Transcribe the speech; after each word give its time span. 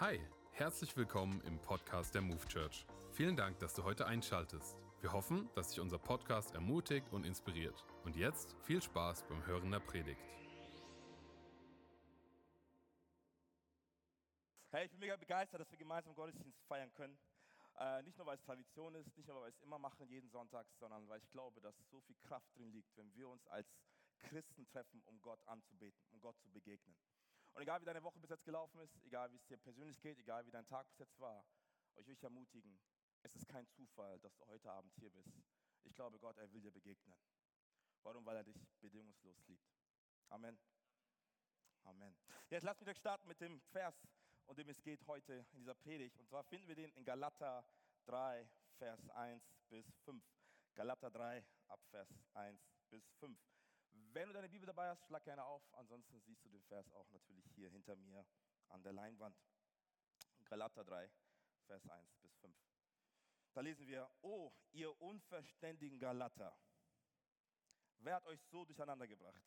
Hi, 0.00 0.20
herzlich 0.52 0.96
willkommen 0.96 1.40
im 1.40 1.58
Podcast 1.58 2.14
der 2.14 2.22
Move 2.22 2.46
Church. 2.46 2.86
Vielen 3.10 3.34
Dank, 3.34 3.58
dass 3.58 3.74
du 3.74 3.82
heute 3.82 4.06
einschaltest. 4.06 4.78
Wir 5.00 5.12
hoffen, 5.12 5.50
dass 5.56 5.70
dich 5.70 5.80
unser 5.80 5.98
Podcast 5.98 6.54
ermutigt 6.54 7.12
und 7.12 7.26
inspiriert. 7.26 7.84
Und 8.04 8.14
jetzt 8.14 8.54
viel 8.62 8.80
Spaß 8.80 9.24
beim 9.24 9.44
Hören 9.44 9.72
der 9.72 9.80
Predigt. 9.80 10.22
Hey, 14.70 14.84
ich 14.84 14.90
bin 14.92 15.00
mega 15.00 15.16
begeistert, 15.16 15.60
dass 15.60 15.70
wir 15.72 15.78
gemeinsam 15.78 16.14
Gottesdienst 16.14 16.62
feiern 16.68 16.92
können. 16.92 17.18
Äh, 17.80 18.04
nicht 18.04 18.16
nur, 18.18 18.26
weil 18.28 18.36
es 18.36 18.42
Tradition 18.44 18.94
ist, 18.94 19.16
nicht 19.16 19.26
nur, 19.26 19.34
weil 19.38 19.46
wir 19.46 19.48
es 19.48 19.60
immer 19.62 19.80
machen, 19.80 20.06
jeden 20.08 20.30
Sonntag, 20.30 20.68
sondern 20.78 21.08
weil 21.08 21.18
ich 21.18 21.30
glaube, 21.32 21.60
dass 21.60 21.74
so 21.90 22.00
viel 22.02 22.14
Kraft 22.22 22.46
drin 22.56 22.70
liegt, 22.70 22.96
wenn 22.96 23.12
wir 23.16 23.28
uns 23.28 23.44
als 23.48 23.66
Christen 24.20 24.64
treffen, 24.68 25.02
um 25.06 25.20
Gott 25.22 25.40
anzubeten, 25.46 26.00
um 26.12 26.20
Gott 26.20 26.38
zu 26.38 26.48
begegnen. 26.50 26.96
Und 27.58 27.62
egal 27.62 27.80
wie 27.80 27.86
deine 27.86 28.04
Woche 28.04 28.20
bis 28.20 28.30
jetzt 28.30 28.44
gelaufen 28.44 28.78
ist, 28.82 29.04
egal 29.04 29.32
wie 29.32 29.34
es 29.34 29.44
dir 29.48 29.56
persönlich 29.56 30.00
geht, 30.00 30.16
egal 30.20 30.46
wie 30.46 30.52
dein 30.52 30.64
Tag 30.68 30.88
bis 30.90 30.98
jetzt 31.00 31.18
war, 31.18 31.44
euch 31.96 32.06
will 32.06 32.14
ich 32.14 32.22
ermutigen, 32.22 32.78
es 33.22 33.34
ist 33.34 33.48
kein 33.48 33.66
Zufall, 33.70 34.20
dass 34.20 34.36
du 34.36 34.46
heute 34.46 34.70
Abend 34.70 34.94
hier 34.94 35.10
bist. 35.10 35.42
Ich 35.82 35.92
glaube, 35.92 36.20
Gott, 36.20 36.36
er 36.36 36.52
will 36.52 36.60
dir 36.60 36.70
begegnen. 36.70 37.18
Warum? 38.04 38.24
Weil 38.24 38.36
er 38.36 38.44
dich 38.44 38.64
bedingungslos 38.78 39.44
liebt. 39.48 39.74
Amen. 40.28 40.56
Amen. 41.82 42.14
Jetzt 42.48 42.62
lass 42.62 42.76
mich 42.76 42.84
direkt 42.84 43.00
starten 43.00 43.26
mit 43.26 43.40
dem 43.40 43.60
Vers, 43.72 44.06
um 44.46 44.54
dem 44.54 44.68
es 44.68 44.80
geht 44.80 45.04
heute 45.08 45.44
in 45.50 45.58
dieser 45.58 45.74
Predigt. 45.74 46.16
Und 46.16 46.28
zwar 46.28 46.44
finden 46.44 46.68
wir 46.68 46.76
den 46.76 46.92
in 46.92 47.04
Galater 47.04 47.66
3, 48.04 48.48
Vers 48.76 49.08
1 49.08 49.42
bis 49.68 49.84
5. 50.04 50.24
Galater 50.76 51.10
3, 51.10 51.44
ab 51.66 51.80
Vers 51.90 52.08
1 52.34 52.70
bis 52.88 53.10
5. 53.18 53.36
Wenn 54.12 54.28
du 54.28 54.34
deine 54.34 54.48
Bibel 54.48 54.66
dabei 54.66 54.88
hast, 54.88 55.04
schlag 55.04 55.24
gerne 55.24 55.44
auf. 55.44 55.62
Ansonsten 55.74 56.20
siehst 56.20 56.44
du 56.44 56.48
den 56.48 56.62
Vers 56.62 56.90
auch 56.92 57.08
natürlich 57.10 57.46
hier 57.54 57.70
hinter 57.70 57.96
mir 57.96 58.26
an 58.68 58.82
der 58.82 58.92
Leinwand. 58.92 59.36
Galater 60.44 60.84
3, 60.84 61.10
Vers 61.66 61.86
1 61.88 62.16
bis 62.22 62.34
5. 62.36 62.56
Da 63.52 63.60
lesen 63.60 63.86
wir, 63.86 64.08
oh, 64.22 64.52
ihr 64.72 65.00
unverständigen 65.00 65.98
Galater, 65.98 66.56
wer 67.98 68.16
hat 68.16 68.26
euch 68.26 68.40
so 68.44 68.64
durcheinander 68.64 69.06
gebracht? 69.06 69.42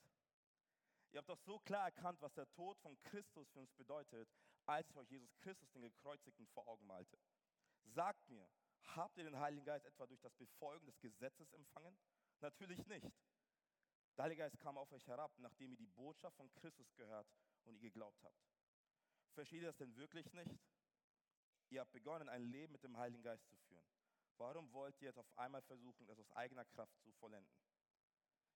Ihr 1.12 1.20
habt 1.20 1.30
doch 1.30 1.40
so 1.40 1.60
klar 1.60 1.86
erkannt, 1.86 2.22
was 2.22 2.34
der 2.34 2.50
Tod 2.52 2.78
von 2.80 2.98
Christus 3.04 3.50
für 3.50 3.60
uns 3.60 3.74
bedeutet, 3.74 4.30
als 4.66 4.90
ich 4.90 4.96
euch 4.96 5.10
Jesus 5.10 5.36
Christus, 5.40 5.70
den 5.72 5.82
Gekreuzigten, 5.82 6.48
vor 6.48 6.68
Augen 6.68 6.86
malte. 6.86 7.18
Sagt 7.84 8.28
mir, 8.30 8.50
habt 8.96 9.18
ihr 9.18 9.26
den 9.26 9.40
Heiligen 9.40 9.66
Geist 9.66 9.86
etwa 9.86 10.08
durch 10.08 10.22
das 10.22 10.34
Befolgen 10.36 10.86
des 10.86 11.00
Gesetzes 11.00 11.52
empfangen? 11.52 11.98
Natürlich 12.40 12.86
nicht. 12.88 13.12
Der 14.18 14.26
Heilige 14.26 14.44
Geist 14.44 14.60
kam 14.60 14.78
auf 14.78 14.92
euch 14.92 15.08
herab, 15.08 15.32
nachdem 15.38 15.72
ihr 15.72 15.78
die 15.78 15.88
Botschaft 15.88 16.36
von 16.36 16.52
Christus 16.54 16.94
gehört 16.96 17.28
und 17.64 17.76
ihr 17.76 17.82
geglaubt 17.82 18.24
habt. 18.24 18.42
Versteht 19.34 19.62
ihr 19.62 19.68
das 19.68 19.78
denn 19.78 19.96
wirklich 19.96 20.32
nicht? 20.34 20.60
Ihr 21.70 21.80
habt 21.80 21.92
begonnen, 21.92 22.28
ein 22.28 22.44
Leben 22.44 22.74
mit 22.74 22.84
dem 22.84 22.98
Heiligen 22.98 23.24
Geist 23.24 23.48
zu 23.48 23.56
führen. 23.56 23.86
Warum 24.38 24.72
wollt 24.74 25.00
ihr 25.02 25.08
jetzt 25.08 25.18
auf 25.18 25.38
einmal 25.38 25.62
versuchen, 25.62 26.08
es 26.10 26.20
aus 26.20 26.32
eigener 26.32 26.66
Kraft 26.66 27.00
zu 27.00 27.12
vollenden? 27.14 27.56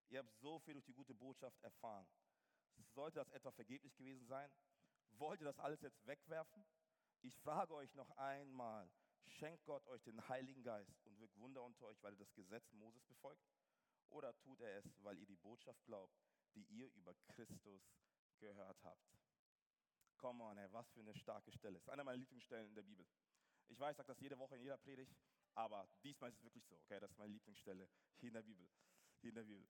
Ihr 0.09 0.19
habt 0.19 0.33
so 0.35 0.59
viel 0.59 0.73
durch 0.73 0.85
die 0.85 0.93
gute 0.93 1.13
Botschaft 1.13 1.57
erfahren. 1.61 2.07
Sollte 2.93 3.19
das 3.19 3.29
etwa 3.29 3.51
vergeblich 3.51 3.95
gewesen 3.95 4.25
sein? 4.25 4.51
Wollt 5.11 5.41
ihr 5.41 5.45
das 5.45 5.59
alles 5.59 5.81
jetzt 5.81 6.05
wegwerfen? 6.05 6.65
Ich 7.21 7.35
frage 7.37 7.73
euch 7.73 7.93
noch 7.95 8.11
einmal, 8.17 8.89
schenkt 9.27 9.63
Gott 9.65 9.85
euch 9.87 10.03
den 10.03 10.27
Heiligen 10.27 10.63
Geist 10.63 11.01
und 11.05 11.17
wirkt 11.19 11.37
Wunder 11.37 11.63
unter 11.63 11.85
euch, 11.85 12.01
weil 12.03 12.13
ihr 12.13 12.19
das 12.19 12.33
Gesetz 12.33 12.71
Moses 12.73 13.03
befolgt? 13.05 13.41
Oder 14.09 14.37
tut 14.39 14.61
er 14.61 14.77
es, 14.77 15.03
weil 15.03 15.17
ihr 15.17 15.25
die 15.25 15.35
Botschaft 15.35 15.83
glaubt, 15.85 16.15
die 16.53 16.63
ihr 16.63 16.89
über 16.93 17.13
Christus 17.33 17.81
gehört 18.39 18.83
habt? 18.83 19.15
Come 20.17 20.43
on, 20.43 20.57
ey, 20.57 20.71
was 20.71 20.89
für 20.91 21.01
eine 21.01 21.15
starke 21.15 21.51
Stelle. 21.51 21.75
Das 21.75 21.83
ist 21.83 21.89
einer 21.89 22.03
meiner 22.03 22.17
Lieblingsstellen 22.17 22.69
in 22.69 22.75
der 22.75 22.83
Bibel. 22.83 23.05
Ich 23.67 23.79
weiß, 23.79 23.91
ich 23.91 23.97
sage 23.97 24.07
das 24.07 24.19
jede 24.19 24.37
Woche 24.37 24.55
in 24.55 24.61
jeder 24.61 24.77
Predigt, 24.77 25.15
aber 25.55 25.87
diesmal 26.03 26.29
ist 26.29 26.37
es 26.37 26.43
wirklich 26.43 26.65
so, 26.65 26.75
okay? 26.75 26.99
Das 26.99 27.11
ist 27.11 27.17
meine 27.17 27.33
Lieblingsstelle 27.33 27.89
hier 28.17 28.29
in 28.29 28.33
der 28.33 28.43
Bibel. 28.43 28.69
Hier 29.21 29.29
in 29.29 29.35
der 29.35 29.43
Bibel. 29.43 29.67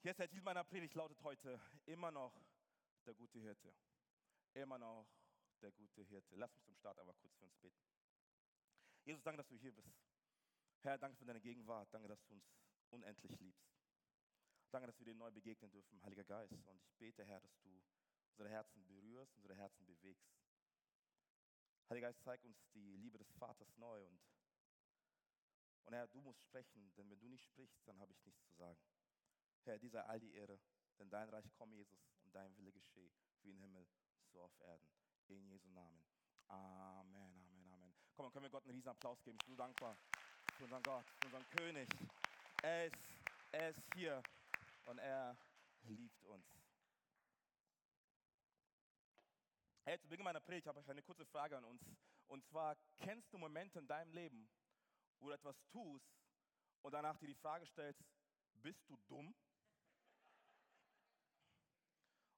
Hier 0.00 0.12
ist 0.12 0.20
der 0.20 0.28
Titel 0.28 0.42
meiner 0.42 0.64
Predigt, 0.64 0.94
lautet 0.94 1.20
heute 1.22 1.60
immer 1.86 2.10
noch 2.10 2.40
der 3.04 3.14
gute 3.14 3.38
Hirte. 3.40 3.74
Immer 4.54 4.78
noch 4.78 5.08
der 5.60 5.72
gute 5.72 6.02
Hirte. 6.02 6.36
Lass 6.36 6.54
mich 6.54 6.64
zum 6.64 6.74
Start 6.76 6.98
aber 6.98 7.14
kurz 7.14 7.34
für 7.36 7.44
uns 7.44 7.56
beten. 7.56 7.82
Jesus, 9.04 9.22
danke, 9.22 9.38
dass 9.38 9.48
du 9.48 9.56
hier 9.56 9.72
bist. 9.72 9.92
Herr, 10.82 10.98
danke 10.98 11.16
für 11.16 11.24
deine 11.24 11.40
Gegenwart. 11.40 11.92
Danke, 11.92 12.08
dass 12.08 12.22
du 12.24 12.32
uns 12.32 12.44
unendlich 12.90 13.38
liebst. 13.38 13.68
Danke, 14.70 14.86
dass 14.86 14.98
wir 14.98 15.06
dir 15.06 15.14
neu 15.14 15.30
begegnen 15.30 15.70
dürfen, 15.70 16.02
Heiliger 16.02 16.24
Geist. 16.24 16.52
Und 16.66 16.82
ich 16.82 16.94
bete, 16.96 17.24
Herr, 17.24 17.40
dass 17.40 17.58
du 17.60 17.82
unsere 18.32 18.50
Herzen 18.50 18.84
berührst, 18.86 19.34
unsere 19.36 19.54
Herzen 19.54 19.86
bewegst. 19.86 20.30
Heiliger 21.88 22.08
Geist, 22.08 22.22
zeig 22.22 22.44
uns 22.44 22.58
die 22.74 22.96
Liebe 22.96 23.18
des 23.18 23.30
Vaters 23.32 23.74
neu. 23.78 24.04
Und, 24.06 24.20
und 25.84 25.94
Herr, 25.94 26.06
du 26.08 26.20
musst 26.20 26.42
sprechen, 26.42 26.92
denn 26.96 27.08
wenn 27.08 27.18
du 27.18 27.28
nicht 27.28 27.44
sprichst, 27.44 27.80
dann 27.88 27.98
habe 27.98 28.12
ich 28.12 28.22
nichts 28.26 28.44
zu 28.44 28.54
sagen. 28.56 28.78
Herr, 29.64 29.78
dir 29.78 29.90
sei 29.90 30.02
all 30.02 30.20
die 30.20 30.32
Ehre, 30.32 30.60
denn 30.98 31.08
dein 31.08 31.28
Reich 31.30 31.50
komme, 31.54 31.76
Jesus, 31.76 31.98
und 32.24 32.34
dein 32.34 32.56
Wille 32.58 32.72
geschehe, 32.72 33.10
wie 33.42 33.50
im 33.50 33.58
Himmel, 33.58 33.86
so 34.32 34.42
auf 34.42 34.54
Erden. 34.60 34.86
In 35.28 35.46
Jesu 35.48 35.68
Namen. 35.70 36.04
Amen, 36.48 37.16
Amen, 37.16 37.72
Amen. 37.72 37.94
Komm, 38.14 38.30
können 38.32 38.44
wir 38.44 38.50
Gott 38.50 38.64
einen 38.64 38.74
riesen 38.74 38.88
Applaus 38.88 39.22
geben. 39.22 39.36
Ich 39.40 39.46
bin 39.46 39.56
so 39.56 39.62
dankbar 39.62 39.98
für 40.56 40.64
unseren 40.64 40.82
Gott, 40.82 41.04
für 41.20 41.26
unseren 41.26 41.48
König. 41.50 41.88
Er 42.62 42.86
ist, 42.86 42.96
er 43.52 43.70
ist 43.70 43.82
hier 43.94 44.22
und 44.86 44.98
er 44.98 45.36
liebt 45.82 46.24
uns. 46.24 46.44
Hey, 49.84 49.98
zu 50.00 50.08
Beginn 50.08 50.24
meiner 50.24 50.40
Predigt 50.40 50.66
habe 50.66 50.80
ich 50.80 50.90
eine 50.90 51.02
kurze 51.02 51.24
Frage 51.24 51.56
an 51.56 51.64
uns. 51.64 51.82
Und 52.26 52.44
zwar, 52.46 52.76
kennst 52.98 53.32
du 53.32 53.38
Momente 53.38 53.78
in 53.78 53.86
deinem 53.86 54.12
Leben, 54.12 54.50
wo 55.20 55.28
du 55.28 55.34
etwas 55.34 55.56
tust 55.68 56.10
und 56.82 56.92
danach 56.92 57.16
dir 57.18 57.28
die 57.28 57.34
Frage 57.36 57.64
stellst, 57.66 58.04
bist 58.54 58.88
du 58.88 58.96
dumm? 59.06 59.34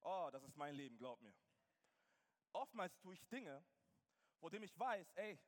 Oh, 0.02 0.28
das 0.30 0.44
ist 0.44 0.56
mein 0.56 0.74
Leben, 0.74 0.98
glaub 0.98 1.20
mir. 1.22 1.34
Oftmals 2.52 2.96
tue 2.98 3.14
ich 3.14 3.26
Dinge, 3.28 3.64
wo 4.40 4.48
dem 4.48 4.62
ich 4.62 4.78
weiß, 4.78 5.10
ey, 5.14 5.38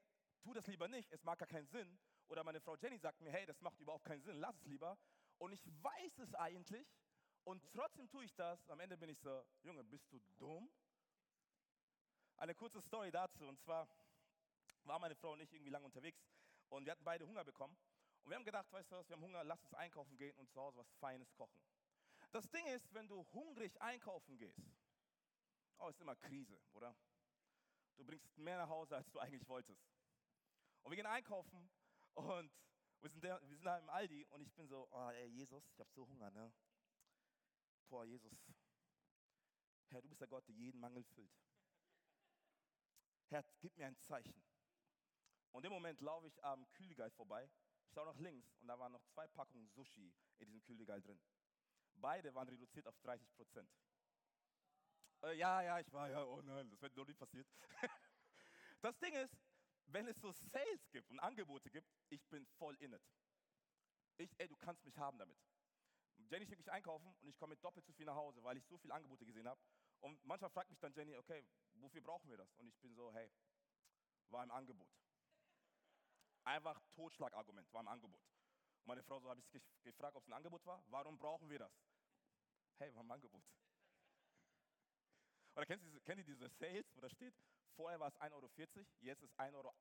tu 0.43 0.55
das 0.55 0.67
lieber 0.67 0.89
nicht, 0.89 1.11
es 1.13 1.23
mag 1.25 1.39
gar 1.39 1.49
keinen 1.49 1.69
Sinn. 1.69 1.99
Oder 2.33 2.45
meine 2.45 2.63
Frau 2.63 2.77
Jenny 2.77 2.97
sagt 2.97 3.21
mir, 3.21 3.31
hey, 3.31 3.45
das 3.45 3.61
macht 3.61 3.79
überhaupt 3.79 4.07
keinen 4.07 4.23
Sinn, 4.23 4.39
lass 4.39 4.57
es 4.57 4.65
lieber. 4.65 4.97
Und 5.37 5.53
ich 5.53 5.63
weiß 5.83 6.19
es 6.21 6.35
eigentlich 6.35 6.89
und 7.45 7.63
trotzdem 7.75 8.09
tue 8.09 8.25
ich 8.25 8.35
das. 8.35 8.67
Am 8.71 8.81
Ende 8.81 8.97
bin 8.97 9.11
ich 9.11 9.19
so, 9.19 9.45
Junge, 9.63 9.85
bist 9.85 10.11
du 10.11 10.19
dumm? 10.39 10.73
Eine 12.39 12.55
kurze 12.55 12.81
Story 12.81 13.11
dazu. 13.11 13.47
Und 13.47 13.61
zwar 13.61 13.87
war 14.85 14.99
meine 14.99 15.15
Frau 15.15 15.35
und 15.35 15.41
ich 15.41 15.53
irgendwie 15.53 15.71
lange 15.71 15.85
unterwegs 15.85 16.27
und 16.71 16.87
wir 16.87 16.93
hatten 16.93 17.05
beide 17.05 17.27
Hunger 17.27 17.45
bekommen. 17.45 17.77
Und 18.23 18.31
wir 18.31 18.37
haben 18.37 18.47
gedacht, 18.47 18.73
weißt 18.73 18.91
du 18.91 18.97
was, 18.97 19.07
wir 19.11 19.17
haben 19.17 19.25
Hunger, 19.25 19.45
lass 19.45 19.63
uns 19.63 19.75
einkaufen 19.75 20.17
gehen 20.17 20.35
und 20.39 20.51
zu 20.51 20.59
Hause 20.59 20.79
was 20.79 20.91
Feines 21.01 21.35
kochen. 21.35 21.61
Das 22.31 22.49
Ding 22.49 22.65
ist, 22.69 22.95
wenn 22.95 23.09
du 23.09 23.27
hungrig 23.35 23.79
einkaufen 23.83 24.39
gehst, 24.39 24.73
oh, 25.77 25.89
ist 25.89 26.01
immer 26.01 26.17
Krise, 26.17 26.59
oder? 26.73 26.97
Du 27.99 28.07
bringst 28.07 28.35
mehr 28.39 28.57
nach 28.57 28.71
Hause, 28.71 28.97
als 28.97 29.11
du 29.11 29.19
eigentlich 29.19 29.47
wolltest. 29.47 29.87
Und 30.83 30.93
wir 30.93 30.97
gehen 30.97 31.05
einkaufen 31.05 31.71
und 32.15 32.53
wir 33.01 33.11
sind, 33.11 33.25
da, 33.25 33.41
wir 33.43 33.57
sind 33.57 33.65
da 33.65 33.79
im 33.79 33.89
Aldi 33.89 34.25
und 34.27 34.43
ich 34.43 34.53
bin 34.55 34.69
so, 34.69 34.89
oh, 34.91 35.11
ey, 35.11 35.29
Jesus, 35.29 35.69
ich 35.71 35.81
habe 35.81 35.91
so 35.93 36.07
Hunger, 36.07 36.31
ne? 36.31 36.53
Boah, 37.89 38.05
Jesus, 38.05 38.33
Herr, 39.89 40.01
du 40.01 40.09
bist 40.09 40.21
der 40.21 40.29
Gott, 40.29 40.47
der 40.49 40.55
jeden 40.55 40.81
Mangel 40.81 41.05
füllt. 41.05 41.37
Herr, 43.29 43.45
gib 43.61 43.77
mir 43.77 43.87
ein 43.87 43.99
Zeichen. 43.99 44.43
Und 45.51 45.67
im 45.67 45.73
Moment 45.73 46.01
laufe 46.01 46.27
ich 46.27 46.43
am 46.45 46.67
Kühlregal 46.73 47.11
vorbei, 47.11 47.51
schaue 47.89 48.07
nach 48.07 48.19
links 48.19 48.57
und 48.57 48.69
da 48.69 48.79
waren 48.79 48.93
noch 48.93 49.05
zwei 49.05 49.27
Packungen 49.29 49.69
Sushi 49.69 50.15
in 50.39 50.47
diesem 50.47 50.63
Kühlregal 50.63 51.03
drin. 51.03 51.21
Beide 51.95 52.35
waren 52.35 52.49
reduziert 52.49 52.87
auf 52.87 52.99
30 53.01 53.35
Prozent. 53.35 53.71
Äh, 55.23 55.37
ja, 55.37 55.61
ja, 55.61 55.79
ich 55.79 55.93
war, 55.93 56.09
ja, 56.09 56.25
oh 56.25 56.41
nein, 56.41 56.71
das 56.71 56.81
wird 56.81 56.97
noch 56.97 57.07
nie 57.07 57.15
passiert. 57.15 57.47
das 58.81 58.99
Ding 58.99 59.15
ist, 59.15 59.37
wenn 59.87 60.07
es 60.09 60.21
so 60.21 60.33
Sales 60.33 60.91
gibt 60.91 61.11
und 61.11 61.19
Angebote 61.21 61.71
gibt, 61.71 61.89
ich 62.09 62.25
bin 62.29 62.47
voll 62.59 62.77
in 62.77 62.93
it. 62.93 63.03
Ich, 64.17 64.35
ey, 64.39 64.49
du 64.49 64.57
kannst 64.57 64.85
mich 64.85 64.97
haben 64.99 65.19
damit. 65.19 65.39
Jenny 66.29 66.47
schickt 66.47 66.59
mich 66.59 66.71
einkaufen 66.71 67.15
und 67.21 67.29
ich 67.29 67.37
komme 67.37 67.51
mit 67.51 67.65
doppelt 67.65 67.85
so 67.85 67.93
viel 67.93 68.07
nach 68.07 68.15
Hause, 68.15 68.43
weil 68.43 68.57
ich 68.57 68.67
so 68.67 68.79
viele 68.79 68.95
Angebote 68.95 69.25
gesehen 69.25 69.49
habe. 69.49 69.61
Und 70.01 70.23
manchmal 70.25 70.51
fragt 70.51 70.71
mich 70.71 70.79
dann 70.79 70.93
Jenny, 70.95 71.17
okay, 71.17 71.45
wofür 71.75 72.01
brauchen 72.01 72.29
wir 72.31 72.37
das? 72.37 72.53
Und 72.55 72.69
ich 72.69 72.79
bin 72.79 72.95
so, 72.95 73.13
hey, 73.13 73.31
war 74.31 74.45
im 74.45 74.51
Angebot. 74.51 74.91
Einfach 76.45 76.81
Totschlagargument, 76.93 77.73
war 77.73 77.83
im 77.83 77.89
Angebot. 77.89 78.21
Und 78.81 78.87
meine 78.87 79.03
Frau 79.03 79.21
so, 79.21 79.29
habe 79.29 79.41
ich 79.41 79.63
gefragt, 79.83 80.17
ob 80.17 80.23
es 80.23 80.29
ein 80.29 80.33
Angebot 80.33 80.65
war. 80.67 80.83
Warum 80.89 81.19
brauchen 81.19 81.49
wir 81.49 81.59
das? 81.59 81.73
Hey, 82.79 82.93
war 82.95 83.03
im 83.03 83.11
Angebot. 83.11 83.45
Oder 85.55 85.67
kennt 85.67 85.83
ihr, 85.83 86.01
kennt 86.01 86.19
ihr 86.19 86.25
diese 86.25 86.49
Sales, 86.49 86.87
wo 86.95 87.01
da 87.01 87.11
steht, 87.11 87.35
vorher 87.77 88.01
war 88.01 88.09
es 88.09 88.17
1,40 88.17 88.33
Euro, 88.33 88.51
jetzt 89.01 89.23
ist 89.23 89.39
1,38 89.39 89.55
Euro. 89.55 89.73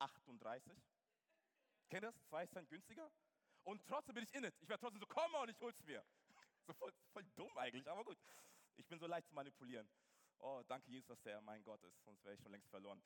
Kennt 1.88 2.04
ihr 2.04 2.10
das? 2.12 2.22
Zwei 2.24 2.46
Cent 2.46 2.68
günstiger? 2.68 3.10
Und 3.64 3.86
trotzdem 3.86 4.14
bin 4.14 4.24
ich 4.24 4.34
in 4.34 4.44
it. 4.44 4.54
Ich 4.60 4.68
werde 4.68 4.80
trotzdem 4.80 5.00
so, 5.00 5.06
komm 5.06 5.34
und 5.34 5.48
ich 5.48 5.60
hol's 5.60 5.80
mir. 5.84 6.04
So 6.64 6.72
voll, 6.74 6.92
voll 7.12 7.24
dumm 7.34 7.58
eigentlich, 7.58 7.90
aber 7.90 8.04
gut. 8.04 8.16
Ich 8.76 8.86
bin 8.86 8.96
so 9.00 9.08
leicht 9.08 9.26
zu 9.26 9.34
manipulieren. 9.34 9.90
Oh, 10.38 10.62
danke 10.68 10.88
Jesus, 10.90 11.06
dass 11.08 11.20
der 11.22 11.40
mein 11.40 11.62
Gott 11.64 11.82
ist, 11.82 12.04
sonst 12.04 12.22
wäre 12.24 12.36
ich 12.36 12.40
schon 12.40 12.52
längst 12.52 12.68
verloren. 12.70 13.02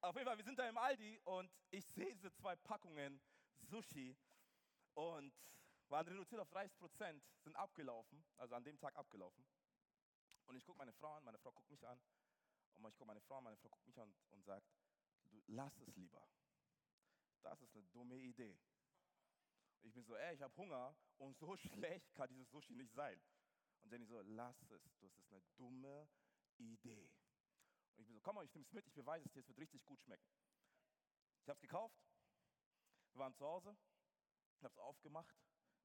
Auf 0.00 0.14
jeden 0.14 0.26
Fall, 0.26 0.38
wir 0.38 0.44
sind 0.44 0.58
da 0.58 0.66
im 0.66 0.78
Aldi 0.78 1.20
und 1.24 1.52
ich 1.70 1.84
sehe 1.86 2.14
diese 2.14 2.32
zwei 2.32 2.56
Packungen 2.56 3.20
Sushi 3.68 4.16
und 4.94 5.34
waren 5.88 6.08
reduziert 6.08 6.40
auf 6.40 6.48
30 6.48 6.78
Prozent, 6.78 7.22
sind 7.42 7.54
abgelaufen, 7.54 8.24
also 8.36 8.54
an 8.54 8.64
dem 8.64 8.78
Tag 8.78 8.96
abgelaufen. 8.96 9.44
Und 10.50 10.56
ich 10.56 10.64
gucke 10.64 10.78
meine 10.78 10.92
Frau 10.92 11.14
an, 11.14 11.22
meine 11.22 11.38
Frau 11.38 11.52
guckt 11.52 11.70
mich 11.70 11.86
an 11.86 12.02
und 12.74 12.88
ich 12.88 12.96
gucke 12.96 13.06
meine 13.06 13.20
Frau 13.20 13.36
an, 13.36 13.44
meine 13.44 13.56
Frau 13.56 13.68
guckt 13.68 13.86
mich 13.86 13.96
an 14.00 14.12
und 14.30 14.44
sagt, 14.44 14.66
du 15.28 15.40
lass 15.46 15.78
es 15.78 15.94
lieber. 15.94 16.28
Das 17.42 17.62
ist 17.62 17.76
eine 17.76 17.86
dumme 17.86 18.16
Idee. 18.16 18.58
Ich 19.82 19.94
bin 19.94 20.02
so, 20.02 20.16
ey, 20.16 20.34
ich 20.34 20.42
habe 20.42 20.56
Hunger 20.56 20.96
und 21.18 21.38
so 21.38 21.56
schlecht 21.56 22.12
kann 22.14 22.28
dieses 22.30 22.50
Sushi 22.50 22.74
nicht 22.74 22.92
sein. 22.94 23.22
Und 23.82 23.92
Jenny 23.92 24.04
so, 24.06 24.20
lass 24.22 24.60
es, 24.62 24.82
das 24.98 25.16
ist 25.16 25.32
eine 25.32 25.40
dumme 25.56 26.08
Idee. 26.56 27.12
Und 27.94 28.02
ich 28.02 28.06
bin 28.08 28.14
so, 28.16 28.20
komm 28.20 28.34
mal, 28.34 28.44
ich 28.44 28.52
nehme 28.52 28.66
es 28.66 28.72
mit, 28.72 28.84
ich 28.88 28.94
beweise 28.94 29.26
es 29.26 29.32
dir, 29.32 29.40
es 29.42 29.48
wird 29.48 29.58
richtig 29.58 29.84
gut 29.84 30.02
schmecken. 30.02 30.28
Ich 31.42 31.48
habe 31.48 31.58
es 31.58 31.60
gekauft, 31.60 31.96
wir 33.12 33.20
waren 33.20 33.34
zu 33.36 33.46
Hause, 33.46 33.76
ich 34.56 34.64
habe 34.64 34.72
es 34.72 34.78
aufgemacht 34.80 35.36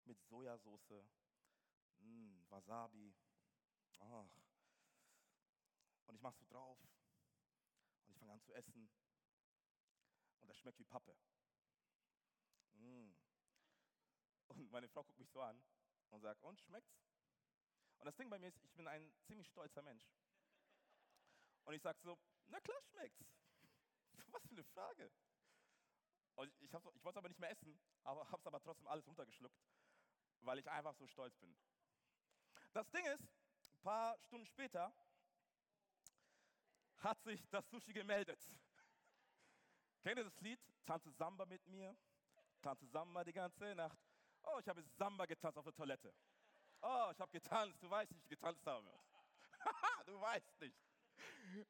mit 0.06 0.20
Sojasauce, 0.24 1.06
mh, 2.00 2.08
mm, 2.08 2.50
Wasabi, 2.50 3.16
ach. 4.00 4.45
Und 6.16 6.20
ich 6.20 6.24
mache 6.24 6.38
so 6.38 6.46
drauf 6.46 6.80
und 8.06 8.14
ich 8.14 8.18
fange 8.18 8.32
an 8.32 8.42
zu 8.42 8.54
essen 8.54 8.90
und 10.40 10.48
das 10.48 10.58
schmeckt 10.58 10.80
wie 10.80 10.86
Pappe. 10.86 11.14
Mm. 12.76 13.12
Und 14.48 14.72
meine 14.72 14.88
Frau 14.88 15.04
guckt 15.04 15.20
mich 15.20 15.30
so 15.30 15.42
an 15.42 15.62
und 16.12 16.22
sagt, 16.22 16.42
und 16.42 16.58
schmeckt's? 16.62 17.04
Und 17.98 18.06
das 18.06 18.16
Ding 18.16 18.30
bei 18.30 18.40
mir 18.40 18.48
ist, 18.48 18.64
ich 18.64 18.74
bin 18.76 18.88
ein 18.88 19.14
ziemlich 19.26 19.46
stolzer 19.50 19.82
Mensch. 19.82 20.10
Und 21.66 21.74
ich 21.74 21.82
sage 21.82 22.00
so, 22.02 22.18
na 22.48 22.62
klar 22.62 22.82
schmeckt's. 22.84 23.26
Was 24.32 24.48
für 24.48 24.54
eine 24.54 24.64
Frage. 24.64 25.12
Und 26.36 26.50
ich, 26.62 26.72
ich 26.72 26.74
wollte 26.74 27.10
es 27.10 27.18
aber 27.18 27.28
nicht 27.28 27.42
mehr 27.42 27.52
essen, 27.52 27.78
aber 28.04 28.26
habe 28.32 28.40
es 28.40 28.48
aber 28.48 28.62
trotzdem 28.62 28.88
alles 28.88 29.06
runtergeschluckt, 29.06 29.60
weil 30.40 30.60
ich 30.60 30.70
einfach 30.70 30.96
so 30.96 31.08
stolz 31.08 31.36
bin. 31.40 31.54
Das 32.72 32.90
Ding 32.92 33.06
ist, 33.06 33.28
ein 33.74 33.82
paar 33.82 34.18
Stunden 34.22 34.46
später 34.46 34.96
hat 37.00 37.22
sich 37.24 37.48
das 37.50 37.70
Sushi 37.70 37.94
gemeldet. 37.94 38.40
Kennt 40.02 40.18
ihr 40.18 40.24
das 40.24 40.40
Lied? 40.42 40.60
Tanze 40.86 41.12
Samba 41.12 41.46
mit 41.46 41.66
mir, 41.68 41.96
tanze 42.62 42.86
Samba 42.88 43.24
die 43.24 43.34
ganze 43.34 43.74
Nacht. 43.76 44.00
Oh, 44.44 44.60
ich 44.60 44.68
habe 44.68 44.84
Samba 44.84 45.26
getanzt 45.26 45.58
auf 45.58 45.64
der 45.66 45.74
Toilette. 45.74 46.14
Oh, 46.82 47.10
ich 47.12 47.20
habe 47.20 47.32
getanzt, 47.32 47.82
du 47.82 47.90
weißt 47.90 48.12
nicht, 48.12 48.22
wie 48.22 48.26
ich 48.26 48.30
getanzt 48.30 48.66
habe. 48.68 48.88
du 50.06 50.22
weißt 50.22 50.62
nicht. 50.62 50.78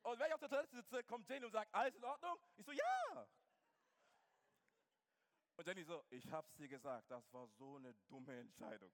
Und 0.04 0.20
wenn 0.20 0.28
ich 0.28 0.34
auf 0.34 0.40
der 0.40 0.50
Toilette 0.50 0.76
sitze, 0.76 1.04
kommt 1.04 1.30
Jenny 1.30 1.46
und 1.46 1.52
sagt, 1.52 1.74
alles 1.74 1.96
in 1.96 2.04
Ordnung? 2.04 2.38
Ich 2.58 2.66
so, 2.66 2.72
ja. 2.72 3.28
Und 5.56 5.68
Jenny 5.68 5.84
so, 5.84 6.04
ich 6.10 6.30
hab's 6.32 6.54
dir 6.56 6.68
gesagt, 6.68 7.10
das 7.10 7.32
war 7.32 7.48
so 7.48 7.78
eine 7.78 7.94
dumme 8.10 8.38
Entscheidung. 8.38 8.92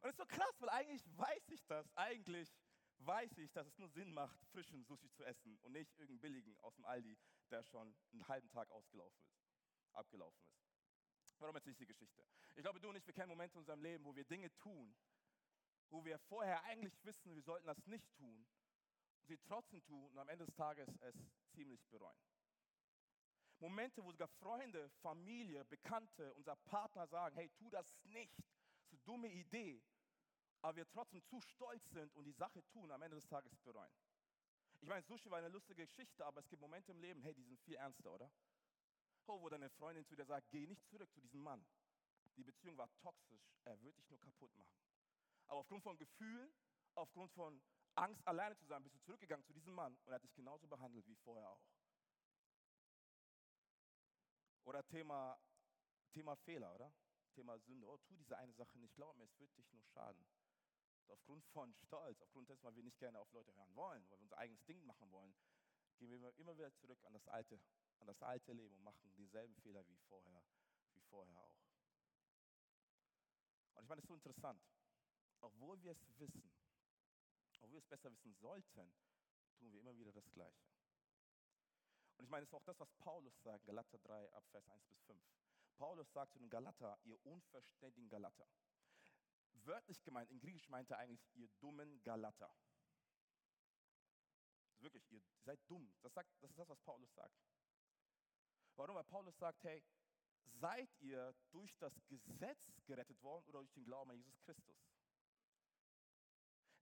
Und 0.00 0.10
es 0.10 0.10
ist 0.10 0.18
so 0.18 0.26
krass, 0.26 0.54
weil 0.60 0.68
eigentlich 0.68 1.02
weiß 1.16 1.48
ich 1.48 1.64
das, 1.64 1.88
eigentlich 1.96 2.52
weiß 2.98 3.38
ich, 3.38 3.52
dass 3.52 3.66
es 3.66 3.78
nur 3.78 3.88
Sinn 3.88 4.12
macht, 4.12 4.38
frischen 4.46 4.84
Sushi 4.84 5.10
zu 5.10 5.24
essen 5.24 5.58
und 5.58 5.72
nicht 5.72 5.90
irgendeinen 5.98 6.20
billigen 6.20 6.56
aus 6.58 6.74
dem 6.74 6.84
Aldi, 6.84 7.16
der 7.50 7.62
schon 7.64 7.94
einen 8.12 8.28
halben 8.28 8.48
Tag 8.50 8.70
ausgelaufen 8.70 9.22
ist, 9.24 9.94
abgelaufen 9.94 10.44
ist. 10.46 10.64
Warum 11.38 11.56
erzähle 11.56 11.72
ich 11.72 11.78
die 11.78 11.86
Geschichte? 11.86 12.24
Ich 12.54 12.62
glaube, 12.62 12.80
du 12.80 12.88
und 12.88 12.96
ich, 12.96 13.06
wir 13.06 13.14
kennen 13.14 13.28
Momente 13.28 13.54
in 13.54 13.60
unserem 13.60 13.82
Leben, 13.82 14.04
wo 14.04 14.14
wir 14.14 14.24
Dinge 14.24 14.54
tun, 14.56 14.94
wo 15.90 16.04
wir 16.04 16.18
vorher 16.18 16.62
eigentlich 16.64 16.94
wissen, 17.04 17.34
wir 17.34 17.42
sollten 17.42 17.66
das 17.66 17.84
nicht 17.86 18.14
tun, 18.14 18.46
und 19.20 19.26
sie 19.26 19.38
trotzdem 19.38 19.82
tun 19.84 20.10
und 20.10 20.18
am 20.18 20.28
Ende 20.28 20.44
des 20.44 20.54
Tages 20.54 20.88
es 21.00 21.16
ziemlich 21.50 21.84
bereuen. 21.88 22.18
Momente, 23.58 24.04
wo 24.04 24.10
sogar 24.10 24.28
Freunde, 24.28 24.90
Familie, 25.00 25.64
Bekannte, 25.64 26.34
unser 26.34 26.56
Partner 26.56 27.06
sagen, 27.06 27.34
hey, 27.36 27.50
tu 27.56 27.70
das 27.70 27.94
nicht, 28.04 28.36
das 28.38 28.84
ist 28.84 28.92
eine 28.92 29.00
dumme 29.04 29.28
Idee, 29.28 29.82
aber 30.64 30.76
wir 30.76 30.88
trotzdem 30.88 31.22
zu 31.26 31.42
stolz 31.42 31.90
sind 31.90 32.14
und 32.14 32.24
die 32.24 32.32
Sache 32.32 32.64
tun, 32.68 32.90
am 32.90 33.02
Ende 33.02 33.16
des 33.16 33.26
Tages 33.26 33.54
bereuen. 33.60 33.92
Ich 34.80 34.88
meine, 34.88 35.02
Sushi 35.02 35.30
war 35.30 35.36
eine 35.36 35.48
lustige 35.48 35.84
Geschichte, 35.84 36.24
aber 36.24 36.40
es 36.40 36.48
gibt 36.48 36.62
Momente 36.62 36.90
im 36.90 37.00
Leben, 37.00 37.20
hey, 37.20 37.34
die 37.34 37.42
sind 37.42 37.60
viel 37.60 37.74
ernster, 37.74 38.10
oder? 38.10 38.30
Oh, 39.26 39.42
wo 39.42 39.50
deine 39.50 39.68
Freundin 39.68 40.06
zu 40.06 40.16
dir 40.16 40.24
sagt, 40.24 40.48
geh 40.50 40.66
nicht 40.66 40.82
zurück 40.88 41.12
zu 41.12 41.20
diesem 41.20 41.42
Mann. 41.42 41.66
Die 42.38 42.44
Beziehung 42.44 42.78
war 42.78 42.88
toxisch, 42.96 43.52
er 43.64 43.78
wird 43.82 43.98
dich 43.98 44.08
nur 44.08 44.18
kaputt 44.20 44.56
machen. 44.56 44.80
Aber 45.48 45.60
aufgrund 45.60 45.82
von 45.82 45.98
Gefühlen, 45.98 46.50
aufgrund 46.94 47.30
von 47.32 47.60
Angst, 47.96 48.26
alleine 48.26 48.56
zu 48.56 48.64
sein, 48.64 48.82
bist 48.82 48.94
du 48.94 49.00
zurückgegangen 49.00 49.44
zu 49.44 49.52
diesem 49.52 49.74
Mann 49.74 49.94
und 50.06 50.12
er 50.12 50.14
hat 50.14 50.24
dich 50.24 50.34
genauso 50.34 50.66
behandelt 50.66 51.06
wie 51.06 51.16
vorher 51.16 51.50
auch. 51.50 51.62
Oder 54.64 54.82
Thema, 54.86 55.38
Thema 56.10 56.36
Fehler, 56.36 56.74
oder? 56.74 56.90
Thema 57.34 57.58
Sünde. 57.58 57.86
Oh, 57.86 57.98
tu 57.98 58.16
diese 58.16 58.38
eine 58.38 58.54
Sache 58.54 58.78
nicht. 58.78 58.94
Glaub 58.94 59.14
mir, 59.16 59.24
es 59.24 59.38
wird 59.38 59.54
dich 59.58 59.70
nur 59.70 59.82
schaden. 59.82 60.24
Und 61.04 61.12
aufgrund 61.12 61.44
von 61.46 61.74
Stolz, 61.74 62.20
aufgrund 62.22 62.48
dessen, 62.48 62.64
weil 62.64 62.76
wir 62.76 62.82
nicht 62.82 62.98
gerne 62.98 63.20
auf 63.20 63.30
Leute 63.32 63.54
hören 63.54 63.74
wollen, 63.76 64.04
weil 64.10 64.18
wir 64.18 64.22
unser 64.22 64.38
eigenes 64.38 64.64
Ding 64.64 64.84
machen 64.86 65.10
wollen, 65.10 65.34
gehen 65.98 66.10
wir 66.10 66.36
immer 66.38 66.56
wieder 66.56 66.74
zurück 66.74 67.02
an 67.04 67.12
das 67.12 67.28
alte, 67.28 67.60
an 67.98 68.06
das 68.06 68.22
alte 68.22 68.52
Leben 68.52 68.74
und 68.74 68.82
machen 68.82 69.14
dieselben 69.14 69.54
Fehler 69.56 69.86
wie 69.86 69.96
vorher, 70.08 70.42
wie 70.92 71.00
vorher 71.02 71.38
auch. 71.38 71.58
Und 73.74 73.82
ich 73.82 73.88
meine, 73.88 73.98
es 73.98 74.04
ist 74.04 74.08
so 74.08 74.14
interessant. 74.14 74.62
Obwohl 75.40 75.80
wir 75.82 75.92
es 75.92 76.18
wissen, 76.18 76.50
obwohl 77.60 77.72
wir 77.72 77.78
es 77.78 77.86
besser 77.86 78.10
wissen 78.12 78.32
sollten, 78.34 78.92
tun 79.58 79.72
wir 79.72 79.80
immer 79.80 79.96
wieder 79.96 80.12
das 80.12 80.30
Gleiche. 80.32 80.64
Und 82.16 82.24
ich 82.24 82.30
meine, 82.30 82.44
es 82.44 82.48
ist 82.48 82.54
auch 82.54 82.64
das, 82.64 82.78
was 82.78 82.90
Paulus 82.94 83.42
sagt, 83.42 83.66
Galater 83.66 83.98
3, 83.98 84.32
ab 84.32 84.44
Vers 84.50 84.68
1 84.68 84.86
bis 84.86 85.00
5. 85.02 85.20
Paulus 85.76 86.10
sagt 86.12 86.32
zu 86.32 86.38
den 86.38 86.48
Galater, 86.48 86.98
ihr 87.02 87.18
unverständigen 87.26 88.08
Galater. 88.08 88.48
Wörtlich 89.64 90.02
gemeint, 90.02 90.30
in 90.30 90.40
Griechisch 90.40 90.68
meint 90.68 90.90
er 90.90 90.98
eigentlich, 90.98 91.26
ihr 91.34 91.48
dummen 91.60 92.02
Galater. 92.02 92.54
Wirklich, 94.80 95.10
ihr 95.10 95.22
seid 95.40 95.58
dumm. 95.68 95.90
Das, 96.02 96.12
sagt, 96.12 96.30
das 96.42 96.50
ist 96.50 96.58
das, 96.58 96.68
was 96.68 96.80
Paulus 96.80 97.12
sagt. 97.14 97.34
Warum? 98.76 98.96
Weil 98.96 99.04
Paulus 99.04 99.38
sagt, 99.38 99.64
hey, 99.64 99.82
seid 100.42 100.90
ihr 101.00 101.34
durch 101.50 101.74
das 101.78 101.98
Gesetz 102.06 102.82
gerettet 102.84 103.22
worden 103.22 103.46
oder 103.46 103.60
durch 103.60 103.72
den 103.72 103.84
Glauben 103.84 104.10
an 104.10 104.18
Jesus 104.18 104.38
Christus? 104.42 104.76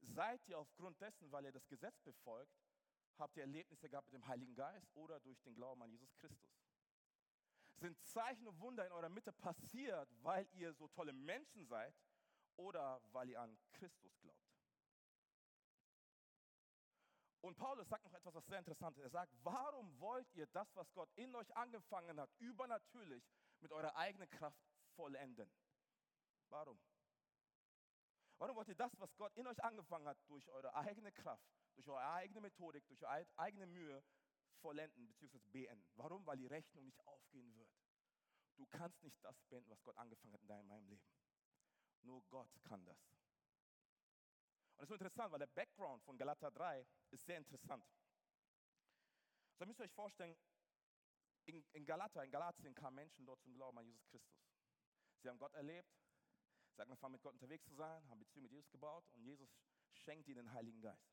Seid 0.00 0.46
ihr 0.49 0.58
aufgrund 0.58 1.00
dessen, 1.00 1.31
weil 1.31 1.44
ihr 1.44 1.52
das 1.52 1.69
Gesetz 1.69 2.00
befolgt, 2.00 2.52
habt 3.19 3.37
ihr 3.37 3.44
Erlebnisse 3.44 3.88
gehabt 3.88 4.11
mit 4.11 4.20
dem 4.20 4.26
Heiligen 4.26 4.55
Geist 4.56 4.90
oder 4.94 5.20
durch 5.20 5.40
den 5.43 5.55
Glauben 5.55 5.82
an 5.82 5.90
Jesus 5.90 6.12
Christus? 6.17 6.51
Sind 7.77 7.96
Zeichen 8.05 8.48
und 8.48 8.58
Wunder 8.58 8.84
in 8.84 8.93
eurer 8.93 9.08
Mitte 9.08 9.32
passiert, 9.32 10.08
weil 10.22 10.48
ihr 10.53 10.72
so 10.74 10.89
tolle 10.89 11.12
Menschen 11.12 11.65
seid 11.67 11.94
oder 12.56 13.01
weil 13.13 13.31
ihr 13.31 13.41
an 13.41 13.59
Christus 13.73 14.19
glaubt? 14.21 14.53
Und 17.43 17.56
Paulus 17.56 17.89
sagt 17.89 18.05
noch 18.05 18.15
etwas, 18.15 18.35
was 18.35 18.47
sehr 18.47 18.61
interessant 18.61 18.97
ist. 18.97 19.03
Er 19.03 19.11
sagt, 19.11 19.35
warum 19.43 19.99
wollt 20.01 20.32
ihr 20.35 20.47
das, 20.47 20.75
was 20.77 20.93
Gott 20.93 21.11
in 21.17 21.35
euch 21.35 21.55
angefangen 21.56 22.21
hat, 22.21 22.31
übernatürlich 22.39 23.29
mit 23.61 23.73
eurer 23.73 23.97
eigenen 23.97 24.31
Kraft 24.31 24.63
vollenden? 24.94 25.51
Warum? 26.49 26.81
Warum 28.39 28.56
wollt 28.56 28.69
ihr 28.69 28.77
das, 28.77 28.93
was 29.01 29.15
Gott 29.17 29.35
in 29.37 29.47
euch 29.47 29.63
angefangen 29.63 30.06
hat, 30.06 30.19
durch 30.29 30.49
eure 30.51 30.73
eigene 30.75 31.11
Kraft, 31.11 31.44
durch 31.75 31.89
eure 31.89 32.05
eigene 32.13 32.41
Methodik, 32.41 32.87
durch 32.87 33.03
eure 33.03 33.27
eigene 33.37 33.67
Mühe 33.67 34.05
vollenden 34.61 35.06
bzw. 35.09 35.39
beenden? 35.51 35.91
Warum? 35.97 36.25
Weil 36.27 36.37
die 36.37 36.47
Rechnung 36.47 36.85
nicht 36.85 37.01
aufgehen 37.06 37.53
wird. 37.55 37.71
Du 38.56 38.67
kannst 38.67 39.03
nicht 39.03 39.17
das 39.25 39.41
beenden, 39.44 39.71
was 39.71 39.82
Gott 39.82 39.97
angefangen 39.97 40.35
hat 40.35 40.43
in 40.43 40.49
deinem 40.49 40.87
Leben. 40.87 41.03
Nur 42.03 42.23
Gott 42.29 42.49
kann 42.65 42.85
das. 42.85 42.99
Und 44.77 44.82
das 44.82 44.91
ist 44.91 45.01
interessant, 45.01 45.32
weil 45.32 45.39
der 45.39 45.47
Background 45.47 46.03
von 46.03 46.17
Galater 46.17 46.51
3 46.51 46.87
ist 47.11 47.25
sehr 47.25 47.39
interessant. 47.39 47.85
So 49.56 49.67
müsst 49.67 49.81
ihr 49.81 49.85
euch 49.85 49.93
vorstellen, 49.93 50.37
in, 51.44 51.65
in 51.73 51.85
Galater, 51.85 52.25
in 52.25 52.31
Galatien 52.31 52.75
kamen 52.75 52.97
Menschen 52.97 53.27
dort 53.27 53.41
zum 53.43 53.55
Glauben 53.55 53.79
an 53.79 53.87
Jesus 53.87 54.05
Christus. 54.06 54.43
Sie 55.21 55.29
haben 55.29 55.39
Gott 55.39 55.55
erlebt, 55.55 55.89
sie 56.75 56.81
haben 56.81 56.91
angefangen 56.91 57.13
mit 57.13 57.23
Gott 57.23 57.35
unterwegs 57.35 57.65
zu 57.65 57.75
sein, 57.75 58.09
haben 58.09 58.19
Beziehungen 58.19 58.44
mit 58.44 58.53
Jesus 58.53 58.71
gebaut 58.71 59.05
und 59.13 59.23
Jesus 59.23 59.56
schenkt 59.93 60.29
ihnen 60.29 60.47
den 60.47 60.53
Heiligen 60.53 60.81
Geist. 60.81 61.13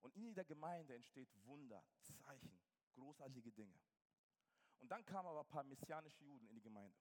Und 0.00 0.14
in 0.16 0.34
der 0.34 0.44
Gemeinde 0.44 0.94
entsteht 0.94 1.28
Wunder, 1.44 1.84
Zeichen, 2.00 2.60
großartige 2.94 3.52
Dinge. 3.52 3.78
Und 4.78 4.88
dann 4.88 5.04
kamen 5.04 5.28
aber 5.28 5.40
ein 5.40 5.48
paar 5.48 5.64
messianische 5.64 6.24
Juden 6.24 6.46
in 6.48 6.54
die 6.54 6.62
Gemeinde. 6.62 6.96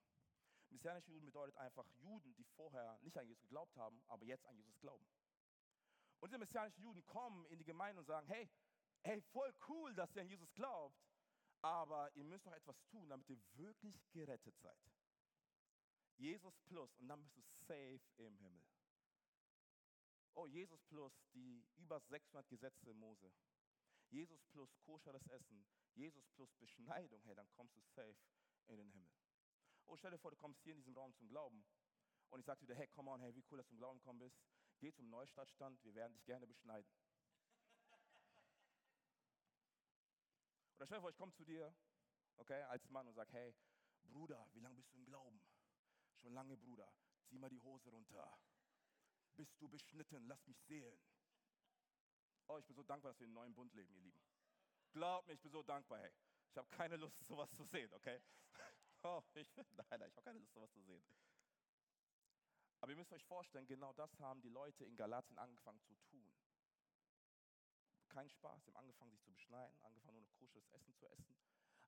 Messianische 0.80 1.12
Juden 1.12 1.26
bedeutet 1.26 1.58
einfach 1.58 1.86
Juden, 1.98 2.34
die 2.36 2.46
vorher 2.56 2.98
nicht 3.02 3.18
an 3.18 3.28
Jesus 3.28 3.42
geglaubt 3.42 3.76
haben, 3.76 4.02
aber 4.08 4.24
jetzt 4.24 4.46
an 4.46 4.56
Jesus 4.56 4.80
glauben. 4.80 5.06
Und 6.22 6.30
diese 6.30 6.38
messianischen 6.38 6.82
Juden 6.82 7.06
kommen 7.06 7.46
in 7.48 7.60
die 7.60 7.66
Gemeinde 7.66 8.00
und 8.00 8.06
sagen, 8.06 8.26
hey, 8.28 8.50
hey, 9.02 9.22
voll 9.34 9.54
cool, 9.68 9.94
dass 9.94 10.16
ihr 10.16 10.22
an 10.22 10.30
Jesus 10.30 10.54
glaubt, 10.54 10.98
aber 11.62 12.10
ihr 12.16 12.24
müsst 12.24 12.46
doch 12.46 12.54
etwas 12.54 12.82
tun, 12.86 13.10
damit 13.10 13.28
ihr 13.28 13.38
wirklich 13.58 14.02
gerettet 14.12 14.58
seid. 14.58 14.80
Jesus 16.16 16.58
plus 16.62 16.96
und 16.96 17.10
dann 17.10 17.22
bist 17.24 17.36
du 17.36 17.42
safe 17.66 18.00
im 18.16 18.38
Himmel. 18.38 18.64
Oh, 20.36 20.48
Jesus 20.48 20.82
plus 20.84 21.14
die 21.34 21.66
über 21.76 22.00
600 22.00 22.48
Gesetze 22.48 22.94
Mose. 22.94 23.34
Jesus 24.08 24.42
plus 24.46 24.74
koscheres 24.80 25.28
Essen, 25.28 25.66
Jesus 25.94 26.26
plus 26.30 26.54
Beschneidung, 26.54 27.22
hey, 27.24 27.36
dann 27.36 27.50
kommst 27.50 27.76
du 27.76 27.82
safe 27.82 28.16
in 28.68 28.78
den 28.78 28.90
Himmel. 28.92 29.19
Oh, 29.90 29.98
stell 29.98 30.12
dir 30.12 30.20
vor, 30.20 30.30
du 30.30 30.38
kommst 30.38 30.62
hier 30.62 30.74
in 30.74 30.78
diesem 30.78 30.96
Raum 30.96 31.16
zum 31.16 31.28
Glauben 31.28 31.66
und 32.30 32.40
ich 32.40 32.46
sage 32.46 32.64
dir, 32.64 32.76
hey, 32.76 32.88
come 32.88 33.10
on, 33.10 33.20
hey, 33.22 33.34
wie 33.34 33.44
cool, 33.50 33.58
dass 33.58 33.66
du 33.66 33.72
zum 33.72 33.80
Glauben 33.80 33.98
gekommen 33.98 34.20
bist. 34.20 34.40
Geh 34.80 34.94
zum 34.94 35.10
Neustadtstand, 35.10 35.84
wir 35.84 35.96
werden 35.96 36.14
dich 36.14 36.24
gerne 36.26 36.46
beschneiden. 36.46 36.88
Oder 40.76 40.86
stell 40.86 40.98
dir 40.98 41.02
vor, 41.02 41.10
ich 41.10 41.18
komme 41.18 41.34
zu 41.34 41.44
dir, 41.44 41.76
okay, 42.38 42.62
als 42.64 42.88
Mann 42.90 43.08
und 43.08 43.16
sage, 43.16 43.32
hey, 43.32 43.56
Bruder, 44.04 44.48
wie 44.54 44.60
lange 44.60 44.76
bist 44.76 44.94
du 44.94 44.98
im 44.98 45.06
Glauben? 45.06 45.42
Schon 46.18 46.34
lange, 46.34 46.56
Bruder. 46.56 46.94
Zieh 47.26 47.40
mal 47.40 47.50
die 47.50 47.60
Hose 47.60 47.90
runter. 47.90 48.40
Bist 49.36 49.60
du 49.60 49.68
beschnitten? 49.68 50.28
Lass 50.28 50.46
mich 50.46 50.62
sehen. 50.68 51.00
Oh, 52.48 52.60
ich 52.60 52.66
bin 52.66 52.76
so 52.76 52.84
dankbar, 52.84 53.12
dass 53.12 53.20
wir 53.20 53.26
in 53.26 53.32
einem 53.32 53.42
neuen 53.42 53.56
Bund 53.56 53.74
leben, 53.74 53.92
ihr 53.92 54.02
Lieben. 54.02 54.22
Glaub 54.92 55.26
mir, 55.26 55.34
ich 55.34 55.42
bin 55.42 55.52
so 55.52 55.64
dankbar, 55.64 56.00
hey. 56.00 56.14
Ich 56.52 56.58
habe 56.58 56.70
keine 56.70 56.96
Lust, 56.96 57.20
sowas 57.26 57.50
zu 57.56 57.64
sehen, 57.66 57.92
okay? 57.94 58.22
Oh, 59.04 59.22
ich, 59.36 59.50
nein, 59.56 59.66
nein, 60.00 60.10
ich 60.10 60.16
habe 60.18 60.26
keine 60.26 60.40
Lust, 60.40 60.54
sowas 60.54 60.72
zu 60.72 60.82
sehen. 60.82 61.04
Aber 62.82 62.92
ihr 62.92 62.98
müsst 62.98 63.12
euch 63.12 63.24
vorstellen, 63.26 63.68
genau 63.68 63.94
das 63.94 64.18
haben 64.20 64.42
die 64.42 64.50
Leute 64.50 64.86
in 64.86 64.96
Galatien 64.96 65.38
angefangen 65.38 65.82
zu 65.82 65.96
tun. 65.96 66.34
Kein 68.08 68.30
Spaß, 68.30 68.64
sie 68.64 68.72
haben 68.72 68.78
angefangen, 68.78 69.12
sich 69.12 69.22
zu 69.22 69.32
beschneiden, 69.32 69.78
angefangen, 69.84 70.16
nur 70.16 70.24
noch 70.24 70.36
koscheres 70.36 70.68
Essen 70.70 70.96
zu 70.96 71.06
essen, 71.08 71.38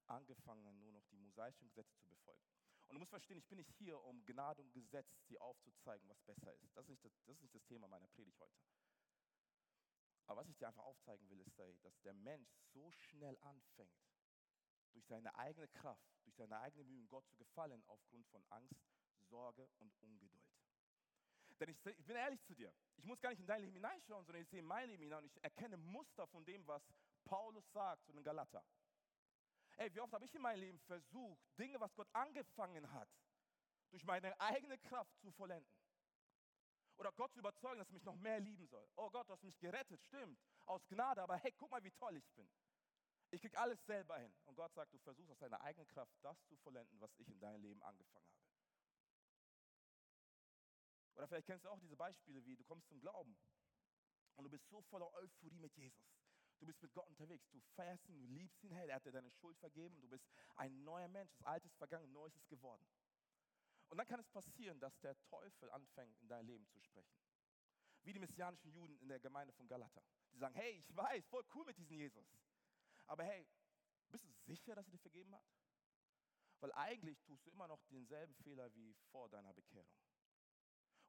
angefangen, 0.07 0.79
nur 0.79 0.91
noch 0.91 1.05
die 1.07 1.17
mosaischen 1.17 1.67
Gesetze 1.67 1.97
zu 1.97 2.07
befolgen. 2.07 2.45
Und 2.87 2.95
du 2.95 2.99
musst 2.99 3.09
verstehen, 3.09 3.37
ich 3.37 3.47
bin 3.47 3.57
nicht 3.57 3.71
hier, 3.77 3.99
um 4.01 4.23
Gnade 4.25 4.61
und 4.61 4.73
Gesetz 4.73 5.07
dir 5.27 5.41
aufzuzeigen, 5.41 6.07
was 6.09 6.21
besser 6.21 6.53
ist. 6.55 6.75
Das 6.75 6.83
ist 6.83 6.89
nicht 6.89 7.05
das, 7.05 7.13
das, 7.25 7.35
ist 7.37 7.41
nicht 7.41 7.55
das 7.55 7.63
Thema 7.63 7.87
meiner 7.87 8.07
Predigt 8.09 8.39
heute. 8.39 8.59
Aber 10.27 10.41
was 10.41 10.49
ich 10.49 10.57
dir 10.57 10.67
einfach 10.67 10.83
aufzeigen 10.83 11.29
will, 11.29 11.39
ist, 11.39 11.57
dass 11.57 12.01
der 12.01 12.13
Mensch 12.13 12.49
so 12.73 12.91
schnell 12.91 13.37
anfängt, 13.41 13.97
durch 14.93 15.05
seine 15.05 15.33
eigene 15.35 15.67
Kraft, 15.69 16.05
durch 16.23 16.35
seine 16.35 16.59
eigene 16.59 16.83
Bemühungen 16.83 17.09
Gott 17.09 17.27
zu 17.27 17.35
gefallen, 17.35 17.83
aufgrund 17.87 18.27
von 18.27 18.43
Angst, 18.49 18.81
Sorge 19.29 19.69
und 19.79 19.93
Ungeduld. 20.01 20.51
Denn 21.59 21.69
ich, 21.69 21.85
ich, 21.85 22.05
bin 22.05 22.15
ehrlich 22.15 22.41
zu 22.43 22.55
dir, 22.55 22.73
ich 22.97 23.05
muss 23.05 23.21
gar 23.21 23.29
nicht 23.29 23.39
in 23.39 23.45
dein 23.45 23.61
Leben 23.61 23.73
hineinschauen, 23.73 24.25
sondern 24.25 24.41
ich 24.41 24.49
sehe 24.49 24.63
mein 24.63 24.89
Leben 24.89 25.03
hinein 25.03 25.19
und 25.19 25.25
ich 25.25 25.43
erkenne 25.43 25.77
Muster 25.77 26.25
von 26.27 26.43
dem, 26.43 26.65
was 26.65 26.83
Paulus 27.23 27.71
sagt 27.71 28.03
zu 28.05 28.13
den 28.13 28.23
Galater. 28.23 28.63
Ey, 29.77 29.93
wie 29.93 29.99
oft 29.99 30.11
habe 30.11 30.25
ich 30.25 30.33
in 30.33 30.41
meinem 30.41 30.59
Leben 30.59 30.79
versucht, 30.79 31.39
Dinge, 31.57 31.79
was 31.79 31.93
Gott 31.93 32.07
angefangen 32.13 32.91
hat, 32.91 33.09
durch 33.91 34.03
meine 34.05 34.39
eigene 34.39 34.77
Kraft 34.79 35.15
zu 35.19 35.31
vollenden. 35.31 35.71
Oder 36.97 37.11
Gott 37.13 37.33
zu 37.33 37.39
überzeugen, 37.39 37.79
dass 37.79 37.89
er 37.89 37.93
mich 37.93 38.05
noch 38.05 38.15
mehr 38.15 38.39
lieben 38.39 38.67
soll. 38.67 38.87
Oh 38.95 39.09
Gott, 39.09 39.27
du 39.27 39.33
hast 39.33 39.43
mich 39.43 39.57
gerettet, 39.59 40.01
stimmt, 40.03 40.39
aus 40.65 40.87
Gnade, 40.87 41.21
aber 41.21 41.37
hey, 41.37 41.51
guck 41.51 41.69
mal, 41.71 41.83
wie 41.83 41.91
toll 41.91 42.15
ich 42.15 42.31
bin. 42.33 42.49
Ich 43.31 43.41
kriege 43.41 43.57
alles 43.57 43.83
selber 43.85 44.17
hin. 44.17 44.33
Und 44.45 44.55
Gott 44.55 44.73
sagt, 44.73 44.93
du 44.93 44.99
versuchst 44.99 45.31
aus 45.31 45.39
deiner 45.39 45.61
eigenen 45.61 45.87
Kraft 45.87 46.13
das 46.21 46.43
zu 46.45 46.55
vollenden, 46.57 46.99
was 46.99 47.15
ich 47.17 47.29
in 47.29 47.39
deinem 47.39 47.61
Leben 47.61 47.81
angefangen 47.81 48.25
habe. 48.25 48.41
Oder 51.15 51.27
vielleicht 51.27 51.47
kennst 51.47 51.65
du 51.65 51.69
auch 51.69 51.79
diese 51.79 51.95
Beispiele, 51.95 52.43
wie 52.45 52.55
du 52.55 52.63
kommst 52.63 52.87
zum 52.87 52.99
Glauben 52.99 53.37
und 54.35 54.43
du 54.43 54.49
bist 54.49 54.67
so 54.69 54.81
voller 54.81 55.11
Euphorie 55.13 55.59
mit 55.59 55.75
Jesus. 55.75 56.03
Du 56.59 56.65
bist 56.65 56.81
mit 56.81 56.93
Gott 56.93 57.07
unterwegs, 57.07 57.49
du 57.49 57.59
feierst 57.75 58.07
ihn, 58.07 58.19
du 58.19 58.27
liebst 58.27 58.63
ihn, 58.63 58.71
hey, 58.71 58.87
er 58.87 58.95
hat 58.95 59.05
dir 59.05 59.11
deine 59.11 59.31
Schuld 59.31 59.57
vergeben, 59.57 59.99
du 60.01 60.07
bist 60.07 60.25
ein 60.55 60.83
neuer 60.83 61.07
Mensch, 61.07 61.31
das 61.31 61.43
Alte 61.43 61.67
ist 61.67 61.75
vergangen, 61.77 62.11
Neues 62.11 62.35
ist 62.35 62.47
geworden. 62.49 62.85
Und 63.89 63.97
dann 63.97 64.07
kann 64.07 64.19
es 64.19 64.29
passieren, 64.29 64.79
dass 64.79 64.97
der 64.99 65.19
Teufel 65.23 65.69
anfängt, 65.71 66.17
in 66.19 66.27
dein 66.27 66.45
Leben 66.45 66.67
zu 66.67 66.79
sprechen. 66.79 67.17
Wie 68.03 68.13
die 68.13 68.19
messianischen 68.19 68.71
Juden 68.71 68.97
in 68.99 69.07
der 69.07 69.19
Gemeinde 69.19 69.53
von 69.53 69.67
Galata. 69.67 70.03
Die 70.33 70.37
sagen, 70.37 70.55
hey, 70.55 70.77
ich 70.77 70.95
weiß, 70.95 71.25
voll 71.27 71.43
cool 71.53 71.65
mit 71.65 71.77
diesem 71.77 71.97
Jesus. 71.97 72.25
Aber 73.11 73.23
hey, 73.23 73.45
bist 74.09 74.25
du 74.25 74.31
sicher, 74.45 74.75
dass 74.75 74.87
er 74.87 74.91
dir 74.91 74.99
vergeben 74.99 75.35
hat? 75.35 75.45
Weil 76.61 76.71
eigentlich 76.73 77.19
tust 77.23 77.45
du 77.45 77.49
immer 77.51 77.67
noch 77.67 77.83
denselben 77.85 78.35
Fehler 78.35 78.73
wie 78.73 78.93
vor 79.11 79.29
deiner 79.29 79.53
Bekehrung. 79.53 79.97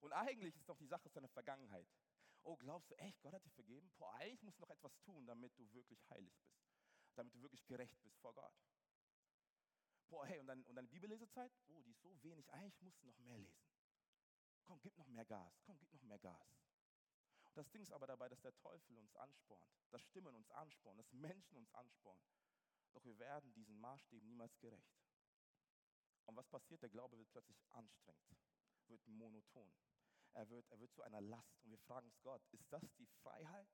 Und 0.01 0.13
eigentlich 0.13 0.57
ist 0.57 0.69
doch 0.69 0.79
die 0.79 0.87
Sache 0.87 1.09
seine 1.09 1.29
Vergangenheit. 1.29 1.89
Oh, 2.43 2.57
glaubst 2.57 2.91
du 2.91 2.97
echt, 2.97 3.21
Gott 3.21 3.35
hat 3.35 3.45
dir 3.45 3.51
vergeben? 3.51 3.93
Boah, 3.99 4.15
eigentlich 4.15 4.43
musst 4.43 4.59
du 4.59 4.63
noch 4.63 4.71
etwas 4.71 4.99
tun, 5.03 5.27
damit 5.27 5.57
du 5.59 5.73
wirklich 5.73 6.03
heilig 6.11 6.35
bist. 6.43 6.61
Damit 7.15 7.35
du 7.35 7.41
wirklich 7.41 7.65
gerecht 7.67 8.03
bist 8.03 8.19
vor 8.19 8.35
Gott 8.35 8.55
boah, 10.13 10.27
hey, 10.27 10.39
und, 10.39 10.47
dann, 10.47 10.63
und 10.65 10.77
deine 10.77 10.89
Bibellesezeit, 10.89 11.51
oh, 11.69 11.81
die 11.81 11.91
ist 11.91 12.03
so 12.03 12.23
wenig, 12.23 12.49
eigentlich 12.53 12.81
musst 12.83 13.01
du 13.01 13.07
noch 13.07 13.19
mehr 13.19 13.39
lesen. 13.39 13.67
Komm, 14.65 14.79
gib 14.83 14.97
noch 14.99 15.09
mehr 15.09 15.25
Gas, 15.25 15.59
komm, 15.65 15.79
gib 15.79 15.91
noch 15.91 16.03
mehr 16.03 16.19
Gas. 16.19 16.63
Das 17.55 17.71
Ding 17.71 17.83
ist 17.83 17.93
aber 17.93 18.07
dabei, 18.07 18.29
dass 18.29 18.41
der 18.41 18.55
Teufel 18.55 18.97
uns 18.97 19.15
anspornt, 19.17 19.71
dass 19.91 20.03
Stimmen 20.03 20.35
uns 20.35 20.51
anspornen, 20.51 20.99
dass 20.99 21.13
Menschen 21.13 21.57
uns 21.57 21.71
anspornen. 21.75 22.25
Doch 22.93 23.05
wir 23.05 23.19
werden 23.19 23.53
diesen 23.53 23.79
Maßstäben 23.81 24.27
niemals 24.29 24.59
gerecht. 24.59 24.97
Und 26.25 26.37
was 26.37 26.49
passiert? 26.49 26.83
Der 26.83 26.89
Glaube 26.89 27.19
wird 27.19 27.31
plötzlich 27.31 27.59
anstrengend, 27.71 28.37
wird 28.87 29.07
monoton. 29.07 29.73
Er 30.35 30.49
wird, 30.49 30.67
er 30.71 30.81
wird 30.81 30.93
zu 30.93 31.03
einer 31.03 31.21
Last. 31.21 31.63
Und 31.63 31.71
wir 31.71 31.79
fragen 31.79 32.07
uns 32.07 32.19
Gott, 32.23 32.43
ist 32.53 32.65
das 32.73 32.83
die 32.97 33.07
Freiheit? 33.07 33.69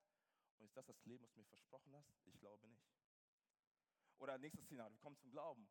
Und 0.57 0.65
ist 0.65 0.75
das 0.75 0.85
das 0.85 1.05
Leben, 1.05 1.23
was 1.23 1.31
du 1.31 1.39
mir 1.39 1.45
versprochen 1.45 1.95
hast? 1.95 2.09
Ich 2.25 2.37
glaube 2.39 2.67
nicht. 2.67 2.83
Oder 4.17 4.37
nächstes 4.37 4.65
Szenario, 4.65 4.91
wir 4.91 4.99
kommen 4.99 5.17
zum 5.17 5.31
Glauben. 5.31 5.69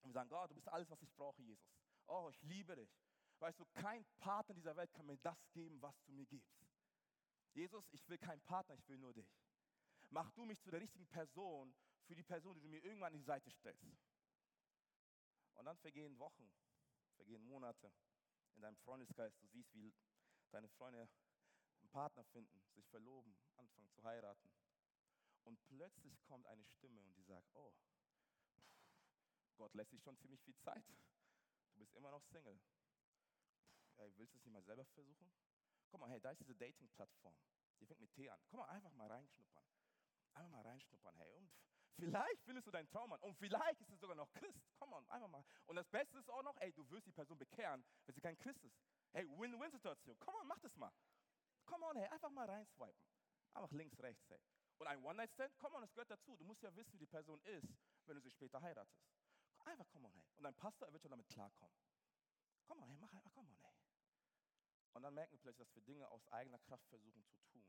Und 0.00 0.08
wir 0.08 0.14
sagen, 0.14 0.30
Gott, 0.30 0.50
du 0.50 0.54
bist 0.54 0.68
alles, 0.68 0.88
was 0.88 1.02
ich 1.02 1.12
brauche, 1.12 1.42
Jesus. 1.42 1.68
Oh, 2.06 2.28
ich 2.30 2.42
liebe 2.42 2.74
dich. 2.74 2.90
Weißt 3.38 3.58
du, 3.60 3.66
kein 3.74 4.04
Partner 4.18 4.54
dieser 4.54 4.76
Welt 4.76 4.92
kann 4.92 5.04
mir 5.04 5.18
das 5.18 5.50
geben, 5.52 5.80
was 5.82 6.00
du 6.04 6.12
mir 6.12 6.26
gibst. 6.26 6.56
Jesus, 7.54 7.86
ich 7.92 8.08
will 8.08 8.18
keinen 8.18 8.40
Partner, 8.42 8.74
ich 8.74 8.88
will 8.88 8.98
nur 8.98 9.12
dich. 9.12 9.30
Mach 10.10 10.30
du 10.32 10.44
mich 10.44 10.60
zu 10.60 10.70
der 10.70 10.80
richtigen 10.80 11.06
Person 11.06 11.74
für 12.04 12.14
die 12.14 12.22
Person, 12.22 12.54
die 12.54 12.60
du 12.60 12.68
mir 12.68 12.82
irgendwann 12.82 13.12
an 13.12 13.18
die 13.18 13.24
Seite 13.24 13.50
stellst. 13.50 13.84
Und 15.54 15.64
dann 15.66 15.76
vergehen 15.78 16.18
Wochen, 16.18 16.50
vergehen 17.16 17.42
Monate 17.44 17.92
in 18.54 18.62
deinem 18.62 18.76
Freundesgeist. 18.76 19.40
Du 19.40 19.46
siehst, 19.48 19.72
wie 19.74 19.92
deine 20.50 20.68
Freunde 20.68 21.08
einen 21.78 21.88
Partner 21.90 22.24
finden, 22.24 22.62
sich 22.74 22.86
verloben, 22.88 23.36
anfangen 23.56 23.90
zu 23.90 24.02
heiraten. 24.02 24.50
Und 25.44 25.60
plötzlich 25.66 26.22
kommt 26.24 26.46
eine 26.46 26.64
Stimme 26.64 27.00
und 27.02 27.14
die 27.16 27.24
sagt, 27.24 27.48
oh, 27.54 27.74
Gott 29.56 29.74
lässt 29.74 29.90
sich 29.90 30.02
schon 30.02 30.16
ziemlich 30.18 30.40
viel 30.42 30.56
Zeit. 30.56 30.84
Du 31.72 31.78
bist 31.78 31.94
immer 31.94 32.10
noch 32.10 32.22
Single. 32.24 32.60
Puh, 33.94 34.02
ey, 34.02 34.12
willst 34.16 34.34
du 34.34 34.38
es 34.38 34.44
nicht 34.44 34.52
mal 34.52 34.62
selber 34.62 34.84
versuchen? 34.84 35.32
Komm 35.92 36.00
mal, 36.00 36.10
hey, 36.10 36.20
da 36.20 36.30
ist 36.30 36.40
diese 36.40 36.54
Dating-Plattform. 36.54 37.36
Die 37.78 37.86
fängt 37.86 38.00
mit 38.00 38.10
T 38.12 38.30
an. 38.30 38.40
Komm 38.48 38.60
mal, 38.60 38.68
einfach 38.70 38.92
mal 38.94 39.06
reinschnuppern. 39.08 39.64
Einfach 40.32 40.50
mal 40.50 40.62
reinschnuppern, 40.62 41.14
hey. 41.16 41.34
Und 41.34 41.52
vielleicht 41.96 42.42
findest 42.44 42.66
du 42.66 42.70
deinen 42.70 42.88
Traummann. 42.88 43.20
Und 43.20 43.36
vielleicht 43.36 43.78
ist 43.82 43.90
es 43.90 44.00
sogar 44.00 44.16
noch 44.16 44.32
Christ. 44.32 44.72
Komm 44.78 44.88
mal, 44.88 45.04
einfach 45.10 45.28
mal. 45.28 45.44
Und 45.66 45.76
das 45.76 45.86
Beste 45.90 46.16
ist 46.16 46.30
auch 46.30 46.42
noch, 46.42 46.56
ey, 46.62 46.72
du 46.72 46.88
wirst 46.90 47.06
die 47.06 47.12
Person 47.12 47.36
bekehren, 47.36 47.84
wenn 48.06 48.14
sie 48.14 48.22
kein 48.22 48.38
Christ 48.38 48.64
ist. 48.64 48.74
Hey, 49.12 49.28
Win-Win-Situation. 49.28 50.18
Komm 50.18 50.32
mal, 50.32 50.44
mach 50.44 50.58
das 50.60 50.74
mal. 50.78 50.90
Komm 51.66 51.82
on, 51.82 51.96
hey, 51.98 52.06
einfach 52.06 52.30
mal 52.30 52.48
reinswipen. 52.48 53.04
Einfach 53.52 53.70
links, 53.72 54.00
rechts, 54.00 54.30
hey. 54.30 54.40
Und 54.78 54.86
ein 54.86 55.04
One-Night-Stand, 55.04 55.58
komm 55.58 55.74
on, 55.74 55.82
das 55.82 55.92
gehört 55.92 56.10
dazu. 56.10 56.34
Du 56.38 56.44
musst 56.44 56.62
ja 56.62 56.74
wissen, 56.74 56.94
wie 56.94 56.98
die 56.98 57.06
Person 57.06 57.38
ist, 57.42 57.68
wenn 58.06 58.14
du 58.14 58.22
sie 58.22 58.30
später 58.30 58.62
heiratest. 58.62 59.06
Einfach 59.66 59.86
komm 59.90 60.06
on, 60.06 60.14
hey. 60.14 60.24
Und 60.38 60.44
dein 60.44 60.54
Pastor, 60.54 60.88
er 60.88 60.92
wird 60.94 61.02
schon 61.02 61.10
damit 61.10 61.28
klarkommen. 61.28 61.76
Komm 62.64 62.80
on, 62.80 62.88
hey, 62.88 62.96
mach 62.96 63.12
einfach, 63.12 63.30
komm 63.34 63.46
on, 63.46 63.58
hey. 63.60 63.81
Und 64.92 65.02
dann 65.02 65.14
merken 65.14 65.32
wir 65.32 65.38
plötzlich, 65.38 65.66
dass 65.66 65.74
wir 65.74 65.82
Dinge 65.82 66.08
aus 66.10 66.26
eigener 66.28 66.58
Kraft 66.58 66.86
versuchen 66.88 67.24
zu 67.24 67.36
tun. 67.50 67.64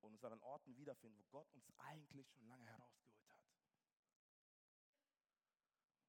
Und 0.00 0.12
uns 0.12 0.24
an 0.24 0.40
Orten 0.40 0.76
wiederfinden, 0.76 1.18
wo 1.18 1.24
Gott 1.38 1.50
uns 1.52 1.70
eigentlich 1.78 2.28
schon 2.30 2.46
lange 2.48 2.66
herausgeholt 2.66 3.30
hat. 3.30 3.40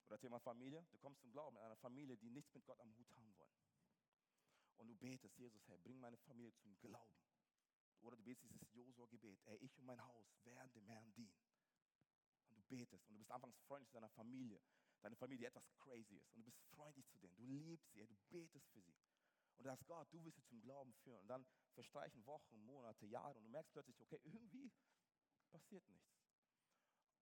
Oder 0.08 0.20
Thema 0.20 0.39
Familie. 0.39 0.86
Du 0.91 0.98
kommst 1.00 1.22
zum 1.22 1.32
Glauben 1.32 1.58
in 1.58 1.63
einer 1.63 1.77
Familie, 1.77 2.17
die 2.17 2.29
nichts 2.29 2.53
mit 2.53 2.65
Gott 2.65 2.79
am 2.79 2.96
Hut 2.98 3.10
haben 3.15 3.38
wollen. 3.38 3.58
Und 4.77 4.88
du 4.88 4.96
betest, 4.96 5.38
Jesus, 5.38 5.67
hey, 5.67 5.77
bring 5.79 6.00
meine 6.00 6.17
Familie 6.17 6.53
zum 6.56 6.77
Glauben. 6.79 7.17
Oder 8.01 8.15
du 8.15 8.24
betest 8.24 8.51
dieses 8.53 8.72
Josua-Gebet, 8.74 9.41
ey, 9.46 9.58
ich 9.58 9.77
und 9.79 9.86
mein 9.86 10.06
Haus 10.06 10.27
werden 10.44 10.72
dem 10.74 10.86
Herrn 10.86 11.12
dienen 11.13 11.48
betest 12.67 13.08
und 13.08 13.15
du 13.15 13.20
bist 13.20 13.32
anfangs 13.32 13.58
freundlich 13.67 13.89
zu 13.89 13.96
deiner 13.96 14.10
Familie, 14.10 14.62
deine 15.01 15.15
Familie, 15.15 15.39
die 15.39 15.46
etwas 15.46 15.70
crazy 15.77 16.15
ist 16.15 16.29
und 16.34 16.39
du 16.39 16.44
bist 16.44 16.60
freundlich 16.75 17.08
zu 17.08 17.17
denen, 17.17 17.36
du 17.36 17.46
liebst 17.46 17.91
sie, 17.94 18.06
du 18.06 18.15
betest 18.29 18.67
für 18.70 18.82
sie. 18.82 18.96
Und 19.57 19.63
du 19.63 19.69
sagst, 19.69 19.87
Gott, 19.87 20.07
du 20.13 20.23
wirst 20.23 20.37
sie 20.37 20.45
zum 20.45 20.61
Glauben 20.61 20.93
führen. 20.93 21.19
Und 21.21 21.27
dann 21.27 21.45
verstreichen 21.73 22.25
Wochen, 22.25 22.63
Monate, 22.65 23.05
Jahre 23.07 23.37
und 23.37 23.45
du 23.45 23.49
merkst 23.49 23.73
plötzlich, 23.73 23.99
okay, 23.99 24.19
irgendwie 24.23 24.71
passiert 25.49 25.87
nichts. 25.89 26.15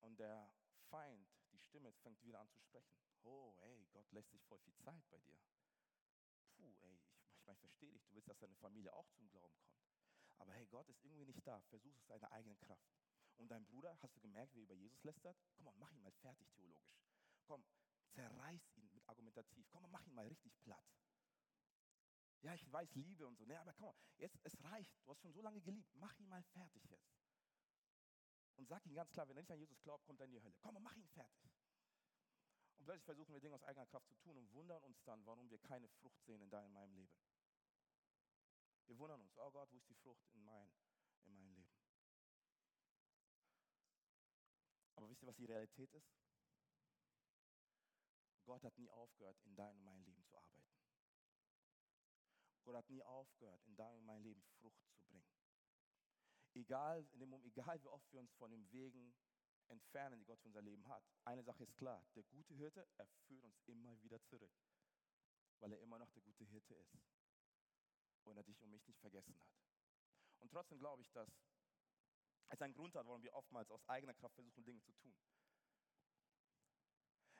Und 0.01 0.19
der 0.19 0.51
Feind, 0.89 1.29
die 1.51 1.59
Stimme, 1.59 1.93
fängt 1.93 2.21
wieder 2.23 2.39
an 2.39 2.49
zu 2.49 2.59
sprechen. 2.59 2.95
Oh, 3.23 3.55
ey, 3.61 3.87
Gott 3.91 4.11
lässt 4.11 4.31
sich 4.31 4.43
voll 4.43 4.59
viel 4.59 4.75
Zeit 4.75 5.03
bei 5.09 5.19
dir. 5.19 5.39
Puh, 6.57 6.75
ey, 6.81 6.95
ich, 6.95 7.09
ich, 7.09 7.31
ich 7.31 7.59
verstehe 7.59 7.91
dich, 7.91 8.05
du 8.05 8.15
willst, 8.15 8.29
dass 8.29 8.37
deine 8.37 8.55
Familie 8.55 8.93
auch 8.93 9.09
zum 9.11 9.29
Glauben 9.29 9.57
kommt. 9.61 9.85
Aber 10.37 10.53
hey, 10.53 10.67
Gott 10.67 10.87
ist 10.89 11.01
irgendwie 11.03 11.25
nicht 11.25 11.45
da. 11.47 11.61
Versuch 11.69 11.95
es 11.95 12.05
deine 12.05 12.29
eigene 12.31 12.55
Kraft. 12.57 12.93
Und 13.37 13.49
dein 13.49 13.65
Bruder, 13.65 13.97
hast 14.01 14.15
du 14.15 14.21
gemerkt, 14.21 14.53
wie 14.53 14.59
er 14.59 14.63
über 14.63 14.75
Jesus 14.75 15.03
lästert? 15.03 15.37
Komm 15.53 15.65
mal, 15.65 15.73
mach 15.77 15.91
ihn 15.93 16.01
mal 16.01 16.11
fertig 16.11 16.49
theologisch. 16.51 17.01
Komm, 17.43 17.65
zerreiß 18.09 18.71
ihn 18.75 18.89
mit 18.93 19.07
argumentativ. 19.07 19.67
Komm 19.69 19.83
mal, 19.83 19.89
mach 19.89 20.05
ihn 20.07 20.13
mal 20.13 20.27
richtig 20.27 20.57
platt. 20.61 20.85
Ja, 22.45 22.53
ich 22.53 22.71
weiß 22.71 22.93
Liebe 22.93 23.25
und 23.25 23.37
so. 23.37 23.45
Nee, 23.45 23.55
aber 23.55 23.73
komm 23.73 23.95
jetzt, 24.17 24.39
es 24.43 24.63
reicht. 24.63 24.93
Du 25.03 25.09
hast 25.09 25.19
schon 25.19 25.33
so 25.33 25.41
lange 25.41 25.59
geliebt. 25.61 25.89
Mach 25.95 26.15
ihn 26.19 26.27
mal 26.27 26.43
fertig 26.43 26.83
jetzt. 26.91 27.11
und 28.55 28.67
sag 28.67 28.85
ihm 28.85 28.93
ganz 28.93 29.11
klar, 29.11 29.27
wenn 29.27 29.35
er 29.35 29.41
nicht 29.41 29.51
an 29.51 29.57
Jesus 29.57 29.81
glaubt, 29.81 30.05
kommt 30.05 30.19
er 30.19 30.27
in 30.27 30.31
die 30.31 30.41
Hölle. 30.41 30.53
Komm 30.59 30.81
mach 30.83 30.95
ihn 30.95 31.07
fertig. 31.07 31.51
Und 32.77 32.85
plötzlich 32.85 33.03
versuchen 33.03 33.33
wir 33.33 33.41
Dinge 33.41 33.55
aus 33.55 33.63
eigener 33.63 33.87
Kraft 33.87 34.07
zu 34.07 34.15
tun 34.17 34.37
und 34.37 34.53
wundern 34.53 34.83
uns 34.83 35.01
dann, 35.05 35.25
warum 35.25 35.49
wir 35.49 35.57
keine 35.57 35.89
Frucht 35.89 36.23
sehen 36.23 36.39
in 36.39 36.51
deinem, 36.51 36.67
in 36.67 36.73
meinem 36.73 36.93
Leben. 36.93 37.15
Wir 38.85 38.99
wundern 38.99 39.21
uns, 39.21 39.35
oh 39.37 39.49
Gott, 39.49 39.71
wo 39.71 39.77
ist 39.77 39.89
die 39.89 39.95
Frucht 39.95 40.29
in, 40.29 40.43
mein, 40.43 40.69
in 41.23 41.33
meinem 41.33 41.51
Leben? 41.55 41.73
Aber 44.93 45.09
wisst 45.09 45.23
ihr, 45.23 45.27
was 45.27 45.35
die 45.35 45.45
Realität 45.45 45.91
ist? 45.95 46.13
Gott 48.43 48.63
hat 48.63 48.77
nie 48.77 48.91
aufgehört, 48.91 49.41
in 49.45 49.55
dein 49.55 49.75
und 49.77 49.83
mein 49.83 50.03
Leben 50.03 50.23
zu 50.25 50.37
arbeiten. 50.37 50.64
Gott 52.65 52.75
hat 52.75 52.89
nie 52.89 53.01
aufgehört, 53.03 53.61
in 53.65 53.75
dein 53.75 53.95
und 53.95 54.05
mein 54.05 54.21
Leben 54.23 54.41
Frucht 54.59 54.83
zu 54.89 54.99
bringen. 55.07 55.29
Egal, 56.53 57.07
in 57.13 57.19
dem, 57.19 57.33
egal 57.45 57.81
wie 57.81 57.87
oft 57.87 58.11
wir 58.11 58.19
uns 58.19 58.33
von 58.33 58.51
den 58.51 58.69
Wegen 58.71 59.13
entfernen, 59.67 60.19
die 60.19 60.25
Gott 60.25 60.39
für 60.39 60.47
unser 60.47 60.61
Leben 60.61 60.87
hat. 60.87 61.03
Eine 61.23 61.43
Sache 61.43 61.63
ist 61.63 61.75
klar, 61.75 62.05
der 62.15 62.23
gute 62.23 62.53
Hirte, 62.53 62.87
er 62.97 63.07
führt 63.27 63.43
uns 63.43 63.59
immer 63.65 64.01
wieder 64.01 64.21
zurück, 64.23 64.53
weil 65.59 65.71
er 65.71 65.79
immer 65.79 65.99
noch 65.99 66.11
der 66.11 66.21
gute 66.21 66.43
Hirte 66.45 66.75
ist 66.75 66.99
und 68.23 68.37
er 68.37 68.43
dich 68.43 68.61
und 68.61 68.69
mich 68.69 68.87
nicht 68.87 68.99
vergessen 68.99 69.37
hat. 69.39 69.49
Und 70.39 70.51
trotzdem 70.51 70.79
glaube 70.79 71.01
ich, 71.01 71.11
dass 71.11 71.29
es 72.49 72.61
einen 72.61 72.73
Grund 72.73 72.95
hat, 72.95 73.05
warum 73.05 73.23
wir 73.23 73.33
oftmals 73.33 73.69
aus 73.71 73.87
eigener 73.87 74.13
Kraft 74.13 74.35
versuchen, 74.35 74.63
Dinge 74.63 74.81
zu 74.81 74.93
tun. 74.93 75.15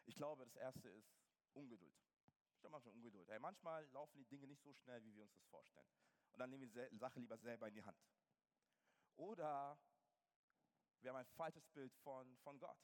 Ich 0.06 0.16
glaube, 0.16 0.46
das 0.46 0.56
erste 0.56 0.90
ist 0.90 1.16
Ungeduld. 1.54 2.05
Glaube 2.66 2.78
manchmal 2.78 2.96
Ungeduld. 2.96 3.30
Hey, 3.30 3.40
manchmal 3.40 3.86
laufen 3.92 4.18
die 4.18 4.26
Dinge 4.26 4.48
nicht 4.48 4.64
so 4.64 4.74
schnell, 4.74 5.04
wie 5.04 5.14
wir 5.14 5.22
uns 5.22 5.34
das 5.34 5.46
vorstellen. 5.46 5.88
Und 6.32 6.40
dann 6.40 6.50
nehmen 6.50 6.74
wir 6.74 6.90
die 6.90 6.98
Sache 6.98 7.20
lieber 7.20 7.38
selber 7.38 7.68
in 7.68 7.76
die 7.76 7.84
Hand. 7.84 7.96
Oder 9.18 9.78
wir 11.02 11.12
haben 11.12 11.18
ein 11.18 11.28
falsches 11.28 11.68
Bild 11.68 11.94
von, 11.98 12.36
von 12.38 12.58
Gott. 12.58 12.80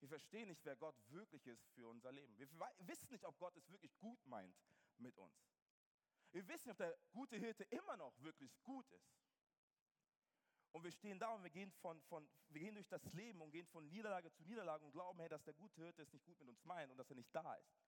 Wir 0.00 0.10
verstehen 0.10 0.48
nicht, 0.48 0.62
wer 0.66 0.76
Gott 0.76 0.94
wirklich 1.06 1.46
ist 1.46 1.66
für 1.70 1.88
unser 1.88 2.12
Leben. 2.12 2.36
Wir 2.36 2.50
wissen 2.80 3.12
nicht, 3.12 3.24
ob 3.24 3.38
Gott 3.38 3.56
es 3.56 3.66
wirklich 3.70 3.96
gut 3.98 4.22
meint 4.26 4.54
mit 4.98 5.16
uns. 5.16 5.34
Wir 6.32 6.46
wissen 6.46 6.68
nicht, 6.68 6.72
ob 6.72 6.76
der 6.76 6.98
gute 7.12 7.38
Hirte 7.38 7.64
immer 7.64 7.96
noch 7.96 8.12
wirklich 8.20 8.52
gut 8.62 8.86
ist. 8.90 9.16
Und 10.72 10.84
wir 10.84 10.92
stehen 10.92 11.18
da 11.18 11.30
und 11.30 11.42
wir 11.42 11.50
gehen, 11.50 11.72
von, 11.80 12.02
von, 12.02 12.28
wir 12.50 12.60
gehen 12.60 12.74
durch 12.74 12.88
das 12.88 13.02
Leben 13.14 13.40
und 13.40 13.52
gehen 13.52 13.66
von 13.68 13.88
Niederlage 13.88 14.30
zu 14.32 14.42
Niederlage 14.42 14.84
und 14.84 14.92
glauben, 14.92 15.18
hey, 15.18 15.30
dass 15.30 15.42
der 15.44 15.54
gute 15.54 15.80
Hirte 15.80 16.02
es 16.02 16.12
nicht 16.12 16.26
gut 16.26 16.38
mit 16.38 16.48
uns 16.48 16.62
meint 16.66 16.90
und 16.90 16.98
dass 16.98 17.08
er 17.08 17.16
nicht 17.16 17.34
da 17.34 17.54
ist. 17.54 17.85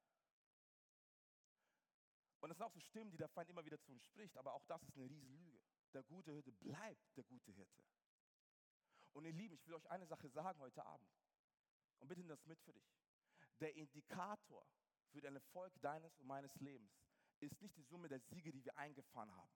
Und 2.40 2.50
das 2.50 2.58
sind 2.58 2.66
auch 2.66 2.72
so 2.72 2.80
Stimmen, 2.80 3.10
die 3.10 3.16
der 3.16 3.28
Feind 3.28 3.50
immer 3.50 3.64
wieder 3.64 3.80
zu 3.80 3.92
uns 3.92 4.04
spricht, 4.04 4.36
aber 4.36 4.54
auch 4.54 4.64
das 4.66 4.82
ist 4.82 4.96
eine 4.96 5.08
Riesenlüge. 5.08 5.60
Der 5.92 6.02
gute 6.04 6.30
Hirte 6.32 6.52
bleibt 6.52 7.16
der 7.16 7.24
gute 7.24 7.52
Hirte. 7.52 7.82
Und 9.12 9.24
ihr 9.24 9.32
Lieben, 9.32 9.54
ich 9.54 9.66
will 9.66 9.74
euch 9.74 9.90
eine 9.90 10.06
Sache 10.06 10.28
sagen 10.28 10.60
heute 10.60 10.84
Abend. 10.84 11.08
Und 11.98 12.08
bitte 12.08 12.20
nimm 12.20 12.28
das 12.28 12.44
mit 12.46 12.60
für 12.60 12.72
dich. 12.72 12.88
Der 13.60 13.74
Indikator 13.74 14.64
für 15.10 15.20
den 15.20 15.34
Erfolg 15.34 15.72
deines 15.80 16.16
und 16.18 16.26
meines 16.26 16.54
Lebens 16.60 16.92
ist 17.40 17.60
nicht 17.60 17.76
die 17.76 17.82
Summe 17.82 18.08
der 18.08 18.20
Siege, 18.20 18.52
die 18.52 18.64
wir 18.64 18.76
eingefahren 18.76 19.34
haben. 19.34 19.52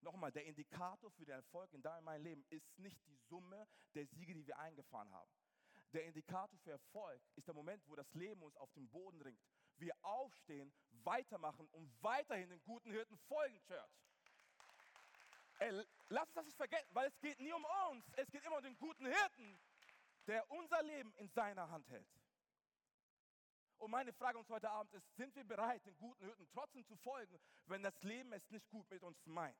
Nochmal, 0.00 0.32
der 0.32 0.46
Indikator 0.46 1.10
für 1.10 1.26
den 1.26 1.34
Erfolg 1.34 1.72
in 1.72 1.82
deinem 1.82 1.98
und 1.98 2.04
meinem 2.04 2.24
Leben 2.24 2.44
ist 2.48 2.78
nicht 2.78 3.04
die 3.06 3.16
Summe 3.28 3.68
der 3.94 4.06
Siege, 4.06 4.32
die 4.32 4.46
wir 4.46 4.58
eingefahren 4.58 5.12
haben. 5.12 5.30
Der 5.92 6.06
Indikator 6.06 6.58
für 6.60 6.70
Erfolg 6.70 7.20
ist 7.36 7.46
der 7.46 7.54
Moment, 7.54 7.86
wo 7.86 7.94
das 7.94 8.12
Leben 8.14 8.42
uns 8.42 8.56
auf 8.56 8.72
den 8.72 8.88
Boden 8.88 9.20
ringt. 9.20 9.44
Wir 9.80 9.94
aufstehen, 10.02 10.72
weitermachen 11.04 11.66
und 11.68 11.90
weiterhin 12.02 12.50
den 12.50 12.62
guten 12.62 12.90
Hirten 12.90 13.16
folgen, 13.16 13.58
Church. 13.62 13.90
Ey, 15.58 15.86
lass 16.08 16.26
uns 16.28 16.34
das 16.34 16.44
nicht 16.44 16.56
vergessen, 16.56 16.94
weil 16.94 17.08
es 17.08 17.18
geht 17.20 17.40
nie 17.40 17.52
um 17.52 17.64
uns, 17.90 18.04
es 18.16 18.30
geht 18.30 18.44
immer 18.44 18.58
um 18.58 18.62
den 18.62 18.76
guten 18.78 19.06
Hirten, 19.06 19.58
der 20.26 20.50
unser 20.50 20.82
Leben 20.82 21.12
in 21.14 21.28
seiner 21.28 21.68
Hand 21.70 21.88
hält. 21.88 22.08
Und 23.78 23.90
meine 23.90 24.12
Frage 24.12 24.38
uns 24.38 24.50
heute 24.50 24.68
Abend 24.70 24.92
ist, 24.92 25.16
sind 25.16 25.34
wir 25.34 25.44
bereit, 25.44 25.84
den 25.86 25.96
guten 25.96 26.24
Hirten 26.24 26.46
trotzdem 26.52 26.84
zu 26.86 26.96
folgen, 26.96 27.40
wenn 27.66 27.82
das 27.82 28.02
Leben 28.02 28.32
es 28.34 28.50
nicht 28.50 28.68
gut 28.68 28.88
mit 28.90 29.02
uns 29.02 29.24
meint? 29.24 29.56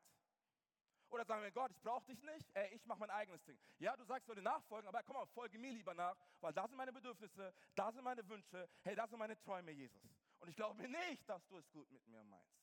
Oder 1.10 1.24
sagen 1.24 1.42
wir, 1.42 1.50
Gott, 1.50 1.72
ich 1.72 1.80
brauche 1.82 2.06
dich 2.06 2.22
nicht, 2.22 2.48
ey, 2.54 2.72
ich 2.74 2.86
mache 2.86 3.00
mein 3.00 3.10
eigenes 3.10 3.42
Ding. 3.44 3.58
Ja, 3.78 3.96
du 3.96 4.04
sagst, 4.04 4.22
ich 4.22 4.26
soll 4.26 4.36
dir 4.36 4.42
nachfolgen, 4.42 4.88
aber 4.88 5.02
komm 5.02 5.16
mal, 5.16 5.26
folge 5.26 5.58
mir 5.58 5.72
lieber 5.72 5.92
nach, 5.92 6.16
weil 6.40 6.52
da 6.52 6.66
sind 6.68 6.76
meine 6.76 6.92
Bedürfnisse, 6.92 7.52
da 7.74 7.90
sind 7.90 8.04
meine 8.04 8.26
Wünsche, 8.28 8.68
hey, 8.82 8.94
da 8.94 9.08
sind 9.08 9.18
meine 9.18 9.36
Träume, 9.36 9.72
Jesus. 9.72 10.00
Und 10.38 10.48
ich 10.48 10.56
glaube 10.56 10.88
nicht, 10.88 11.28
dass 11.28 11.44
du 11.48 11.58
es 11.58 11.68
gut 11.70 11.90
mit 11.90 12.06
mir 12.06 12.22
meinst. 12.24 12.60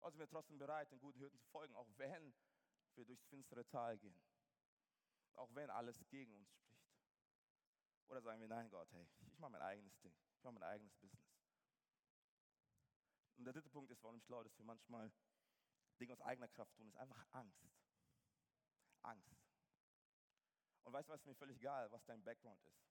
Also 0.00 0.16
sind 0.16 0.20
wir 0.20 0.28
trotzdem 0.28 0.58
bereit, 0.58 0.90
den 0.90 1.00
guten 1.00 1.18
Hirten 1.18 1.38
zu 1.38 1.46
folgen, 1.48 1.74
auch 1.74 1.88
wenn 1.96 2.34
wir 2.94 3.04
durchs 3.04 3.26
finstere 3.26 3.66
Tal 3.66 3.98
gehen. 3.98 4.18
Auch 5.34 5.54
wenn 5.54 5.70
alles 5.70 6.02
gegen 6.08 6.34
uns 6.34 6.50
spricht. 6.50 6.78
Oder 8.08 8.22
sagen 8.22 8.40
wir, 8.40 8.48
nein 8.48 8.70
Gott, 8.70 8.90
hey, 8.92 9.06
ich 9.26 9.38
mache 9.38 9.52
mein 9.52 9.62
eigenes 9.62 9.98
Ding. 10.00 10.14
Ich 10.36 10.42
mache 10.42 10.54
mein 10.54 10.62
eigenes 10.62 10.94
Business. 10.96 11.28
Und 13.36 13.44
der 13.44 13.52
dritte 13.52 13.68
Punkt 13.68 13.90
ist, 13.90 14.02
warum 14.02 14.16
ich 14.16 14.26
glaube, 14.26 14.44
dass 14.44 14.58
wir 14.58 14.64
manchmal 14.64 15.12
Dinge 15.98 16.12
aus 16.12 16.20
eigener 16.20 16.48
Kraft 16.48 16.74
tun, 16.74 16.88
ist 16.88 16.96
einfach 16.96 17.24
Angst. 17.32 17.68
Angst. 19.02 19.36
Und 20.84 20.92
weißt 20.92 21.08
du 21.08 21.12
was, 21.12 21.20
ist 21.20 21.26
mir 21.26 21.34
völlig 21.34 21.56
egal, 21.58 21.90
was 21.92 22.04
dein 22.06 22.22
Background 22.22 22.62
ist. 22.64 22.82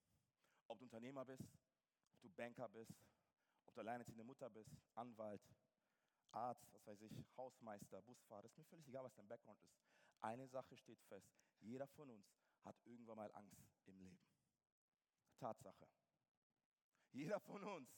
Ob 0.67 0.77
du 0.79 0.85
Unternehmer 0.85 1.25
bist, 1.25 1.43
ob 2.11 2.21
du 2.21 2.29
Banker 2.29 2.69
bist, 2.69 2.93
ob 3.65 3.73
du 3.73 3.81
alleinerziehende 3.81 4.23
Mutter 4.23 4.49
bist, 4.49 4.71
Anwalt, 4.95 5.41
Arzt, 6.31 6.71
was 6.73 6.85
weiß 6.85 7.01
ich, 7.01 7.25
Hausmeister, 7.37 8.01
Busfahrer, 8.01 8.45
ist 8.45 8.57
mir 8.57 8.65
völlig 8.65 8.87
egal, 8.87 9.03
was 9.03 9.15
dein 9.15 9.27
Background 9.27 9.59
ist. 9.63 9.75
Eine 10.21 10.47
Sache 10.47 10.77
steht 10.77 11.01
fest, 11.03 11.31
jeder 11.59 11.87
von 11.87 12.09
uns 12.09 12.27
hat 12.63 12.75
irgendwann 12.85 13.17
mal 13.17 13.31
Angst 13.33 13.63
im 13.85 13.97
Leben. 13.97 14.19
Tatsache. 15.37 15.87
Jeder 17.11 17.39
von 17.39 17.63
uns 17.63 17.89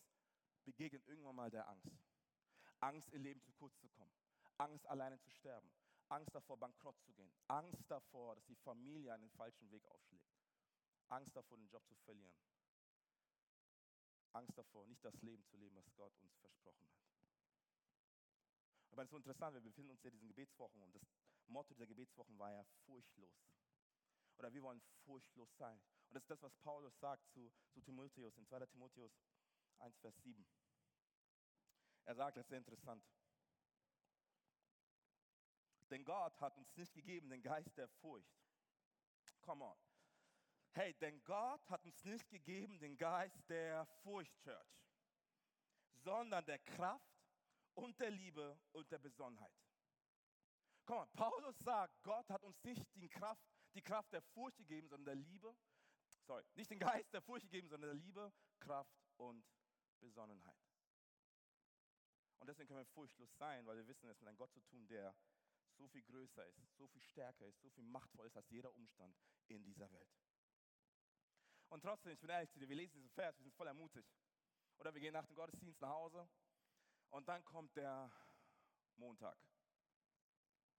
begegnet 0.64 1.06
irgendwann 1.08 1.36
mal 1.36 1.50
der 1.50 1.68
Angst. 1.68 1.90
Angst, 2.80 3.10
im 3.14 3.24
Leben 3.24 3.42
zu 3.42 3.52
kurz 3.54 3.78
zu 3.80 3.90
kommen. 3.90 4.14
Angst, 4.60 4.86
alleine 4.88 5.20
zu 5.20 5.30
sterben. 5.32 5.72
Angst 6.10 6.34
davor, 6.34 6.58
bankrott 6.58 7.00
zu 7.02 7.14
gehen. 7.14 7.32
Angst 7.48 7.90
davor, 7.90 8.36
dass 8.36 8.46
die 8.46 8.56
Familie 8.56 9.14
einen 9.14 9.30
falschen 9.32 9.70
Weg 9.72 9.88
aufschlägt. 9.88 10.28
Angst 11.08 11.36
davor, 11.36 11.58
den 11.58 11.70
Job 11.70 11.86
zu 11.88 11.96
verlieren. 11.96 12.36
Angst 14.34 14.58
davor, 14.58 14.86
nicht 14.86 15.04
das 15.04 15.20
Leben 15.22 15.44
zu 15.46 15.58
leben, 15.58 15.76
was 15.76 15.92
Gott 15.96 16.14
uns 16.22 16.36
versprochen 16.38 16.86
hat. 16.88 17.00
Aber 18.92 19.04
es 19.04 19.08
ist 19.08 19.12
so 19.12 19.18
interessant, 19.18 19.54
wir 19.54 19.62
befinden 19.62 19.92
uns 19.92 20.04
ja 20.04 20.10
in 20.10 20.16
diesen 20.16 20.28
Gebetswochen 20.28 20.82
und 20.82 20.94
das 20.94 21.04
Motto 21.48 21.74
dieser 21.74 21.88
Gebetswochen 21.88 22.38
war 22.38 22.52
ja 22.52 22.64
furchtlos. 22.86 23.32
Oder 24.38 24.54
wir 24.54 24.62
wollen 24.64 24.82
furchtlos 25.06 25.56
sein. 25.58 25.80
Und 26.08 26.16
das 26.16 26.24
ist 26.24 26.30
das, 26.30 26.42
was 26.42 26.56
Paulus 26.58 26.98
sagt 27.00 27.28
zu, 27.30 27.52
zu 27.72 27.82
Timotheus 27.82 28.38
in 28.38 28.46
2. 28.46 28.66
Timotheus 28.68 29.12
1, 29.80 29.98
Vers 30.00 30.16
7. 30.22 30.46
Er 32.06 32.16
sagt, 32.16 32.38
das 32.38 32.46
ist 32.46 32.50
sehr 32.50 32.58
interessant. 32.58 33.04
Denn 35.90 36.04
Gott 36.04 36.40
hat 36.40 36.56
uns 36.58 36.76
nicht 36.76 36.94
gegeben 36.94 37.30
den 37.30 37.42
Geist 37.42 37.76
der 37.78 37.88
Furcht. 37.88 38.40
Come 39.42 39.66
on. 39.66 39.78
Hey, 40.72 40.94
denn 40.96 41.24
Gott 41.24 41.68
hat 41.70 41.84
uns 41.86 42.04
nicht 42.06 42.30
gegeben 42.30 42.80
den 42.80 42.96
Geist 42.96 43.50
der 43.50 43.86
Furcht, 44.04 44.36
Church, 44.44 44.86
sondern 45.96 46.46
der 46.46 46.60
Kraft 46.60 47.20
und 47.74 48.00
der 48.00 48.12
Liebe 48.12 48.60
und 48.72 48.92
der 48.92 49.00
Besonnenheit. 49.00 49.52
Komm 50.86 51.00
on, 51.00 51.10
Paulus 51.14 51.58
sagt, 51.60 52.04
Gott 52.04 52.30
hat 52.30 52.44
uns 52.44 52.64
nicht 52.64 52.84
die 52.96 53.10
Kraft, 53.10 53.44
die 53.74 53.82
Kraft 53.82 54.12
der 54.14 54.22
Furcht 54.22 54.58
gegeben, 54.58 54.88
sondern 54.88 55.06
der 55.06 55.16
Liebe. 55.16 55.56
Sorry, 56.26 56.44
nicht 56.56 56.70
den 56.70 56.80
Geist 56.80 57.12
der 57.14 57.22
Furcht 57.22 57.46
gegeben, 57.46 57.68
sondern 57.68 57.92
der 57.92 58.00
Liebe, 58.00 58.32
Kraft 58.60 58.96
und 59.18 59.46
Besonnenheit. 60.00 60.70
Und 62.40 62.48
deswegen 62.48 62.68
können 62.68 62.80
wir 62.80 62.86
furchtlos 62.86 63.36
sein, 63.38 63.66
weil 63.66 63.78
wir 63.78 63.88
wissen, 63.88 64.10
es 64.10 64.20
mit 64.20 64.28
einem 64.28 64.38
Gott 64.38 64.52
zu 64.54 64.62
tun, 64.62 64.88
der 64.88 65.14
so 65.80 65.88
viel 65.88 66.04
größer 66.04 66.46
ist, 66.46 66.76
so 66.78 66.88
viel 66.88 67.02
stärker 67.02 67.46
ist, 67.48 67.60
so 67.62 67.70
viel 67.70 67.86
machtvoll 67.86 68.28
ist 68.28 68.36
als 68.36 68.50
jeder 68.50 68.72
Umstand 68.76 69.16
in 69.48 69.64
dieser 69.64 69.90
Welt. 69.92 70.14
Und 71.70 71.82
trotzdem, 71.82 72.12
ich 72.12 72.20
bin 72.20 72.30
ehrlich 72.30 72.52
zu 72.52 72.60
dir, 72.60 72.68
wir 72.68 72.76
lesen 72.76 72.96
diesen 72.96 73.12
Vers, 73.12 73.38
wir 73.38 73.44
sind 73.44 73.56
voll 73.56 73.68
ermutigt. 73.68 74.12
Oder 74.78 74.94
wir 74.94 75.02
gehen 75.02 75.14
nach 75.14 75.26
dem 75.26 75.36
Gottesdienst 75.36 75.80
nach 75.82 75.90
Hause 75.90 76.30
und 77.10 77.28
dann 77.28 77.44
kommt 77.46 77.76
der 77.76 78.12
Montag. 78.96 79.38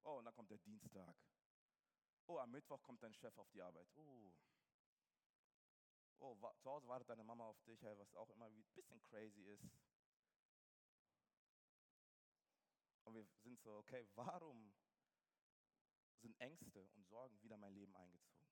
Oh, 0.02 0.18
und 0.18 0.24
dann 0.24 0.34
kommt 0.34 0.50
der 0.50 0.58
Dienstag. 0.58 1.16
Oh, 2.26 2.38
am 2.38 2.50
Mittwoch 2.50 2.82
kommt 2.82 3.02
dein 3.02 3.14
Chef 3.14 3.36
auf 3.38 3.50
die 3.50 3.62
Arbeit. 3.62 3.88
Oh. 3.94 4.32
Oh, 6.18 6.36
zu 6.58 6.70
Hause 6.70 6.86
wartet 6.88 7.08
deine 7.08 7.24
Mama 7.24 7.44
auf 7.44 7.60
dich, 7.62 7.82
was 7.82 8.14
auch 8.14 8.28
immer 8.30 8.46
ein 8.46 8.64
bisschen 8.74 9.00
crazy 9.02 9.42
ist. 9.42 9.64
Und 13.04 13.14
wir 13.14 13.24
sind 13.42 13.60
so, 13.60 13.78
okay, 13.78 14.06
warum 14.14 14.72
sind 16.20 16.38
Ängste 16.40 16.88
und 16.94 17.06
Sorgen 17.06 17.40
wieder 17.42 17.54
in 17.54 17.60
mein 17.60 17.74
Leben 17.74 17.94
eingezogen? 17.96 18.46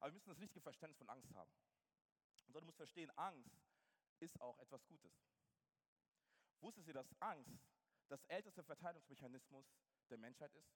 Aber 0.00 0.10
wir 0.10 0.14
müssen 0.14 0.30
das 0.30 0.40
richtige 0.40 0.60
Verständnis 0.60 0.98
von 0.98 1.08
Angst 1.08 1.32
haben. 1.34 1.50
Und 2.46 2.52
so, 2.52 2.60
du 2.60 2.66
musst 2.66 2.76
verstehen, 2.76 3.10
Angst 3.16 3.50
ist 4.20 4.40
auch 4.40 4.58
etwas 4.58 4.84
Gutes. 4.86 5.12
Wusstet 6.60 6.86
ihr, 6.86 6.94
dass 6.94 7.12
Angst 7.20 7.58
das 8.08 8.22
älteste 8.24 8.62
Verteidigungsmechanismus 8.62 9.66
der 10.08 10.18
Menschheit 10.18 10.52
ist? 10.54 10.72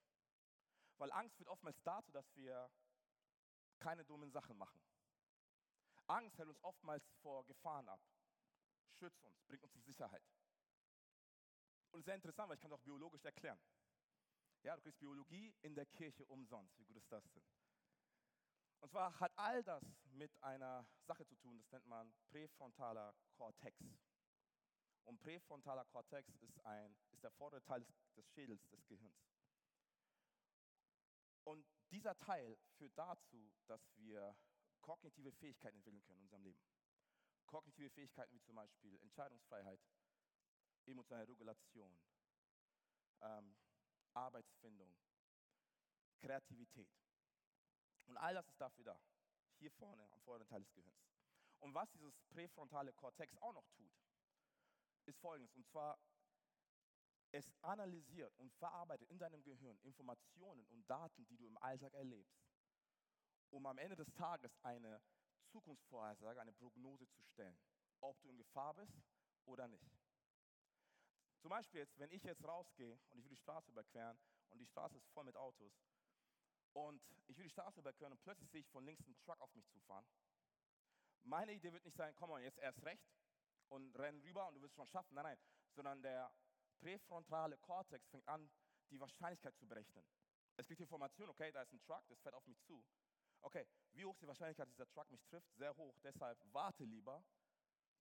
Weil 0.98 1.10
Angst 1.12 1.36
führt 1.36 1.48
oftmals 1.48 1.80
dazu, 1.82 2.12
dass 2.12 2.34
wir 2.36 2.70
keine 3.78 4.04
dummen 4.04 4.30
Sachen 4.30 4.56
machen. 4.56 4.80
Angst 6.06 6.38
hält 6.38 6.48
uns 6.48 6.62
oftmals 6.62 7.04
vor 7.22 7.44
Gefahren 7.46 7.88
ab, 7.88 8.00
schützt 8.98 9.22
uns, 9.24 9.40
bringt 9.42 9.62
uns 9.64 9.74
in 9.74 9.82
Sicherheit. 9.82 10.22
Und 11.90 12.04
sehr 12.04 12.14
interessant, 12.14 12.48
weil 12.48 12.56
ich 12.56 12.60
kann 12.60 12.70
es 12.70 12.78
auch 12.78 12.82
biologisch 12.82 13.24
erklären. 13.24 13.58
Ja, 14.62 14.76
du 14.76 14.82
kriegst 14.82 15.00
Biologie 15.00 15.52
in 15.62 15.74
der 15.74 15.86
Kirche 15.86 16.24
umsonst. 16.26 16.78
Wie 16.78 16.84
gut 16.84 16.96
ist 16.96 17.10
das 17.10 17.28
denn? 17.32 17.42
Und 18.80 18.90
zwar 18.90 19.18
hat 19.18 19.32
all 19.36 19.62
das 19.64 19.84
mit 20.12 20.30
einer 20.42 20.86
Sache 21.04 21.26
zu 21.26 21.36
tun, 21.36 21.58
das 21.58 21.70
nennt 21.70 21.86
man 21.86 22.12
präfrontaler 22.30 23.14
Kortex. 23.32 23.76
Und 25.04 25.18
präfrontaler 25.20 25.84
Kortex 25.86 26.34
ist, 26.36 26.64
ein, 26.64 26.96
ist 27.10 27.24
der 27.24 27.32
vordere 27.32 27.62
Teil 27.62 27.80
des, 27.80 27.88
des 28.14 28.28
Schädels 28.30 28.68
des 28.68 28.86
Gehirns. 28.86 29.16
Und 31.44 31.66
dieser 31.90 32.16
Teil 32.18 32.56
führt 32.76 32.96
dazu, 32.96 33.52
dass 33.66 33.80
wir 33.96 34.36
kognitive 34.80 35.32
Fähigkeiten 35.32 35.78
entwickeln 35.78 36.02
können 36.02 36.18
in 36.18 36.24
unserem 36.24 36.44
Leben. 36.44 36.62
Kognitive 37.46 37.90
Fähigkeiten 37.90 38.32
wie 38.32 38.42
zum 38.42 38.54
Beispiel 38.54 38.96
Entscheidungsfreiheit, 39.00 39.80
emotionale 40.86 41.26
Regulation, 41.28 41.98
ähm, 43.20 43.56
Arbeitsfindung, 44.14 44.94
Kreativität. 46.18 46.90
Und 48.06 48.16
all 48.16 48.34
das 48.34 48.48
ist 48.48 48.60
dafür 48.60 48.84
da, 48.84 49.00
hier 49.58 49.70
vorne 49.70 50.02
am 50.12 50.20
vorderen 50.20 50.48
Teil 50.48 50.60
des 50.60 50.72
Gehirns. 50.72 51.02
Und 51.60 51.74
was 51.74 51.90
dieses 51.92 52.18
präfrontale 52.30 52.92
Kortex 52.92 53.36
auch 53.38 53.52
noch 53.52 53.66
tut, 53.76 53.92
ist 55.06 55.18
folgendes. 55.20 55.54
Und 55.54 55.66
zwar, 55.66 55.98
es 57.30 57.50
analysiert 57.62 58.36
und 58.38 58.52
verarbeitet 58.54 59.08
in 59.10 59.18
deinem 59.18 59.42
Gehirn 59.42 59.78
Informationen 59.82 60.66
und 60.66 60.88
Daten, 60.90 61.26
die 61.28 61.36
du 61.36 61.46
im 61.46 61.56
Alltag 61.58 61.94
erlebst, 61.94 62.36
um 63.50 63.64
am 63.66 63.78
Ende 63.78 63.96
des 63.96 64.12
Tages 64.12 64.54
eine 64.62 65.00
Zukunftsvorhersage, 65.46 66.40
eine 66.40 66.52
Prognose 66.52 67.08
zu 67.10 67.22
stellen, 67.22 67.58
ob 68.00 68.20
du 68.20 68.28
in 68.28 68.36
Gefahr 68.36 68.74
bist 68.74 69.02
oder 69.44 69.68
nicht. 69.68 70.01
Zum 71.42 71.48
Beispiel 71.48 71.80
jetzt, 71.80 71.98
wenn 71.98 72.10
ich 72.12 72.22
jetzt 72.22 72.44
rausgehe 72.44 72.96
und 73.10 73.18
ich 73.18 73.24
will 73.24 73.30
die 73.30 73.36
Straße 73.36 73.68
überqueren 73.72 74.16
und 74.50 74.60
die 74.60 74.66
Straße 74.66 74.96
ist 74.96 75.08
voll 75.08 75.24
mit 75.24 75.36
Autos 75.36 75.72
und 76.72 77.02
ich 77.26 77.36
will 77.36 77.42
die 77.42 77.50
Straße 77.50 77.80
überqueren 77.80 78.12
und 78.12 78.22
plötzlich 78.22 78.48
sehe 78.48 78.60
ich 78.60 78.68
von 78.68 78.84
links 78.84 79.04
einen 79.04 79.18
Truck 79.18 79.40
auf 79.40 79.52
mich 79.52 79.68
zufahren. 79.68 80.06
Meine 81.24 81.52
Idee 81.52 81.72
wird 81.72 81.84
nicht 81.84 81.96
sein, 81.96 82.14
komm 82.14 82.30
mal 82.30 82.40
jetzt 82.42 82.60
erst 82.60 82.84
recht 82.84 83.04
und 83.70 83.98
renn 83.98 84.20
rüber 84.20 84.46
und 84.46 84.54
du 84.54 84.62
wirst 84.62 84.72
es 84.72 84.76
schon 84.76 84.86
schaffen. 84.86 85.14
Nein, 85.14 85.24
nein, 85.24 85.38
sondern 85.74 86.00
der 86.00 86.32
präfrontale 86.78 87.58
Kortex 87.58 88.08
fängt 88.08 88.28
an, 88.28 88.48
die 88.90 89.00
Wahrscheinlichkeit 89.00 89.56
zu 89.56 89.66
berechnen. 89.66 90.04
Es 90.56 90.68
die 90.68 90.74
Information, 90.74 91.28
okay, 91.28 91.50
da 91.50 91.62
ist 91.62 91.72
ein 91.72 91.82
Truck, 91.82 92.06
das 92.08 92.20
fährt 92.20 92.36
auf 92.36 92.46
mich 92.46 92.60
zu. 92.62 92.84
Okay, 93.40 93.66
wie 93.94 94.04
hoch 94.04 94.14
ist 94.14 94.22
die 94.22 94.28
Wahrscheinlichkeit, 94.28 94.68
dass 94.68 94.74
dieser 94.74 94.88
Truck 94.90 95.10
mich 95.10 95.24
trifft? 95.24 95.52
Sehr 95.56 95.74
hoch, 95.76 95.98
deshalb 96.04 96.38
warte 96.52 96.84
lieber 96.84 97.24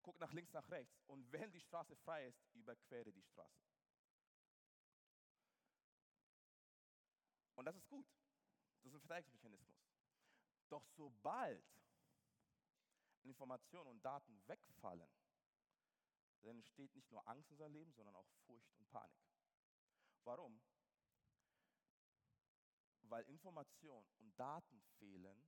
guck 0.02 0.20
nach 0.20 0.32
links, 0.34 0.52
nach 0.54 0.70
rechts 0.70 1.02
und 1.08 1.32
wenn 1.32 1.52
die 1.52 1.60
Straße 1.60 1.96
frei 1.98 2.28
ist, 2.28 2.44
überquere 2.54 3.12
die 3.12 3.24
Straße. 3.24 3.62
Und 7.56 7.66
das 7.66 7.76
ist 7.76 7.88
gut. 7.88 8.08
Das 8.82 8.92
ist 8.92 8.96
ein 8.96 9.02
Verteidigungsmechanismus. 9.02 9.78
Doch 10.70 10.84
sobald 10.96 11.64
Informationen 13.24 13.90
und 13.90 14.04
Daten 14.04 14.42
wegfallen, 14.48 15.10
dann 16.42 16.58
entsteht 16.58 16.96
nicht 16.96 17.12
nur 17.12 17.28
Angst 17.28 17.50
in 17.50 17.54
unserem 17.54 17.74
Leben, 17.74 17.94
sondern 17.94 18.16
auch 18.16 18.28
Furcht 18.48 18.76
und 18.78 18.90
Panik. 18.90 19.22
Warum? 20.24 20.60
Weil 23.04 23.28
Informationen 23.30 24.08
und 24.18 24.40
Daten 24.40 24.82
fehlen 24.98 25.46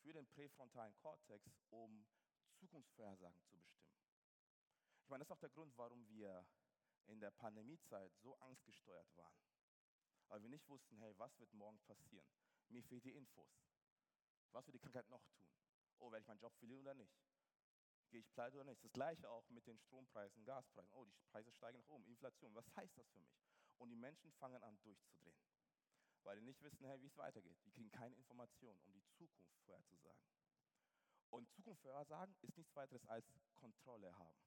für 0.00 0.12
den 0.12 0.26
präfrontalen 0.26 0.96
Kortex, 0.96 1.54
um 1.70 2.04
Zukunftsvorhersagen 2.62 3.42
zu 3.42 3.56
bestimmen. 3.58 3.90
Ich 5.02 5.08
meine, 5.10 5.20
das 5.20 5.26
ist 5.26 5.32
auch 5.32 5.40
der 5.40 5.50
Grund, 5.50 5.76
warum 5.76 6.08
wir 6.08 6.46
in 7.06 7.18
der 7.18 7.32
Pandemiezeit 7.32 8.14
so 8.18 8.36
angstgesteuert 8.36 9.16
waren. 9.16 9.36
Weil 10.28 10.42
wir 10.42 10.48
nicht 10.48 10.68
wussten, 10.68 10.96
hey, 10.98 11.12
was 11.18 11.36
wird 11.40 11.52
morgen 11.52 11.80
passieren? 11.80 12.26
Mir 12.68 12.84
fehlen 12.84 13.02
die 13.02 13.14
Infos. 13.14 13.50
Was 14.52 14.64
wird 14.66 14.76
die 14.76 14.78
Krankheit 14.78 15.08
noch 15.08 15.24
tun? 15.24 15.44
Oh, 15.98 16.12
werde 16.12 16.22
ich 16.22 16.28
meinen 16.28 16.38
Job 16.38 16.54
verlieren 16.56 16.82
oder 16.82 16.94
nicht? 16.94 17.12
Gehe 18.10 18.20
ich 18.20 18.30
pleite 18.30 18.56
oder 18.56 18.64
nicht? 18.64 18.84
Das 18.84 18.92
gleiche 18.92 19.28
auch 19.28 19.48
mit 19.48 19.66
den 19.66 19.78
Strompreisen, 19.78 20.44
Gaspreisen. 20.44 20.92
Oh, 20.92 21.04
die 21.04 21.12
Preise 21.30 21.50
steigen 21.50 21.78
nach 21.78 21.88
oben, 21.88 22.06
Inflation. 22.06 22.54
Was 22.54 22.66
heißt 22.76 22.96
das 22.96 23.08
für 23.10 23.18
mich? 23.18 23.34
Und 23.78 23.90
die 23.90 23.96
Menschen 23.96 24.30
fangen 24.32 24.62
an 24.62 24.78
durchzudrehen. 24.82 25.42
Weil 26.22 26.36
die 26.36 26.42
nicht 26.42 26.62
wissen, 26.62 26.84
hey, 26.84 27.02
wie 27.02 27.06
es 27.06 27.16
weitergeht. 27.16 27.58
Die 27.64 27.72
kriegen 27.72 27.90
keine 27.90 28.14
Informationen, 28.14 28.80
um 28.84 28.92
die 28.92 29.04
Zukunft 29.16 29.58
vorherzusagen. 29.64 30.22
Und 31.32 31.50
Zukunft 31.54 31.80
vorhersagen 31.80 32.36
ist 32.42 32.56
nichts 32.58 32.76
weiteres 32.76 33.06
als 33.06 33.24
Kontrolle 33.54 34.14
haben. 34.18 34.38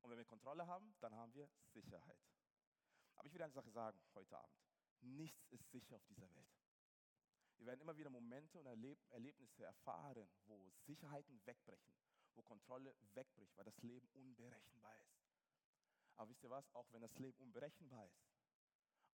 Und 0.00 0.10
wenn 0.10 0.18
wir 0.18 0.24
Kontrolle 0.24 0.64
haben, 0.64 0.94
dann 1.00 1.12
haben 1.16 1.34
wir 1.34 1.50
Sicherheit. 1.72 2.20
Aber 3.16 3.26
ich 3.26 3.34
will 3.34 3.42
eine 3.42 3.52
Sache 3.52 3.70
sagen 3.72 4.00
heute 4.14 4.38
Abend. 4.38 4.56
Nichts 5.00 5.44
ist 5.48 5.68
sicher 5.72 5.96
auf 5.96 6.04
dieser 6.06 6.32
Welt. 6.36 6.54
Wir 7.56 7.66
werden 7.66 7.80
immer 7.80 7.96
wieder 7.96 8.10
Momente 8.10 8.60
und 8.60 8.66
Erleb 8.66 8.98
Erlebnisse 9.10 9.64
erfahren, 9.64 10.28
wo 10.44 10.70
Sicherheiten 10.86 11.44
wegbrechen, 11.44 11.96
wo 12.36 12.42
Kontrolle 12.42 12.94
wegbricht, 13.14 13.56
weil 13.56 13.64
das 13.64 13.82
Leben 13.82 14.06
unberechenbar 14.14 14.96
ist. 15.00 15.18
Aber 16.14 16.30
wisst 16.30 16.44
ihr 16.44 16.50
was? 16.50 16.72
Auch 16.74 16.86
wenn 16.92 17.02
das 17.02 17.18
Leben 17.18 17.38
unberechenbar 17.40 18.06
ist, 18.06 18.30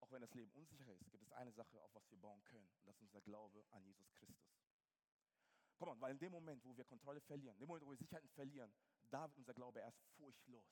auch 0.01 0.11
wenn 0.11 0.21
das 0.21 0.35
Leben 0.35 0.53
unsicher 0.53 0.93
ist, 0.93 1.11
gibt 1.11 1.25
es 1.25 1.33
eine 1.33 1.53
Sache, 1.53 1.81
auf 1.81 1.95
was 1.95 2.11
wir 2.11 2.19
bauen 2.19 2.45
können. 2.45 2.69
Und 2.81 2.87
das 2.87 2.97
ist 2.97 3.03
unser 3.05 3.23
Glaube 3.23 3.65
an 3.71 3.83
Jesus 3.85 4.13
Christus. 4.13 4.42
Komm 5.83 5.89
on, 5.89 6.01
weil 6.01 6.13
in 6.13 6.19
dem 6.21 6.31
Moment, 6.31 6.65
wo 6.65 6.77
wir 6.77 6.85
Kontrolle 6.85 7.21
verlieren, 7.21 7.55
in 7.55 7.59
dem 7.59 7.67
Moment, 7.67 7.85
wo 7.85 7.91
wir 7.91 7.97
Sicherheiten 7.97 8.31
verlieren, 8.31 8.73
da 9.11 9.23
wird 9.23 9.37
unser 9.39 9.53
Glaube 9.53 9.81
erst 9.81 10.01
furchtlos. 10.17 10.65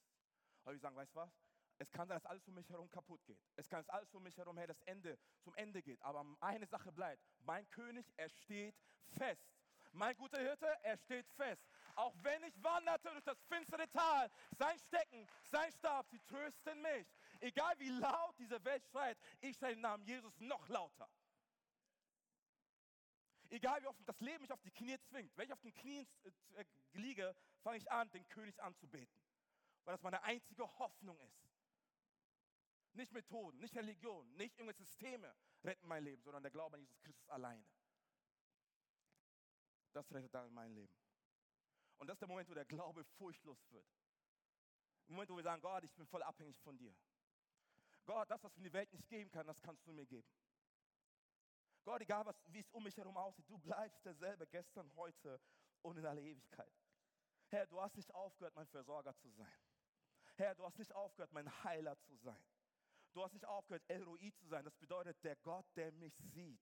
Aber 0.63 0.73
wir 0.73 0.79
sagen, 0.79 0.95
weißt 0.95 1.13
du 1.17 1.19
was? 1.19 1.33
Es 1.79 1.91
kann 1.91 2.07
sein, 2.07 2.15
dass 2.15 2.27
alles 2.27 2.47
um 2.47 2.55
mich 2.55 2.71
herum 2.71 2.89
kaputt 2.89 3.21
geht. 3.25 3.37
Es 3.57 3.69
kann, 3.69 3.81
dass 3.81 3.89
alles 3.89 4.15
um 4.15 4.23
mich 4.23 4.37
herum 4.37 4.57
hey, 4.57 4.69
das 4.69 4.81
Ende 4.83 5.19
zum 5.41 5.53
Ende 5.57 5.83
geht. 5.83 6.01
Aber 6.01 6.25
eine 6.39 6.65
Sache 6.65 6.93
bleibt. 6.93 7.21
Mein 7.41 7.69
König, 7.71 8.07
er 8.17 8.29
steht 8.29 8.77
fest. 9.09 9.43
Mein 9.91 10.17
guter 10.17 10.39
Hirte, 10.39 10.69
er 10.85 10.97
steht 10.97 11.27
fest. 11.33 11.67
Auch 11.97 12.15
wenn 12.23 12.45
ich 12.45 12.63
wanderte 12.63 13.11
durch 13.11 13.25
das 13.25 13.43
finstere 13.49 13.91
Tal, 13.91 14.31
sein 14.57 14.79
Stecken, 14.79 15.27
sein 15.51 15.73
Stab, 15.73 16.07
sie 16.09 16.21
trösten 16.21 16.81
mich. 16.83 17.09
Egal 17.41 17.77
wie 17.79 17.89
laut 17.89 18.39
diese 18.39 18.65
Welt 18.65 18.87
schreit, 18.87 19.19
ich 19.41 19.57
schreie 19.57 19.75
den 19.75 19.81
Namen 19.81 20.05
Jesus 20.05 20.39
noch 20.39 20.69
lauter. 20.69 21.11
Egal 23.51 23.83
wie 23.83 23.89
oft 23.89 23.99
das 24.09 24.21
Leben 24.21 24.43
mich 24.43 24.53
auf 24.53 24.63
die 24.63 24.71
Knie 24.71 24.97
zwingt, 25.01 25.37
wenn 25.37 25.47
ich 25.47 25.53
auf 25.53 25.61
den 25.61 25.75
Knien 25.75 26.07
äh, 26.55 26.65
liege, 26.93 27.35
fange 27.63 27.79
ich 27.79 27.91
an, 27.91 28.11
den 28.13 28.27
König 28.29 28.61
anzubeten. 28.63 29.21
Weil 29.85 29.95
das 29.95 30.03
meine 30.03 30.23
einzige 30.23 30.63
Hoffnung 30.79 31.19
ist. 31.21 31.51
Nicht 32.93 33.13
Methoden, 33.13 33.59
nicht 33.59 33.75
Religion, 33.77 34.33
nicht 34.37 34.57
irgendwelche 34.57 34.85
Systeme 34.85 35.35
retten 35.65 35.87
mein 35.89 36.05
Leben, 36.05 36.23
sondern 36.23 36.43
der 36.43 36.53
Glaube 36.53 36.77
an 36.77 36.81
Jesus 36.81 37.01
Christus 37.03 37.29
alleine. 37.29 37.65
Das 39.93 40.11
rettet 40.13 40.33
dann 40.33 40.53
mein 40.53 40.73
Leben. 40.73 40.95
Und 41.99 42.07
das 42.07 42.15
ist 42.15 42.21
der 42.21 42.29
Moment, 42.29 42.49
wo 42.49 42.55
der 42.55 42.65
Glaube 42.65 43.05
furchtlos 43.05 43.59
wird. 43.71 43.87
Im 45.09 45.15
Moment, 45.15 45.31
wo 45.31 45.37
wir 45.37 45.43
sagen, 45.43 45.61
Gott, 45.61 45.83
ich 45.83 45.93
bin 45.93 46.07
voll 46.07 46.23
abhängig 46.23 46.57
von 46.61 46.79
dir. 46.79 46.95
Gott, 48.05 48.31
das, 48.31 48.43
was 48.45 48.57
mir 48.57 48.63
die 48.63 48.73
Welt 48.73 48.93
nicht 48.93 49.09
geben 49.09 49.31
kann, 49.31 49.47
das 49.47 49.61
kannst 49.61 49.85
du 49.87 49.93
mir 49.93 50.07
geben. 50.07 50.29
Gott, 51.85 52.03
egal 52.03 52.27
was, 52.27 52.37
wie 52.47 52.61
es 52.61 52.71
um 52.71 52.83
mich 52.83 52.97
herum 52.97 53.17
aussieht, 53.17 53.49
du 53.49 53.59
bleibst 53.59 54.05
derselbe 54.05 54.47
gestern, 54.47 54.95
heute 54.97 55.41
und 55.83 55.97
in 55.97 56.07
aller 56.07 56.21
Ewigkeit. 56.21 56.73
Herr, 57.49 57.67
du 57.67 57.81
hast 57.81 57.97
nicht 57.97 58.15
aufgehört, 58.15 58.55
mein 58.55 58.67
Versorger 58.67 59.17
zu 59.17 59.31
sein. 59.31 59.53
Herr, 60.37 60.55
du 60.55 60.65
hast 60.65 60.79
nicht 60.79 60.95
aufgehört, 60.95 61.33
mein 61.33 61.65
Heiler 61.65 61.99
zu 61.99 62.15
sein. 62.17 62.43
Du 63.13 63.23
hast 63.23 63.33
nicht 63.33 63.45
aufgehört, 63.45 63.83
Elroi 63.89 64.31
zu 64.33 64.47
sein. 64.47 64.65
Das 64.65 64.77
bedeutet, 64.77 65.23
der 65.25 65.37
Gott, 65.37 65.67
der 65.75 65.91
mich 65.93 66.17
sieht. 66.17 66.61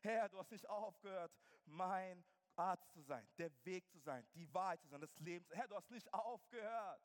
Herr, 0.00 0.28
du 0.28 0.38
hast 0.38 0.50
nicht 0.50 0.68
aufgehört, 0.68 1.32
mein 1.66 2.24
Arzt 2.56 2.90
zu 2.92 3.02
sein, 3.02 3.28
der 3.38 3.50
Weg 3.64 3.88
zu 3.90 3.98
sein, 3.98 4.26
die 4.34 4.52
Wahrheit 4.54 4.80
zu 4.80 4.88
sein, 4.88 5.00
das 5.00 5.18
Leben. 5.18 5.46
Herr, 5.50 5.68
du 5.68 5.76
hast 5.76 5.90
nicht 5.90 6.12
aufgehört, 6.12 7.02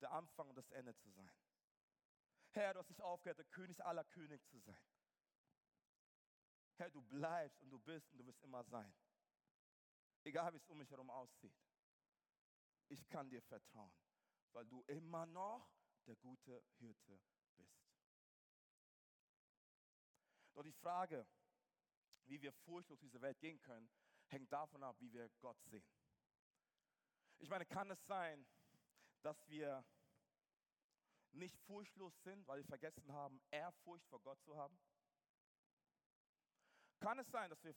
der 0.00 0.12
Anfang 0.12 0.48
und 0.48 0.56
das 0.56 0.70
Ende 0.70 0.94
zu 0.94 1.10
sein. 1.10 1.30
Herr, 2.50 2.74
du 2.74 2.80
hast 2.80 2.88
nicht 2.88 3.02
aufgehört, 3.02 3.38
der 3.38 3.46
König 3.46 3.84
aller 3.84 4.04
König 4.04 4.44
zu 4.46 4.58
sein. 4.60 4.78
Herr, 6.76 6.90
du 6.90 7.00
bleibst 7.02 7.62
und 7.62 7.70
du 7.70 7.78
bist 7.78 8.10
und 8.12 8.18
du 8.18 8.26
wirst 8.26 8.42
immer 8.42 8.62
sein. 8.64 8.94
Egal 10.24 10.52
wie 10.52 10.58
es 10.58 10.66
um 10.68 10.78
mich 10.78 10.90
herum 10.90 11.08
aussieht. 11.10 11.54
Ich 12.88 13.08
kann 13.08 13.28
dir 13.28 13.42
vertrauen, 13.42 13.92
weil 14.52 14.66
du 14.66 14.82
immer 14.86 15.26
noch 15.26 15.68
der 16.06 16.16
gute 16.16 16.62
Hirte 16.78 17.20
bist. 17.56 17.86
Doch 20.54 20.62
die 20.62 20.72
Frage, 20.72 21.26
wie 22.26 22.40
wir 22.40 22.52
furchtlos 22.52 22.98
diese 23.00 23.20
Welt 23.20 23.38
gehen 23.40 23.60
können, 23.60 23.90
hängt 24.26 24.52
davon 24.52 24.82
ab, 24.82 24.96
wie 25.00 25.12
wir 25.12 25.28
Gott 25.40 25.60
sehen. 25.64 25.86
Ich 27.38 27.48
meine, 27.48 27.66
kann 27.66 27.90
es 27.90 28.04
sein, 28.06 28.46
dass 29.22 29.48
wir 29.48 29.84
nicht 31.32 31.58
furchtlos 31.60 32.14
sind, 32.22 32.46
weil 32.46 32.58
wir 32.58 32.64
vergessen 32.64 33.12
haben, 33.12 33.40
Ehrfurcht 33.50 34.06
vor 34.06 34.20
Gott 34.20 34.40
zu 34.42 34.56
haben? 34.56 34.78
Kann 36.98 37.18
es 37.18 37.28
sein, 37.30 37.50
dass 37.50 37.62
wir 37.62 37.74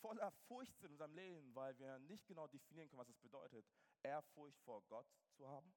voller 0.00 0.30
Furcht 0.46 0.76
sind 0.78 0.86
in 0.86 0.92
unserem 0.92 1.14
Leben, 1.14 1.54
weil 1.54 1.78
wir 1.78 1.98
nicht 2.00 2.26
genau 2.26 2.46
definieren 2.46 2.88
können, 2.88 3.00
was 3.00 3.08
es 3.08 3.18
bedeutet, 3.18 3.66
Ehrfurcht 4.02 4.60
vor 4.60 4.82
Gott 4.82 5.06
zu 5.36 5.48
haben? 5.48 5.74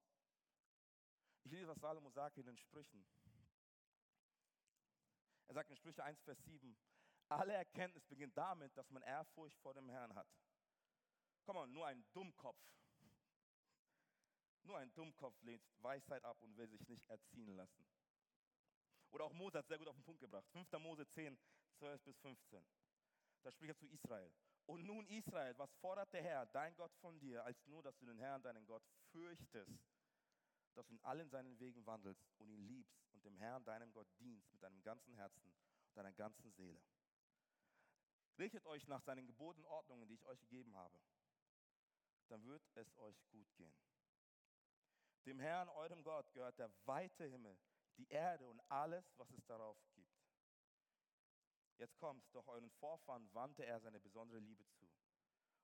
Ich 1.43 1.51
lese, 1.51 1.67
was 1.67 1.80
Salomo 1.80 2.10
sagt 2.10 2.38
in 2.38 2.45
den 2.45 2.58
Sprüchen. 2.58 3.06
Er 5.47 5.56
sagt 5.56 5.69
in 5.69 5.75
Sprüche 5.75 6.04
1, 6.04 6.21
Vers 6.21 6.41
7, 6.43 6.77
alle 7.30 7.54
Erkenntnis 7.54 8.06
beginnt 8.06 8.38
damit, 8.38 8.75
dass 8.77 8.89
man 8.91 9.01
Ehrfurcht 9.04 9.58
vor 9.60 9.73
dem 9.73 9.89
Herrn 9.89 10.13
hat. 10.15 10.27
Komm 11.43 11.56
mal, 11.56 11.67
nur 11.67 11.88
ein 11.88 12.06
Dummkopf. 12.13 12.62
Nur 14.63 14.77
ein 14.77 14.93
Dummkopf 14.93 15.41
lehnt 15.41 15.63
Weisheit 15.82 16.23
ab 16.23 16.41
und 16.41 16.56
will 16.56 16.67
sich 16.67 16.88
nicht 16.88 17.08
erziehen 17.10 17.56
lassen. 17.56 17.86
Oder 19.10 19.25
auch 19.25 19.34
Mose 19.34 19.58
hat 19.58 19.65
es 19.65 19.69
sehr 19.69 19.77
gut 19.77 19.88
auf 19.88 19.95
den 19.95 20.04
Punkt 20.04 20.21
gebracht. 20.21 20.47
5. 20.51 20.71
Mose 20.73 21.08
10, 21.08 21.38
12 21.80 22.04
bis 22.04 22.17
15. 22.19 22.63
Da 23.43 23.51
spricht 23.51 23.69
er 23.69 23.77
zu 23.77 23.88
Israel. 23.88 24.32
Und 24.65 24.86
nun 24.86 25.06
Israel, 25.08 25.58
was 25.58 25.73
fordert 25.75 26.13
der 26.13 26.23
Herr, 26.23 26.45
dein 26.47 26.75
Gott 26.75 26.93
von 26.95 27.19
dir, 27.19 27.43
als 27.43 27.65
nur, 27.65 27.82
dass 27.82 27.97
du 27.97 28.06
den 28.06 28.19
Herrn, 28.19 28.41
deinen 28.41 28.65
Gott, 28.65 28.84
fürchtest, 29.12 29.80
dass 30.73 30.88
du 30.88 30.93
in 30.93 31.04
allen 31.04 31.30
seinen 31.30 31.60
Wegen 31.60 31.86
wandelst 31.86 32.23
und 32.38 32.49
ihn 32.49 32.65
liebst 32.67 33.04
und 33.13 33.25
dem 33.25 33.36
Herrn, 33.38 33.63
deinem 33.65 33.91
Gott, 33.91 34.08
dienst 34.19 34.51
mit 34.51 34.62
deinem 34.63 34.82
ganzen 34.84 35.13
Herzen 35.15 35.54
und 35.88 35.97
deiner 35.97 36.13
ganzen 36.13 36.51
Seele. 36.51 36.82
Richtet 38.38 38.65
euch 38.65 38.88
nach 38.88 39.01
seinen 39.01 39.27
Geboten 39.27 39.62
und 39.62 39.67
Ordnungen, 39.67 40.08
die 40.08 40.15
ich 40.15 40.25
euch 40.25 40.39
gegeben 40.39 40.75
habe. 40.75 40.97
Dann 42.30 42.43
wird 42.45 42.63
es 42.75 42.97
euch 42.97 43.21
gut 43.30 43.54
gehen. 43.56 43.75
Dem 45.25 45.39
Herrn, 45.39 45.69
eurem 45.69 46.04
Gott, 46.04 46.32
gehört 46.34 46.58
der 46.58 46.71
weite 46.86 47.25
Himmel, 47.25 47.58
die 47.97 48.08
Erde 48.08 48.47
und 48.47 48.60
alles, 48.71 49.06
was 49.17 49.30
es 49.32 49.45
darauf. 49.45 49.77
Jetzt 51.82 51.98
kommt's, 51.98 52.30
doch 52.30 52.48
euren 52.48 52.70
Vorfahren 52.70 53.28
wandte 53.34 53.65
er 53.65 53.80
seine 53.80 54.00
besondere 54.00 54.38
Liebe 54.38 54.63
zu. 54.67 54.88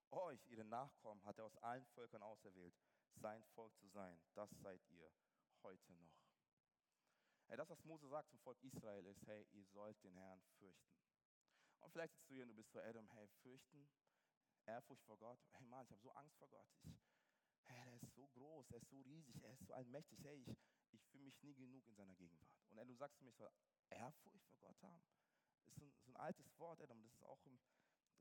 Euch, 0.10 0.44
ihren 0.48 0.68
Nachkommen, 0.68 1.24
hat 1.24 1.38
er 1.38 1.46
aus 1.46 1.56
allen 1.58 1.86
Völkern 1.94 2.24
auserwählt, 2.24 2.74
sein 3.14 3.44
Volk 3.54 3.72
zu 3.78 3.88
sein. 3.90 4.20
Das 4.34 4.50
seid 4.58 4.82
ihr 4.90 5.14
heute 5.62 5.94
noch. 5.94 6.18
Hey, 7.46 7.58
das, 7.58 7.70
was 7.70 7.84
Mose 7.84 8.08
sagt 8.08 8.32
zum 8.32 8.40
Volk 8.40 8.58
Israel, 8.64 9.06
ist, 9.06 9.28
hey, 9.28 9.46
ihr 9.52 9.64
sollt 9.68 10.04
den 10.04 10.16
Herrn 10.16 10.42
fürchten. 10.58 10.98
Und 11.82 11.92
vielleicht 11.92 12.16
sitzt 12.16 12.28
du 12.32 12.34
hier 12.34 12.46
und 12.46 12.50
du 12.50 12.56
bist 12.56 12.72
so, 12.72 12.80
Adam, 12.80 13.08
hey, 13.10 13.28
fürchten, 13.44 13.88
Ehrfurcht 14.66 15.04
vor 15.04 15.20
Gott. 15.20 15.40
Hey 15.52 15.68
Mann, 15.68 15.86
ich 15.86 15.92
habe 15.92 16.02
so 16.02 16.10
Angst 16.14 16.36
vor 16.38 16.50
Gott. 16.50 16.68
Ich, 16.82 17.00
hey, 17.66 17.78
er 17.78 17.94
ist 17.94 18.12
so 18.16 18.28
groß, 18.30 18.72
er 18.72 18.78
ist 18.78 18.90
so 18.90 19.00
riesig, 19.02 19.40
er 19.44 19.54
ist 19.54 19.68
so 19.68 19.72
allmächtig. 19.72 20.18
Hey, 20.24 20.44
ich, 20.48 20.58
ich 20.92 21.06
fühle 21.12 21.26
mich 21.26 21.40
nie 21.44 21.54
genug 21.54 21.86
in 21.86 21.94
seiner 21.94 22.16
Gegenwart. 22.16 22.50
Und 22.72 22.88
du 22.88 22.96
sagst 22.96 23.20
zu 23.20 23.24
mir, 23.24 23.30
ich 23.30 23.38
soll 23.38 23.52
Ehrfurcht 23.92 24.48
vor 24.48 24.58
Gott 24.58 24.82
haben. 24.82 25.06
Ist 25.68 25.82
ein, 25.82 25.94
so 26.04 26.12
ein 26.12 26.18
altes 26.18 26.58
Wort, 26.60 26.82
Adam, 26.82 27.02
das 27.04 27.14
ist 27.14 27.24
auch 27.24 27.44
im, 27.46 27.60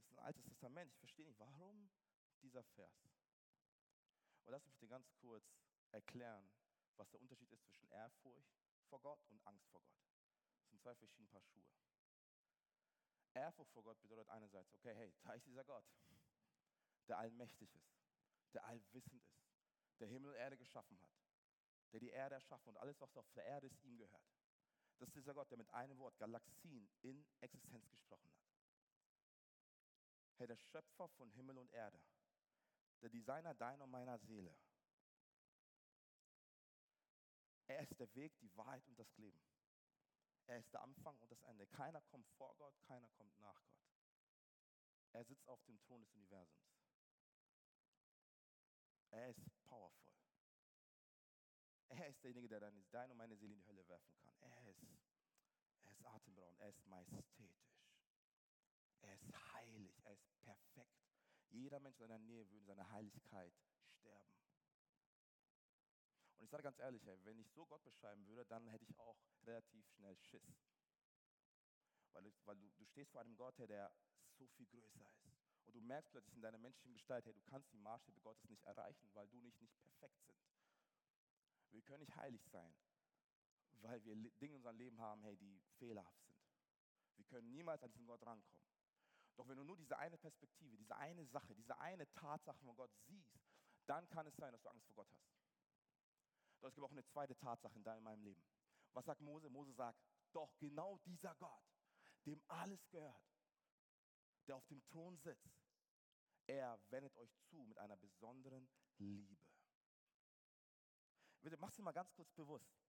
das 0.01 0.11
ist 0.11 0.19
ein 0.19 0.25
altes 0.25 0.45
Testament. 0.45 0.93
Ich 0.93 0.99
verstehe 0.99 1.25
nicht, 1.25 1.39
warum 1.39 1.91
dieser 2.43 2.63
Vers. 2.63 3.11
Und 4.45 4.53
lass 4.53 4.65
mich 4.67 4.77
dir 4.77 4.89
ganz 4.89 5.13
kurz 5.15 5.45
erklären, 5.93 6.49
was 6.97 7.11
der 7.11 7.21
Unterschied 7.21 7.51
ist 7.51 7.65
zwischen 7.65 7.89
Ehrfurcht 7.89 8.55
vor 8.89 9.01
Gott 9.01 9.25
und 9.29 9.45
Angst 9.47 9.69
vor 9.71 9.81
Gott. 9.83 9.99
Das 10.61 10.71
sind 10.71 10.81
zwei 10.81 10.95
verschiedene 10.95 11.29
Paar 11.29 11.43
Schuhe. 11.43 11.65
Ehrfurcht 13.35 13.73
vor 13.73 13.83
Gott 13.83 14.01
bedeutet 14.01 14.29
einerseits, 14.29 14.73
okay, 14.73 14.95
hey, 14.95 15.15
da 15.23 15.33
ist 15.35 15.47
dieser 15.47 15.65
Gott, 15.65 15.85
der 17.09 17.19
allmächtig 17.19 17.73
ist, 17.75 18.01
der 18.55 18.65
allwissend 18.65 19.23
ist, 19.27 19.47
der 20.01 20.09
Himmel 20.09 20.31
und 20.31 20.37
Erde 20.37 20.57
geschaffen 20.57 21.01
hat, 21.01 21.11
der 21.93 22.01
die 22.01 22.09
Erde 22.09 22.37
erschaffen 22.37 22.71
und 22.71 22.77
alles, 22.79 23.01
was 23.01 23.17
auf 23.17 23.31
der 23.33 23.45
Erde 23.45 23.67
ist, 23.67 23.83
ihm 23.83 23.97
gehört. 23.97 24.36
Das 24.99 25.09
ist 25.09 25.17
dieser 25.17 25.35
Gott, 25.35 25.51
der 25.51 25.59
mit 25.59 25.69
einem 25.71 25.99
Wort 25.99 26.17
Galaxien 26.19 26.89
in 27.03 27.25
Existenz 27.41 27.89
gesprochen 27.91 28.31
hat. 28.31 28.47
Herr, 30.39 30.47
der 30.47 30.57
Schöpfer 30.57 31.09
von 31.09 31.31
Himmel 31.31 31.59
und 31.59 31.71
Erde, 31.73 32.01
der 33.03 33.11
Designer 33.11 33.55
deiner 33.55 33.85
und 33.85 33.91
meiner 33.91 34.19
Seele. 34.19 34.57
Er 37.67 37.81
ist 37.81 37.99
der 37.99 38.15
Weg, 38.15 38.39
die 38.39 38.55
Wahrheit 38.57 38.87
und 38.87 38.99
das 38.99 39.17
Leben. 39.17 39.41
Er 40.47 40.59
ist 40.59 40.73
der 40.73 40.83
Anfang 40.83 41.19
und 41.19 41.31
das 41.31 41.43
Ende. 41.43 41.67
Keiner 41.67 42.01
kommt 42.03 42.29
vor 42.31 42.55
Gott, 42.57 42.75
keiner 42.85 43.09
kommt 43.11 43.37
nach 43.41 43.61
Gott. 43.67 43.83
Er 45.13 45.25
sitzt 45.25 45.49
auf 45.49 45.63
dem 45.65 45.79
Thron 45.81 46.03
des 46.03 46.13
Universums. 46.13 46.77
Er 49.11 49.31
ist 49.31 49.43
powerful. 49.65 50.13
Er 51.89 52.09
ist 52.09 52.23
derjenige, 52.23 52.49
der 52.49 52.61
deine, 52.61 52.85
deine 52.91 53.13
und 53.13 53.19
meine 53.19 53.37
Seele 53.37 53.55
in 53.55 53.61
die 53.61 53.67
Hölle 53.67 53.87
werfen 53.89 54.15
kann. 54.19 54.35
Er 54.43 54.69
ist, 54.69 54.83
er 55.83 55.91
ist 55.91 55.96
atemberaubend, 56.07 56.61
er 56.61 56.69
ist 56.69 56.87
majestätisch. 56.87 57.77
Er 59.01 59.15
ist 59.15 59.53
heilig, 59.53 59.99
er 60.05 60.13
ist 60.13 60.27
perfekt. 60.41 60.97
Jeder 61.51 61.81
Mensch 61.81 61.97
in 62.01 62.09
seiner 62.09 62.19
Nähe 62.19 62.49
würde 62.49 62.59
in 62.59 62.67
seiner 62.67 62.91
Heiligkeit 62.91 63.55
sterben. 63.99 64.37
Und 66.37 66.45
ich 66.45 66.51
sage 66.51 66.63
ganz 66.63 66.79
ehrlich, 66.79 67.05
wenn 67.05 67.39
ich 67.39 67.49
so 67.51 67.67
Gott 67.67 67.83
beschreiben 67.85 68.27
würde, 68.27 68.45
dann 68.47 68.67
hätte 68.69 68.85
ich 68.85 68.99
auch 68.99 69.17
relativ 69.45 69.87
schnell 69.89 70.17
Schiss. 70.17 70.55
Weil, 72.13 72.25
du, 72.25 72.33
weil 72.45 72.57
du, 72.57 72.69
du 72.79 72.85
stehst 72.87 73.11
vor 73.13 73.21
einem 73.21 73.37
Gott, 73.37 73.59
der 73.59 73.93
so 74.39 74.47
viel 74.49 74.67
größer 74.67 75.11
ist. 75.25 75.37
Und 75.67 75.75
du 75.75 75.81
merkst 75.81 76.11
plötzlich 76.11 76.35
in 76.35 76.43
deiner 76.43 76.59
menschlichen 76.59 76.93
Gestalt, 76.93 77.25
hey, 77.27 77.33
du 77.33 77.43
kannst 77.43 77.73
die 77.73 77.79
Maßstäbe 77.79 78.21
Gottes 78.21 78.49
nicht 78.49 78.63
erreichen, 78.65 79.11
weil 79.15 79.29
du 79.29 79.41
nicht, 79.41 79.61
nicht 79.61 79.79
perfekt 79.81 80.21
sind. 80.23 80.39
Wir 81.71 81.83
können 81.83 82.01
nicht 82.01 82.17
heilig 82.17 82.43
sein, 82.47 82.75
weil 83.83 84.05
wir 84.05 84.15
Dinge 84.15 84.53
in 84.53 84.57
unserem 84.57 84.77
Leben 84.77 85.01
haben, 85.01 85.23
hey, 85.23 85.37
die 85.37 85.61
fehlerhaft 85.79 86.25
sind. 86.25 86.37
Wir 87.17 87.25
können 87.25 87.51
niemals 87.51 87.83
an 87.83 87.91
diesen 87.91 88.07
Gott 88.07 88.25
rankommen. 88.25 88.67
Doch 89.37 89.47
wenn 89.49 89.57
du 89.57 89.65
nur 89.65 89.77
diese 89.77 89.99
eine 89.99 90.17
Perspektive, 90.17 90.77
diese 90.77 90.97
eine 90.97 91.25
Sache, 91.27 91.55
diese 91.55 91.79
eine 91.79 92.11
Tatsache 92.13 92.59
von 92.65 92.77
Gott 92.77 92.91
siehst, 93.07 93.39
dann 93.87 94.09
kann 94.09 94.27
es 94.27 94.37
sein, 94.37 94.53
dass 94.53 94.63
du 94.63 94.69
Angst 94.69 94.87
vor 94.87 94.97
Gott 94.97 95.13
hast. 95.13 95.37
Doch 96.61 96.69
es 96.69 96.75
gibt 96.75 96.85
auch 96.87 96.91
eine 96.91 97.05
zweite 97.05 97.37
Tatsache 97.37 97.77
in 97.77 97.85
deinem 97.85 98.23
Leben. 98.23 98.43
Was 98.93 99.05
sagt 99.05 99.21
Mose? 99.21 99.51
Mose 99.51 99.73
sagt, 99.73 100.01
doch 100.33 100.57
genau 100.59 100.99
dieser 101.05 101.35
Gott, 101.35 101.65
dem 102.25 102.43
alles 102.49 102.89
gehört, 102.89 103.23
der 104.47 104.57
auf 104.57 104.67
dem 104.67 104.83
Thron 104.87 105.17
sitzt, 105.19 105.55
er 106.47 106.81
wendet 106.91 107.15
euch 107.17 107.31
zu 107.43 107.57
mit 107.65 107.79
einer 107.79 107.97
besonderen 107.97 108.69
Liebe. 108.99 109.37
Bitte 111.43 111.57
mach 111.59 111.73
dir 111.73 111.83
mal 111.83 111.93
ganz 111.93 112.13
kurz 112.15 112.33
bewusst. 112.33 112.86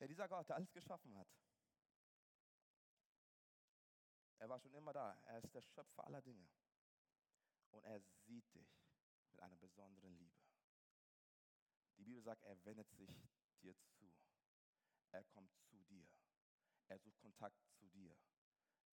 Ja, 0.00 0.06
dieser 0.06 0.28
Gott, 0.28 0.48
der 0.48 0.56
alles 0.56 0.72
geschaffen 0.72 1.14
hat, 1.14 1.28
er 4.38 4.48
war 4.48 4.58
schon 4.58 4.72
immer 4.72 4.94
da. 4.94 5.12
Er 5.26 5.38
ist 5.38 5.54
der 5.54 5.60
Schöpfer 5.60 6.04
aller 6.06 6.22
Dinge. 6.22 6.48
Und 7.70 7.84
er 7.84 8.00
sieht 8.24 8.54
dich 8.54 8.80
mit 9.30 9.40
einer 9.40 9.56
besonderen 9.56 10.16
Liebe. 10.16 10.40
Die 11.98 12.04
Bibel 12.04 12.22
sagt, 12.22 12.42
er 12.44 12.64
wendet 12.64 12.90
sich 12.92 13.10
dir 13.60 13.76
zu. 13.76 14.10
Er 15.10 15.22
kommt 15.24 15.52
zu 15.68 15.78
dir. 15.82 16.08
Er 16.88 16.98
sucht 16.98 17.18
Kontakt 17.18 17.60
zu 17.78 17.86
dir. 17.90 18.16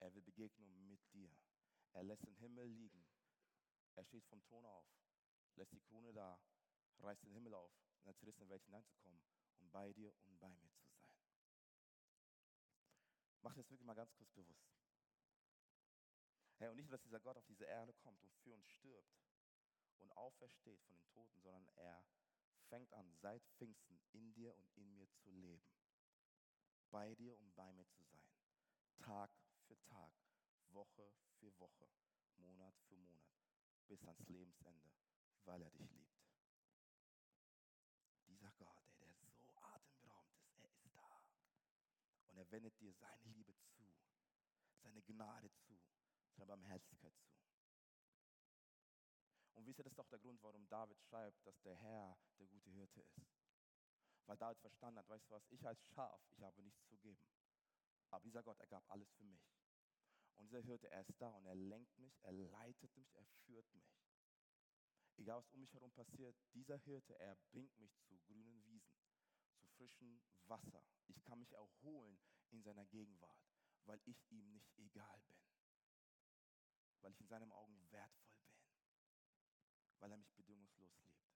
Er 0.00 0.14
will 0.14 0.22
Begegnung 0.22 0.86
mit 0.86 1.00
dir. 1.14 1.34
Er 1.94 2.02
lässt 2.02 2.26
den 2.26 2.36
Himmel 2.36 2.66
liegen. 2.66 3.06
Er 3.94 4.04
steht 4.04 4.26
vom 4.26 4.42
Thron 4.42 4.66
auf, 4.66 4.86
lässt 5.56 5.72
die 5.72 5.80
Krone 5.80 6.12
da, 6.12 6.38
reißt 6.98 7.22
den 7.22 7.32
Himmel 7.32 7.54
auf, 7.54 7.72
in 8.00 8.04
der 8.04 8.16
zerrissene 8.16 8.48
Welt 8.48 8.62
hineinzukommen, 8.64 9.20
um 9.58 9.70
bei 9.70 9.92
dir 9.94 10.14
und 10.24 10.38
bei 10.38 10.50
mir 10.50 10.70
zu. 10.70 10.87
Mach 13.48 13.54
dir 13.54 13.62
das 13.62 13.70
wirklich 13.70 13.86
mal 13.86 13.94
ganz 13.94 14.12
kurz 14.12 14.30
bewusst. 14.32 14.68
Herr, 16.58 16.70
und 16.70 16.76
nicht 16.76 16.84
nur, 16.84 16.98
dass 16.98 17.02
dieser 17.02 17.18
Gott 17.18 17.38
auf 17.38 17.46
diese 17.46 17.64
Erde 17.64 17.94
kommt 17.94 18.22
und 18.22 18.36
für 18.42 18.52
uns 18.52 18.68
stirbt 18.68 19.16
und 19.96 20.12
aufersteht 20.18 20.82
von 20.82 20.94
den 20.94 21.06
Toten, 21.06 21.40
sondern 21.40 21.66
er 21.76 22.04
fängt 22.68 22.92
an, 22.92 23.10
seit 23.14 23.42
Pfingsten 23.56 24.02
in 24.12 24.34
dir 24.34 24.54
und 24.54 24.70
in 24.76 24.92
mir 24.92 25.08
zu 25.12 25.30
leben. 25.30 25.66
Bei 26.90 27.14
dir 27.14 27.38
und 27.38 27.54
bei 27.54 27.72
mir 27.72 27.88
zu 27.88 28.04
sein. 28.04 28.28
Tag 28.98 29.30
für 29.66 29.80
Tag, 29.80 30.12
Woche 30.66 31.10
für 31.38 31.58
Woche, 31.58 31.88
Monat 32.34 32.76
für 32.86 32.98
Monat, 32.98 33.32
bis 33.86 34.04
ans 34.04 34.28
Lebensende, 34.28 34.92
weil 35.46 35.62
er 35.62 35.70
dich 35.70 35.90
liebt. 35.90 36.20
Dieser 38.26 38.52
Gott, 38.58 38.84
ey, 38.98 39.14
der 39.22 39.32
so 39.32 39.56
atemberaubend 39.56 40.36
ist, 40.42 40.58
er 40.58 40.68
ist 40.68 40.94
da. 40.94 41.22
Und 42.26 42.36
wendet 42.50 42.78
dir 42.80 42.92
seine 42.94 43.28
Liebe 43.28 43.54
zu, 43.56 43.82
seine 44.82 45.02
Gnade 45.02 45.50
zu, 45.52 45.78
seine 46.32 46.46
Barmherzigkeit 46.46 47.14
zu. 47.16 47.28
Und 49.54 49.66
wisst 49.66 49.80
ihr, 49.80 49.84
das 49.84 49.92
ist 49.92 49.98
doch 49.98 50.08
der 50.08 50.20
Grund, 50.20 50.42
warum 50.42 50.68
David 50.68 51.00
schreibt, 51.02 51.44
dass 51.44 51.60
der 51.62 51.74
Herr 51.74 52.16
der 52.38 52.46
gute 52.46 52.70
Hirte 52.70 53.00
ist. 53.00 53.26
Weil 54.26 54.36
David 54.36 54.60
verstanden 54.60 54.98
hat, 54.98 55.08
weißt 55.08 55.26
du 55.26 55.30
was, 55.34 55.44
ich 55.50 55.66
als 55.66 55.82
Schaf, 55.86 56.20
ich 56.30 56.42
habe 56.42 56.62
nichts 56.62 56.86
zu 56.86 56.96
geben. 56.98 57.26
Aber 58.10 58.22
dieser 58.22 58.42
Gott, 58.42 58.58
er 58.60 58.66
gab 58.68 58.88
alles 58.88 59.10
für 59.14 59.24
mich. 59.24 59.42
Und 60.36 60.46
dieser 60.46 60.60
Hirte, 60.60 60.88
er 60.90 61.00
ist 61.00 61.20
da 61.20 61.30
und 61.30 61.46
er 61.46 61.56
lenkt 61.56 61.98
mich, 61.98 62.16
er 62.22 62.32
leitet 62.32 62.96
mich, 62.96 63.12
er 63.14 63.24
führt 63.44 63.74
mich. 63.74 63.98
Egal 65.16 65.38
was 65.38 65.50
um 65.50 65.60
mich 65.60 65.74
herum 65.74 65.90
passiert, 65.90 66.36
dieser 66.54 66.76
Hirte, 66.76 67.18
er 67.18 67.34
bringt 67.50 67.76
mich 67.78 67.92
zu 68.04 68.16
grünen 68.20 68.64
Wiesen, 68.64 69.02
zu 69.56 69.66
frischem 69.76 70.22
Wasser. 70.44 70.84
Ich 71.08 71.20
kann 71.24 71.40
mich 71.40 71.52
erholen 71.52 72.20
in 72.52 72.62
seiner 72.62 72.86
Gegenwart 72.86 73.48
weil 73.88 74.00
ich 74.04 74.30
ihm 74.30 74.52
nicht 74.52 74.70
egal 74.76 75.20
bin. 75.26 75.36
Weil 77.00 77.12
ich 77.12 77.20
in 77.20 77.26
seinen 77.26 77.50
Augen 77.52 77.90
wertvoll 77.90 78.38
bin. 78.42 78.60
Weil 79.98 80.12
er 80.12 80.18
mich 80.18 80.32
bedingungslos 80.34 80.92
liebt. 81.02 81.26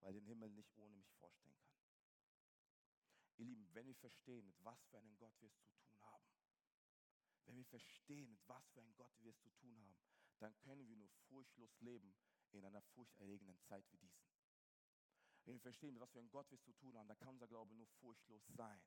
Weil 0.00 0.12
den 0.12 0.26
Himmel 0.26 0.50
nicht 0.50 0.76
ohne 0.76 0.94
mich 0.94 1.10
vorstellen 1.14 1.58
kann. 1.58 1.80
Ihr 3.38 3.46
Lieben, 3.46 3.74
wenn 3.74 3.86
wir 3.86 3.96
verstehen, 3.96 4.46
mit 4.46 4.62
was 4.62 4.82
für 4.84 4.98
einem 4.98 5.16
Gott 5.16 5.34
wir 5.40 5.48
es 5.48 5.56
zu 5.56 5.68
tun 5.68 6.00
haben, 6.02 6.26
wenn 7.46 7.56
wir 7.56 7.66
verstehen, 7.66 8.30
mit 8.30 8.46
was 8.48 8.68
für 8.70 8.80
einem 8.80 8.94
Gott 8.94 9.12
wir 9.20 9.30
es 9.30 9.40
zu 9.40 9.50
tun 9.50 9.78
haben, 9.78 9.96
dann 10.38 10.56
können 10.58 10.86
wir 10.88 10.96
nur 10.96 11.08
furchtlos 11.28 11.80
leben 11.80 12.14
in 12.52 12.64
einer 12.64 12.82
furchterregenden 12.82 13.58
Zeit 13.60 13.84
wie 13.90 13.98
diesen. 13.98 14.26
Wenn 15.44 15.54
wir 15.54 15.60
verstehen, 15.60 15.94
mit 15.94 16.00
was 16.00 16.10
für 16.10 16.18
einem 16.18 16.30
Gott 16.30 16.50
wir 16.50 16.56
es 16.56 16.64
zu 16.64 16.72
tun 16.72 16.96
haben, 16.96 17.08
dann 17.08 17.18
kann 17.18 17.34
unser 17.34 17.46
Glaube 17.46 17.74
nur 17.74 17.86
furchtlos 17.86 18.44
sein, 18.48 18.82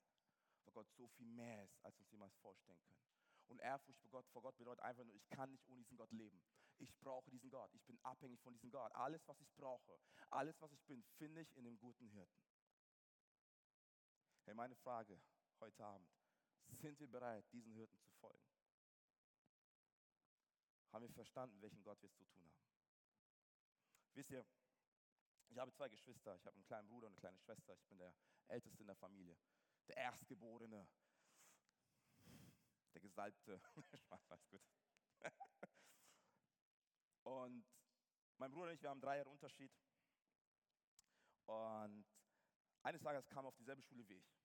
weil 0.69 0.83
Gott 0.83 0.91
so 0.91 1.07
viel 1.07 1.25
mehr 1.25 1.63
ist, 1.63 1.83
als 1.83 1.95
wir 1.97 2.01
uns 2.01 2.11
jemals 2.11 2.35
vorstellen 2.37 2.79
können. 2.81 2.99
Und 3.47 3.59
Ehrfurcht 3.59 3.99
vor 4.01 4.11
Gott, 4.11 4.27
vor 4.27 4.41
Gott 4.43 4.57
bedeutet 4.57 4.83
einfach 4.83 5.03
nur, 5.03 5.15
ich 5.15 5.27
kann 5.29 5.49
nicht 5.49 5.67
ohne 5.67 5.81
diesen 5.81 5.97
Gott 5.97 6.11
leben. 6.11 6.41
Ich 6.77 6.95
brauche 6.99 7.29
diesen 7.31 7.49
Gott. 7.49 7.73
Ich 7.73 7.83
bin 7.85 7.97
abhängig 8.03 8.39
von 8.41 8.53
diesem 8.53 8.69
Gott. 8.69 8.93
Alles, 8.93 9.27
was 9.27 9.41
ich 9.41 9.51
brauche, 9.55 9.99
alles, 10.29 10.61
was 10.61 10.71
ich 10.71 10.83
bin, 10.85 11.03
finde 11.17 11.41
ich 11.41 11.55
in 11.55 11.63
dem 11.63 11.77
guten 11.79 12.07
Hirten. 12.09 12.43
Hey, 14.45 14.53
meine 14.53 14.75
Frage 14.75 15.19
heute 15.59 15.83
Abend, 15.83 16.07
sind 16.67 16.99
wir 16.99 17.07
bereit, 17.07 17.45
diesen 17.51 17.73
Hirten 17.73 17.99
zu 17.99 18.11
folgen? 18.13 18.45
Haben 20.91 21.03
wir 21.03 21.13
verstanden, 21.13 21.61
welchen 21.61 21.83
Gott 21.83 22.01
wir 22.01 22.09
es 22.09 22.15
zu 22.15 22.25
tun 22.25 22.43
haben? 22.45 22.63
Wisst 24.13 24.31
ihr, 24.31 24.45
ich 25.49 25.57
habe 25.57 25.71
zwei 25.71 25.89
Geschwister. 25.89 26.35
Ich 26.35 26.45
habe 26.45 26.55
einen 26.55 26.65
kleinen 26.65 26.87
Bruder 26.87 27.07
und 27.07 27.13
eine 27.13 27.19
kleine 27.19 27.39
Schwester. 27.39 27.73
Ich 27.73 27.85
bin 27.87 27.97
der 27.97 28.13
Älteste 28.47 28.81
in 28.81 28.87
der 28.87 28.95
Familie. 28.95 29.35
Der 29.89 29.97
Erstgeborene. 29.97 30.87
Der 32.93 33.01
Gesalbte. 33.01 33.61
Alles 34.29 34.47
gut. 34.47 34.61
Und 37.23 37.65
mein 38.37 38.51
Bruder 38.51 38.67
und 38.67 38.73
ich, 38.73 38.81
wir 38.81 38.89
haben 38.89 39.01
drei 39.01 39.17
Jahre 39.17 39.29
Unterschied. 39.29 39.71
Und 41.45 42.05
eines 42.83 43.01
Tages 43.01 43.29
wir 43.29 43.43
auf 43.43 43.55
dieselbe 43.57 43.81
Schule 43.81 44.07
wie 44.07 44.15
ich. 44.15 44.39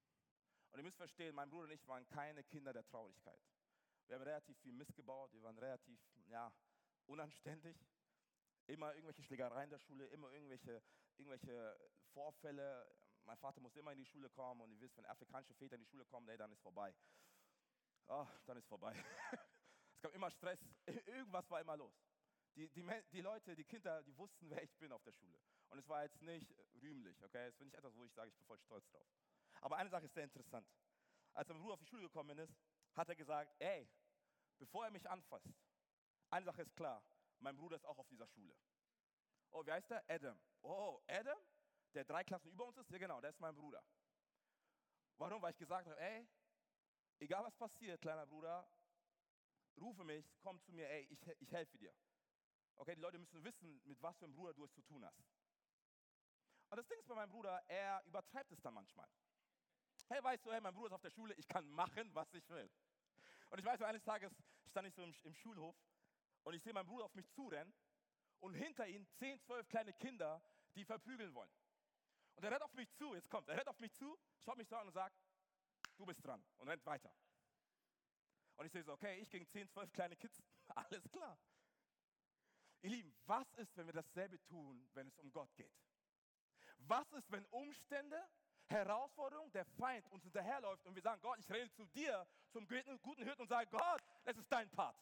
Und 0.70 0.78
ihr 0.80 0.82
müsst 0.82 0.96
verstehen, 0.96 1.34
mein 1.34 1.50
Bruder 1.50 1.64
und 1.64 1.70
ich 1.70 1.86
waren 1.86 2.06
keine 2.08 2.42
Kinder 2.42 2.72
der 2.72 2.84
Traurigkeit. 2.84 3.40
Wir 4.06 4.16
haben 4.16 4.22
relativ 4.22 4.58
viel 4.58 4.72
Mist 4.72 4.94
gebaut, 4.96 5.32
wir 5.32 5.42
waren 5.42 5.58
relativ 5.58 6.00
ja, 6.26 6.52
unanständig. 7.06 7.76
Immer 8.66 8.94
irgendwelche 8.94 9.22
Schlägereien 9.22 9.70
der 9.70 9.78
Schule, 9.78 10.06
immer 10.08 10.30
irgendwelche, 10.32 10.82
irgendwelche 11.16 11.78
Vorfälle. 12.12 12.90
Mein 13.24 13.38
Vater 13.38 13.60
musste 13.60 13.78
immer 13.78 13.92
in 13.92 13.98
die 13.98 14.06
Schule 14.06 14.28
kommen 14.30 14.60
und 14.60 14.70
ihr 14.70 14.80
wisst, 14.80 14.96
wenn 14.96 15.06
afrikanische 15.06 15.54
Väter 15.54 15.76
in 15.76 15.82
die 15.82 15.86
Schule 15.86 16.04
kommen, 16.04 16.26
nee, 16.26 16.36
dann 16.36 16.52
ist 16.52 16.60
vorbei. 16.60 16.94
Oh, 18.06 18.26
dann 18.46 18.56
ist 18.58 18.66
vorbei. 18.66 18.94
es 19.94 20.00
gab 20.02 20.14
immer 20.14 20.30
Stress, 20.30 20.60
irgendwas 21.06 21.48
war 21.50 21.60
immer 21.60 21.76
los. 21.76 21.94
Die, 22.54 22.68
die, 22.68 22.84
die 23.12 23.20
Leute, 23.20 23.56
die 23.56 23.64
Kinder, 23.64 24.02
die 24.02 24.16
wussten, 24.16 24.48
wer 24.48 24.62
ich 24.62 24.76
bin 24.76 24.92
auf 24.92 25.02
der 25.02 25.12
Schule. 25.12 25.40
Und 25.70 25.78
es 25.78 25.88
war 25.88 26.04
jetzt 26.04 26.20
nicht 26.20 26.54
rühmlich, 26.80 27.20
okay? 27.24 27.48
Es 27.48 27.56
bin 27.56 27.66
nicht 27.66 27.76
etwas, 27.76 27.94
wo 27.96 28.04
ich 28.04 28.12
sage, 28.12 28.28
ich 28.28 28.34
bin 28.36 28.44
voll 28.44 28.58
stolz 28.60 28.88
drauf. 28.90 29.08
Aber 29.60 29.76
eine 29.76 29.90
Sache 29.90 30.04
ist 30.04 30.14
sehr 30.14 30.24
interessant. 30.24 30.68
Als 31.32 31.48
mein 31.48 31.58
Bruder 31.58 31.74
auf 31.74 31.80
die 31.80 31.86
Schule 31.86 32.02
gekommen 32.02 32.38
ist, 32.38 32.54
hat 32.94 33.08
er 33.08 33.16
gesagt, 33.16 33.54
ey, 33.58 33.88
bevor 34.58 34.84
er 34.84 34.90
mich 34.90 35.08
anfasst, 35.08 35.48
eine 36.30 36.44
Sache 36.44 36.62
ist 36.62 36.76
klar, 36.76 37.02
mein 37.40 37.56
Bruder 37.56 37.76
ist 37.76 37.84
auch 37.86 37.98
auf 37.98 38.06
dieser 38.08 38.28
Schule. 38.28 38.54
Oh, 39.50 39.64
wie 39.66 39.72
heißt 39.72 39.90
der? 39.90 40.04
Adam. 40.08 40.38
Oh, 40.62 41.00
Adam? 41.08 41.38
Der 41.94 42.04
drei 42.04 42.24
Klassen 42.24 42.50
über 42.50 42.66
uns 42.66 42.76
ist? 42.76 42.90
Ja, 42.90 42.98
genau, 42.98 43.20
der 43.20 43.30
ist 43.30 43.40
mein 43.40 43.54
Bruder. 43.54 43.82
Warum? 45.16 45.40
Weil 45.40 45.52
ich 45.52 45.58
gesagt 45.58 45.86
habe, 45.86 46.00
ey, 46.00 46.26
egal 47.20 47.44
was 47.44 47.54
passiert, 47.56 48.00
kleiner 48.00 48.26
Bruder, 48.26 48.68
rufe 49.80 50.02
mich, 50.04 50.26
komm 50.42 50.60
zu 50.60 50.72
mir, 50.72 50.88
ey, 50.88 51.06
ich, 51.10 51.20
ich 51.38 51.52
helfe 51.52 51.78
dir. 51.78 51.94
Okay, 52.76 52.96
die 52.96 53.00
Leute 53.00 53.18
müssen 53.18 53.44
wissen, 53.44 53.80
mit 53.84 54.02
was 54.02 54.18
für 54.18 54.24
einem 54.24 54.34
Bruder 54.34 54.52
du 54.54 54.64
es 54.64 54.72
zu 54.72 54.82
tun 54.82 55.04
hast. 55.04 55.22
Und 56.70 56.78
das 56.78 56.86
Ding 56.88 56.98
ist 56.98 57.06
bei 57.06 57.14
meinem 57.14 57.30
Bruder, 57.30 57.62
er 57.68 58.02
übertreibt 58.06 58.50
es 58.50 58.60
dann 58.60 58.74
manchmal. 58.74 59.08
Hey, 60.08 60.22
weißt 60.22 60.44
du, 60.44 60.52
hey, 60.52 60.60
mein 60.60 60.74
Bruder 60.74 60.88
ist 60.88 60.94
auf 60.94 61.00
der 61.00 61.10
Schule, 61.10 61.34
ich 61.34 61.46
kann 61.46 61.70
machen, 61.70 62.12
was 62.14 62.32
ich 62.34 62.48
will. 62.48 62.68
Und 63.50 63.58
ich 63.60 63.64
weiß, 63.64 63.80
eines 63.82 64.02
Tages 64.02 64.32
stand 64.66 64.88
ich 64.88 64.94
so 64.94 65.04
im, 65.04 65.14
im 65.22 65.34
Schulhof 65.34 65.76
und 66.42 66.54
ich 66.54 66.62
sehe 66.62 66.72
meinen 66.72 66.86
Bruder 66.86 67.04
auf 67.04 67.14
mich 67.14 67.30
zurennen 67.30 67.72
und 68.40 68.54
hinter 68.54 68.88
ihm 68.88 69.06
zehn, 69.12 69.40
zwölf 69.42 69.68
kleine 69.68 69.92
Kinder, 69.92 70.42
die 70.74 70.84
verprügeln 70.84 71.32
wollen. 71.34 71.50
Und 72.34 72.44
er 72.44 72.50
rennt 72.50 72.62
auf 72.62 72.72
mich 72.74 72.92
zu, 72.94 73.14
jetzt 73.14 73.30
kommt, 73.30 73.48
er 73.48 73.56
rennt 73.56 73.68
auf 73.68 73.78
mich 73.78 73.92
zu, 73.94 74.18
schaut 74.38 74.56
mich 74.56 74.68
so 74.68 74.76
an 74.76 74.86
und 74.86 74.92
sagt, 74.92 75.16
du 75.96 76.06
bist 76.06 76.24
dran 76.24 76.44
und 76.58 76.68
rennt 76.68 76.84
weiter. 76.84 77.14
Und 78.56 78.66
ich 78.66 78.72
sehe 78.72 78.82
so, 78.82 78.92
okay, 78.92 79.18
ich 79.20 79.30
gegen 79.30 79.46
zehn, 79.48 79.68
zwölf 79.68 79.92
kleine 79.92 80.16
Kids, 80.16 80.42
alles 80.68 81.08
klar. 81.10 81.38
Ihr 82.82 82.90
Lieben, 82.90 83.14
was 83.26 83.50
ist, 83.54 83.76
wenn 83.76 83.86
wir 83.86 83.94
dasselbe 83.94 84.42
tun, 84.44 84.88
wenn 84.92 85.08
es 85.08 85.18
um 85.18 85.32
Gott 85.32 85.54
geht? 85.56 85.72
Was 86.78 87.10
ist, 87.12 87.30
wenn 87.30 87.44
Umstände 87.46 88.28
Herausforderung, 88.66 89.50
der 89.52 89.64
Feind 89.64 90.06
uns 90.10 90.22
hinterherläuft 90.22 90.86
und 90.86 90.94
wir 90.94 91.02
sagen, 91.02 91.20
Gott, 91.20 91.38
ich 91.38 91.50
rede 91.50 91.70
zu 91.72 91.84
dir, 91.86 92.26
zum 92.50 92.66
guten 93.02 93.22
Hirten 93.22 93.42
und 93.42 93.48
sage, 93.48 93.68
Gott, 93.70 94.02
es 94.24 94.36
ist 94.36 94.50
dein 94.50 94.70
Part. 94.70 94.96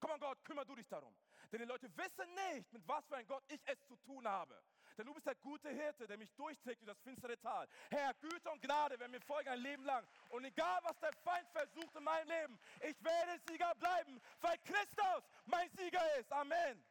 Komm 0.00 0.12
an 0.12 0.20
Gott, 0.20 0.44
kümmere 0.44 0.66
du 0.66 0.74
dich 0.74 0.86
darum. 0.86 1.14
Denn 1.50 1.60
die 1.60 1.66
Leute 1.66 1.88
wissen 1.96 2.34
nicht, 2.34 2.72
mit 2.72 2.86
was 2.86 3.06
für 3.06 3.16
ein 3.16 3.26
Gott 3.26 3.44
ich 3.48 3.60
es 3.66 3.84
zu 3.86 3.96
tun 3.96 4.26
habe. 4.26 4.62
Denn 4.96 5.06
du 5.06 5.14
bist 5.14 5.26
der 5.26 5.34
gute 5.36 5.68
Hirte, 5.70 6.06
der 6.06 6.16
mich 6.16 6.32
durchträgt 6.34 6.80
durch 6.80 6.94
das 6.94 7.00
finstere 7.02 7.38
Tal. 7.38 7.68
Herr, 7.90 8.14
Güte 8.14 8.50
und 8.50 8.62
Gnade 8.62 8.98
werden 8.98 9.10
mir 9.10 9.20
folgen 9.20 9.48
ein 9.48 9.58
Leben 9.58 9.84
lang. 9.84 10.06
Und 10.28 10.44
egal, 10.44 10.80
was 10.84 10.98
der 11.00 11.12
Feind 11.24 11.48
versucht 11.50 11.96
in 11.96 12.04
meinem 12.04 12.28
Leben, 12.28 12.58
ich 12.80 13.02
werde 13.02 13.40
Sieger 13.48 13.74
bleiben, 13.76 14.20
weil 14.40 14.56
Christus 14.58 15.24
mein 15.46 15.68
Sieger 15.70 16.16
ist. 16.18 16.30
Amen. 16.32 16.84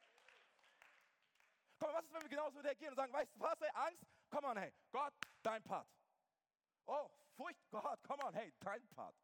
Komm, 1.79 1.93
was 1.93 2.05
ist, 2.05 2.13
wenn 2.13 2.21
wir 2.21 2.29
genauso 2.29 2.59
reagieren 2.59 2.91
und 2.91 2.97
sagen, 2.97 3.13
weißt 3.13 3.35
du 3.35 3.39
was, 3.39 3.61
ey, 3.61 3.69
Angst? 3.73 4.05
Komm 4.29 4.45
on, 4.45 4.57
hey, 4.57 4.73
Gott, 4.91 5.13
dein 5.41 5.63
Part. 5.63 5.87
Oh, 6.85 7.09
Furcht, 7.35 7.69
Gott, 7.71 7.99
komm 8.03 8.19
on, 8.23 8.33
hey, 8.33 8.53
dein 8.59 8.85
Part. 8.89 9.15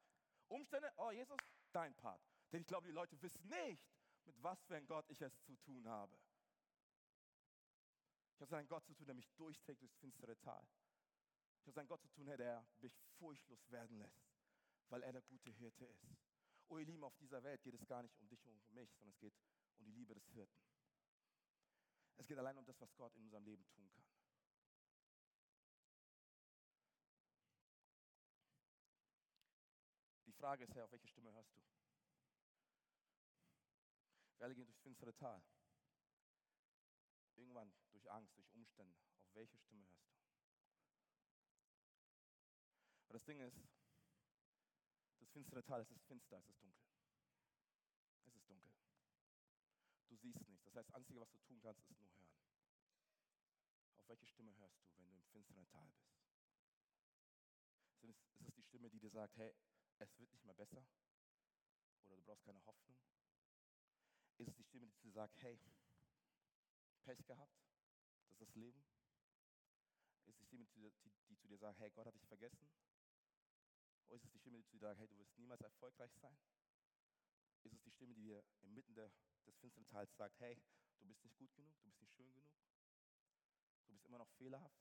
Umstände, 0.48 0.92
oh, 0.98 1.12
Jesus, 1.12 1.38
dein 1.72 1.94
Part. 1.96 2.22
Denn 2.52 2.62
ich 2.62 2.68
glaube, 2.68 2.88
die 2.88 2.94
Leute 2.94 3.22
wissen 3.22 3.46
nicht, 3.48 3.84
mit 4.26 4.44
was 4.44 4.62
für 4.64 4.76
ein 4.76 4.88
Gott 4.88 5.06
ich 5.10 5.22
es 5.22 5.34
zu 5.44 5.56
tun 5.58 5.88
habe. 5.88 6.18
Ich 8.40 8.42
habe 8.42 8.56
es 8.56 8.60
einen 8.60 8.70
Gott 8.70 8.86
zu 8.86 8.94
tun, 8.94 9.06
der 9.06 9.16
mich 9.16 9.30
durchträgt 9.36 9.82
durchs 9.82 9.98
finstere 9.98 10.40
Tal. 10.40 10.66
Ich 11.60 11.64
habe 11.64 11.72
es 11.72 11.78
einen 11.78 11.90
Gott 11.90 12.02
zu 12.02 12.08
tun, 12.08 12.26
der 12.26 12.66
mich 12.80 12.98
furchtlos 13.18 13.70
werden 13.70 13.98
lässt, 13.98 14.24
weil 14.88 15.04
er 15.04 15.12
der 15.12 15.22
gute 15.24 15.50
Hirte 15.50 15.84
ist. 15.84 16.08
Oh, 16.70 16.78
ihr 16.78 16.86
Lieben, 16.86 17.04
auf 17.04 17.18
dieser 17.18 17.44
Welt 17.44 17.62
geht 17.64 17.74
es 17.74 17.86
gar 17.86 18.02
nicht 18.02 18.16
um 18.18 18.30
dich 18.30 18.48
und 18.48 18.64
um 18.64 18.74
mich, 18.74 18.90
sondern 18.94 19.12
es 19.12 19.20
geht 19.20 19.34
um 19.76 19.84
die 19.84 19.92
Liebe 19.92 20.14
des 20.14 20.26
Hirten. 20.30 20.58
Es 22.16 22.28
geht 22.28 22.38
allein 22.38 22.58
um 22.58 22.66
das, 22.66 22.80
was 22.80 22.96
Gott 22.96 23.14
in 23.18 23.24
unserem 23.24 23.44
Leben 23.44 23.68
tun 23.68 23.92
kann. 23.92 24.08
Die 30.28 30.32
Frage 30.32 30.64
ist, 30.64 30.74
Herr, 30.76 30.86
auf 30.86 30.92
welche 30.94 31.10
Stimme 31.10 31.34
hörst 31.34 31.54
du? 31.58 31.62
Wir 34.38 34.46
alle 34.46 34.56
gehen 34.56 34.66
durchs 34.66 34.80
finstere 34.80 35.14
Tal. 35.14 35.44
Irgendwann 37.40 37.72
durch 37.92 38.12
Angst, 38.12 38.36
durch 38.38 38.52
Umstände. 38.52 39.00
Auf 39.24 39.34
welche 39.34 39.58
Stimme 39.58 39.88
hörst 39.88 40.12
du? 40.12 40.20
Aber 43.06 43.14
das 43.14 43.24
Ding 43.24 43.40
ist, 43.40 43.58
das 45.20 45.30
finstere 45.32 45.64
Tal, 45.64 45.82
es 45.82 45.90
ist 45.90 46.04
finster, 46.04 46.38
es 46.38 46.50
ist 46.50 46.62
dunkel. 46.62 46.86
Es 48.26 48.36
ist 48.36 48.50
dunkel. 48.50 48.72
Du 50.10 50.18
siehst 50.18 50.48
nichts. 50.50 50.66
Das 50.66 50.76
heißt, 50.76 50.90
das 50.90 50.96
Einzige, 50.96 51.22
was 51.22 51.32
du 51.32 51.38
tun 51.40 51.62
kannst, 51.62 51.82
ist 51.90 52.02
nur 52.02 52.12
hören. 52.12 52.30
Auf 53.96 54.10
welche 54.10 54.28
Stimme 54.28 54.54
hörst 54.58 54.78
du, 54.84 54.98
wenn 54.98 55.08
du 55.08 55.16
im 55.16 55.24
finsteren 55.28 55.68
Tal 55.70 55.88
bist? 55.88 56.12
Ist 58.02 58.48
es 58.48 58.54
die 58.54 58.64
Stimme, 58.64 58.90
die 58.90 59.00
dir 59.00 59.12
sagt, 59.12 59.38
hey, 59.38 59.56
es 60.00 60.20
wird 60.20 60.32
nicht 60.34 60.44
mehr 60.44 60.56
besser? 60.56 60.86
Oder 62.04 62.18
du 62.18 62.24
brauchst 62.24 62.44
keine 62.44 62.64
Hoffnung? 62.66 62.98
Ist 64.38 64.50
es 64.50 64.56
die 64.56 64.64
Stimme, 64.64 64.88
die 64.88 65.00
dir 65.00 65.12
sagt, 65.12 65.42
hey, 65.42 65.58
Pech 67.10 67.26
gehabt? 67.26 67.58
Das 68.22 68.34
ist 68.34 68.42
das 68.42 68.54
Leben? 68.54 68.86
Ist 70.26 70.28
es 70.28 70.36
die 70.38 70.46
Stimme, 70.46 70.68
die, 70.76 70.92
die, 71.28 71.38
zu 71.40 71.48
dir 71.48 71.58
sagt, 71.58 71.80
hey, 71.80 71.90
Gott 71.90 72.06
hat 72.06 72.14
dich 72.14 72.28
vergessen? 72.28 72.70
Oder 74.06 74.18
ist 74.18 74.26
es 74.26 74.32
die 74.32 74.38
Stimme, 74.38 74.60
die 74.60 74.64
zu 74.66 74.74
dir 74.74 74.82
sagt, 74.82 75.00
hey, 75.00 75.08
du 75.08 75.18
wirst 75.18 75.36
niemals 75.36 75.62
erfolgreich 75.62 76.14
sein? 76.18 76.38
Ist 77.64 77.74
es 77.74 77.82
die 77.82 77.90
Stimme, 77.90 78.14
die 78.14 78.22
dir 78.22 78.44
inmitten 78.62 78.94
der, 78.94 79.12
des 79.48 79.58
finsteren 79.58 79.88
Tals 79.88 80.16
sagt, 80.18 80.40
hey, 80.40 80.56
du 81.00 81.08
bist 81.08 81.24
nicht 81.24 81.36
gut 81.36 81.52
genug, 81.56 81.76
du 81.80 81.88
bist 81.88 82.00
nicht 82.00 82.14
schön 82.14 82.32
genug, 82.32 82.54
du 83.88 83.94
bist 83.94 84.06
immer 84.06 84.20
noch 84.20 84.30
fehlerhaft, 84.34 84.80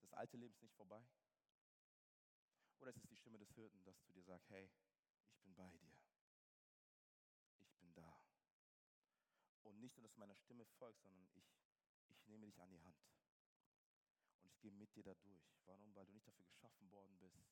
das 0.00 0.14
alte 0.14 0.38
Leben 0.38 0.54
ist 0.54 0.62
nicht 0.62 0.74
vorbei? 0.74 1.06
Oder 2.78 2.90
ist 2.90 2.96
es 2.96 3.06
die 3.06 3.16
Stimme 3.16 3.36
des 3.36 3.52
Hirten, 3.52 3.84
das 3.84 4.00
zu 4.00 4.12
dir 4.12 4.24
sagt, 4.24 4.48
hey, 4.48 4.70
ich 5.28 5.42
bin 5.42 5.54
bei 5.54 5.70
dir, 5.72 5.92
ich 7.60 7.76
bin 7.76 7.92
da. 7.92 8.18
Und 9.60 9.73
nicht 9.84 9.96
nur, 9.96 10.02
dass 10.04 10.14
du 10.14 10.20
meiner 10.20 10.34
Stimme 10.34 10.64
folgst, 10.78 11.02
sondern 11.02 11.22
ich, 11.34 11.44
ich 12.08 12.26
nehme 12.26 12.46
dich 12.46 12.60
an 12.60 12.70
die 12.70 12.80
Hand. 12.80 12.98
Und 14.40 14.46
ich 14.46 14.58
gehe 14.60 14.72
mit 14.72 14.94
dir 14.96 15.04
da 15.04 15.14
durch. 15.14 15.44
Warum? 15.66 15.94
Weil 15.94 16.06
du 16.06 16.12
nicht 16.12 16.26
dafür 16.26 16.46
geschaffen 16.46 16.90
worden 16.90 17.18
bist, 17.18 17.44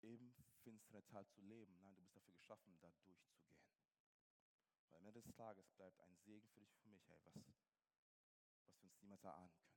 im 0.00 0.32
finsteren 0.62 1.06
Tal 1.06 1.26
zu 1.28 1.40
leben. 1.42 1.78
Nein, 1.80 1.94
du 1.96 2.02
bist 2.02 2.16
dafür 2.16 2.34
geschaffen, 2.34 2.76
da 2.80 2.90
durchzugehen. 3.04 3.62
Weil 4.90 4.96
am 4.96 5.06
Ende 5.06 5.22
des 5.22 5.34
Tages 5.34 5.70
bleibt 5.72 6.00
ein 6.00 6.16
Segen 6.16 6.48
für 6.48 6.60
dich, 6.60 6.74
für 6.76 6.88
mich, 6.88 7.06
hey, 7.08 7.20
was, 7.24 7.34
was 8.66 8.80
wir 8.80 8.88
uns 8.88 9.00
niemals 9.00 9.24
erahnen 9.24 9.52
können. 9.54 9.74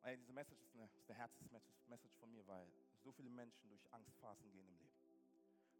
Hey, 0.00 0.18
diese 0.18 0.34
Message 0.34 0.60
ist 0.60 0.74
eine, 0.74 0.90
eine 1.08 1.14
Herzensmessage 1.16 2.14
von 2.18 2.30
mir, 2.30 2.46
weil 2.46 2.70
so 3.02 3.12
viele 3.12 3.30
Menschen 3.30 3.70
durch 3.70 3.90
Angstphasen 3.90 4.50
gehen 4.50 4.68
im 4.68 4.76
Leben. 4.76 4.93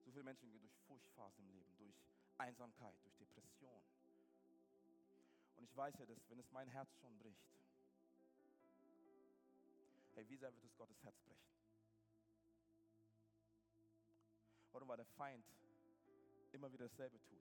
So 0.04 0.10
viele 0.10 0.24
Menschen 0.24 0.50
gehen 0.50 0.60
durch 0.60 0.76
Furchtphasen 0.86 1.44
im 1.44 1.50
Leben, 1.50 1.76
durch 1.78 1.96
Einsamkeit, 2.36 2.94
durch 3.02 3.16
Depression. 3.16 3.82
Und 5.56 5.64
ich 5.64 5.74
weiß 5.74 5.98
ja, 5.98 6.06
dass 6.06 6.28
wenn 6.28 6.38
es 6.38 6.50
mein 6.50 6.68
Herz 6.68 6.94
schon 7.00 7.16
bricht, 7.18 7.48
hey, 10.14 10.28
wie 10.28 10.36
sehr 10.36 10.52
wird 10.52 10.64
es 10.64 10.76
Gottes 10.76 11.02
Herz 11.02 11.18
brechen? 11.20 11.54
Warum? 14.72 14.88
Weil 14.88 14.96
der 14.96 15.06
Feind 15.06 15.44
immer 16.52 16.70
wieder 16.72 16.88
dasselbe 16.88 17.18
tut. 17.22 17.40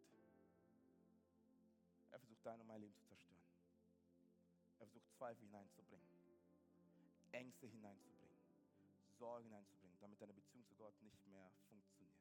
Er 2.11 2.20
versucht 2.20 2.45
dein 2.45 2.61
und 2.61 2.68
mein 2.68 2.80
Leben 2.80 2.93
zu 2.93 3.03
zerstören. 3.05 3.41
Er 4.80 4.86
versucht 4.86 5.11
Zweifel 5.18 5.43
hineinzubringen, 5.45 6.07
Ängste 7.32 7.68
hineinzubringen, 7.68 8.38
Sorgen 9.18 9.45
hineinzubringen, 9.45 9.97
damit 9.99 10.22
deine 10.22 10.34
Beziehung 10.34 10.66
zu 10.66 10.76
Gott 10.76 10.93
nicht 11.01 11.26
mehr 11.26 11.51
funktioniert. 11.70 12.12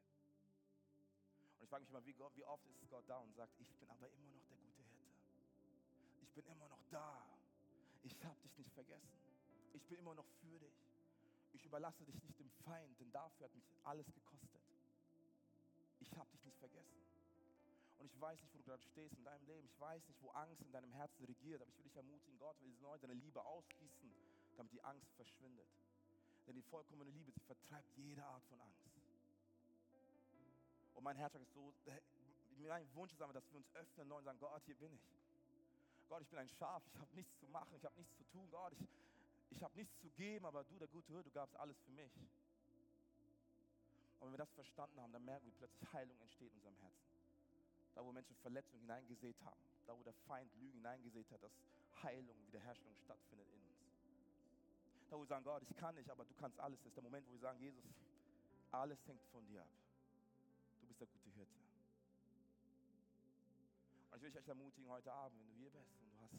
Und 1.63 1.67
ich 1.67 1.69
frage 1.69 1.83
mich 1.83 1.91
immer, 1.91 2.05
wie, 2.05 2.13
Gott, 2.13 2.35
wie 2.35 2.43
oft 2.43 2.67
ist 2.67 2.89
Gott 2.89 3.07
da 3.07 3.19
und 3.19 3.33
sagt, 3.35 3.53
ich 3.57 3.73
bin 3.75 3.89
aber 3.89 4.09
immer 4.11 4.31
noch 4.33 4.43
der 4.49 4.57
gute 4.57 4.83
Hirte. 4.83 5.15
Ich 6.21 6.29
bin 6.33 6.45
immer 6.47 6.67
noch 6.67 6.83
da. 6.91 7.25
Ich 8.03 8.21
habe 8.25 8.37
dich 8.41 8.57
nicht 8.57 8.73
vergessen. 8.73 9.07
Ich 9.71 9.87
bin 9.87 9.97
immer 9.97 10.13
noch 10.13 10.27
für 10.41 10.59
dich. 10.59 10.75
Ich 11.53 11.63
überlasse 11.63 12.03
dich 12.03 12.21
nicht 12.21 12.37
dem 12.37 12.49
Feind, 12.65 12.99
denn 12.99 13.09
dafür 13.13 13.45
hat 13.45 13.55
mich 13.55 13.63
alles 13.85 14.11
gekostet. 14.11 14.61
Ich 16.01 16.13
habe 16.17 16.29
dich 16.31 16.43
nicht 16.43 16.57
vergessen. 16.57 16.99
Und 17.97 18.07
ich 18.07 18.19
weiß 18.19 18.41
nicht, 18.41 18.53
wo 18.53 18.57
du 18.57 18.65
gerade 18.65 18.83
stehst 18.83 19.15
in 19.15 19.23
deinem 19.23 19.45
Leben. 19.45 19.65
Ich 19.65 19.79
weiß 19.79 20.05
nicht, 20.09 20.21
wo 20.21 20.31
Angst 20.31 20.61
in 20.63 20.71
deinem 20.73 20.91
Herzen 20.91 21.23
regiert. 21.23 21.61
Aber 21.61 21.71
ich 21.71 21.77
will 21.77 21.85
dich 21.85 21.95
ermutigen, 21.95 22.37
Gott 22.39 22.61
will 22.61 22.75
neu 22.81 22.97
deine 22.97 23.13
Liebe 23.13 23.41
ausgießen, 23.45 24.11
damit 24.57 24.73
die 24.73 24.83
Angst 24.83 25.09
verschwindet. 25.13 25.69
Denn 26.45 26.55
die 26.55 26.63
vollkommene 26.63 27.11
Liebe, 27.11 27.31
sie 27.31 27.39
vertreibt 27.45 27.89
jede 27.95 28.25
Art 28.25 28.43
von 28.47 28.59
Angst. 28.59 28.92
Und 30.93 31.03
mein 31.03 31.15
Herz 31.17 31.35
ist 31.35 31.53
so, 31.53 31.73
mein 32.67 32.95
Wunsch 32.95 33.11
ist 33.13 33.21
einfach, 33.21 33.33
dass 33.33 33.49
wir 33.51 33.57
uns 33.57 33.75
öffnen 33.75 34.11
und 34.11 34.23
sagen, 34.23 34.39
Gott, 34.39 34.61
hier 34.65 34.75
bin 34.75 34.93
ich. 34.93 35.01
Gott, 36.07 36.21
ich 36.21 36.29
bin 36.29 36.39
ein 36.39 36.49
Schaf, 36.49 36.83
ich 36.87 36.99
habe 36.99 37.15
nichts 37.15 37.39
zu 37.39 37.47
machen, 37.47 37.75
ich 37.75 37.83
habe 37.83 37.95
nichts 37.97 38.15
zu 38.17 38.23
tun. 38.25 38.47
Gott, 38.51 38.73
ich, 38.73 38.87
ich 39.51 39.63
habe 39.63 39.75
nichts 39.75 39.99
zu 39.99 40.09
geben, 40.11 40.45
aber 40.45 40.63
du, 40.63 40.77
der 40.77 40.87
gute 40.87 41.11
Hirte, 41.11 41.29
du 41.29 41.33
gabst 41.33 41.55
alles 41.55 41.77
für 41.79 41.91
mich. 41.91 42.11
Und 44.19 44.27
wenn 44.27 44.33
wir 44.33 44.37
das 44.37 44.51
verstanden 44.53 44.99
haben, 45.01 45.11
dann 45.11 45.25
merken 45.25 45.45
wir, 45.45 45.51
wie 45.51 45.57
plötzlich 45.57 45.93
Heilung 45.93 46.17
entsteht 46.21 46.51
in 46.51 46.57
unserem 46.57 46.77
Herzen. 46.77 47.03
Da, 47.95 48.05
wo 48.05 48.11
Menschen 48.11 48.35
Verletzungen 48.37 48.81
hineingesät 48.81 49.35
haben, 49.43 49.59
da, 49.85 49.97
wo 49.97 50.03
der 50.03 50.13
Feind 50.13 50.49
Lügen 50.55 50.77
hineingesät 50.77 51.29
hat, 51.31 51.43
dass 51.43 51.51
Heilung, 52.01 52.35
Wiederherstellung 52.47 52.95
stattfindet 53.03 53.47
in 53.51 53.59
uns. 53.59 53.77
Da, 55.09 55.17
wo 55.17 55.21
wir 55.21 55.27
sagen, 55.27 55.43
Gott, 55.43 55.63
ich 55.63 55.75
kann 55.75 55.95
nicht, 55.95 56.09
aber 56.09 56.25
du 56.25 56.33
kannst 56.35 56.59
alles, 56.59 56.79
das 56.79 56.87
ist 56.87 56.95
der 56.95 57.03
Moment, 57.03 57.27
wo 57.27 57.33
wir 57.33 57.39
sagen, 57.39 57.59
Jesus, 57.59 57.83
alles 58.71 58.97
hängt 59.07 59.21
von 59.31 59.45
dir 59.45 59.61
ab. 59.61 59.82
Bist 60.93 61.01
der 61.01 61.07
gute 61.07 61.31
Hirte. 61.31 61.57
Und 64.11 64.17
ich 64.17 64.21
will 64.21 64.37
echt 64.37 64.47
ermutigen 64.47 64.87
heute 64.91 65.11
Abend, 65.11 65.39
wenn 65.39 65.47
du 65.47 65.53
hier 65.53 65.71
bist 65.71 65.89
und 65.99 66.11
du 66.11 66.21
hast, 66.21 66.33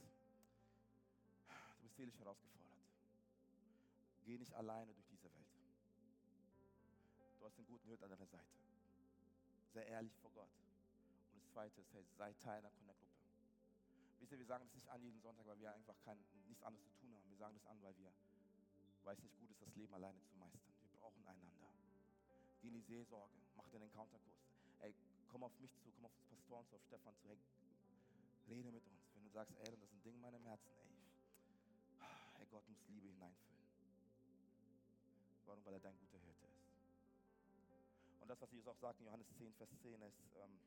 du 1.75 1.83
bist 1.83 1.97
seelisch 1.97 2.17
herausgefordert. 2.21 2.79
Geh 4.25 4.39
nicht 4.39 4.55
alleine 4.55 4.95
durch 4.95 5.09
diese 5.09 5.25
Welt. 5.25 5.49
Du 7.41 7.45
hast 7.45 7.59
den 7.59 7.67
guten 7.67 7.85
Hirt 7.89 8.01
an 8.05 8.11
deiner 8.11 8.29
Seite. 8.29 8.47
Sei 9.73 9.83
ehrlich 9.87 10.15
vor 10.19 10.31
Gott. 10.31 10.55
Und 11.33 11.43
das 11.43 11.51
Zweite 11.51 11.81
ist, 11.81 11.93
hey, 11.93 12.07
sei 12.17 12.33
Teil 12.35 12.59
einer 12.59 12.71
Gruppe. 12.71 12.95
Wisst 14.21 14.31
ihr, 14.31 14.39
wir 14.39 14.47
sagen 14.47 14.65
das 14.67 14.75
nicht 14.77 14.89
an 14.89 15.03
jeden 15.03 15.21
Sonntag, 15.21 15.47
weil 15.47 15.59
wir 15.59 15.75
einfach 15.75 15.99
kein, 16.05 16.19
nichts 16.47 16.63
anderes 16.63 16.87
zu 16.87 16.95
tun 17.01 17.13
haben. 17.17 17.29
Wir 17.29 17.39
sagen 17.39 17.55
das 17.57 17.67
an, 17.67 17.83
weil 17.83 17.97
wir, 17.97 18.13
weil 19.03 19.17
es 19.17 19.23
nicht 19.25 19.37
gut 19.37 19.51
ist, 19.51 19.61
das 19.61 19.75
Leben 19.75 19.93
alleine 19.95 20.23
zu 20.23 20.37
meistern. 20.37 20.73
Wir 20.93 21.01
brauchen 21.01 21.27
einander. 21.27 21.51
Geh 22.63 22.69
in 22.69 22.75
die 22.75 22.83
Seelsorge, 22.83 23.44
mach 23.57 23.69
den 23.69 23.83
Encounterkurs. 23.83 24.39
Hey, 24.81 24.95
komm 25.31 25.45
auf 25.45 25.59
mich 25.61 25.73
zu, 25.83 25.91
komm 25.93 26.07
auf 26.07 26.13
das 26.17 26.27
Pastoren 26.27 26.67
zu, 26.67 26.77
auf 26.77 26.83
Stefan 26.87 27.15
zu. 27.23 27.29
Hey, 27.29 27.39
rede 28.49 28.71
mit 28.71 28.85
uns. 28.87 29.01
Wenn 29.15 29.25
du 29.25 29.31
sagst, 29.31 29.55
ey, 29.59 29.71
das 29.71 29.81
ist 29.83 29.93
ein 29.93 30.03
Ding 30.03 30.15
in 30.15 30.21
meinem 30.21 30.45
Herzen, 30.45 30.71
ey, 30.79 30.87
hey, 32.37 32.47
Gott 32.51 32.69
muss 32.69 32.79
Liebe 32.89 33.09
hineinfüllen. 33.09 33.55
Warum? 35.47 35.65
Weil 35.65 35.75
er 35.75 35.81
dein 35.81 35.99
guter 35.99 36.19
Hirte 36.19 36.47
ist. 36.47 36.65
Und 38.21 38.29
das, 38.29 38.41
was 38.41 38.51
Jesus 38.53 38.69
auch 38.69 38.79
sagt 38.79 39.01
in 39.01 39.07
Johannes 39.07 39.29
10, 39.39 39.53
Vers 39.55 39.71
10, 39.83 40.01
ist, 40.03 40.19
ähm, 40.41 40.59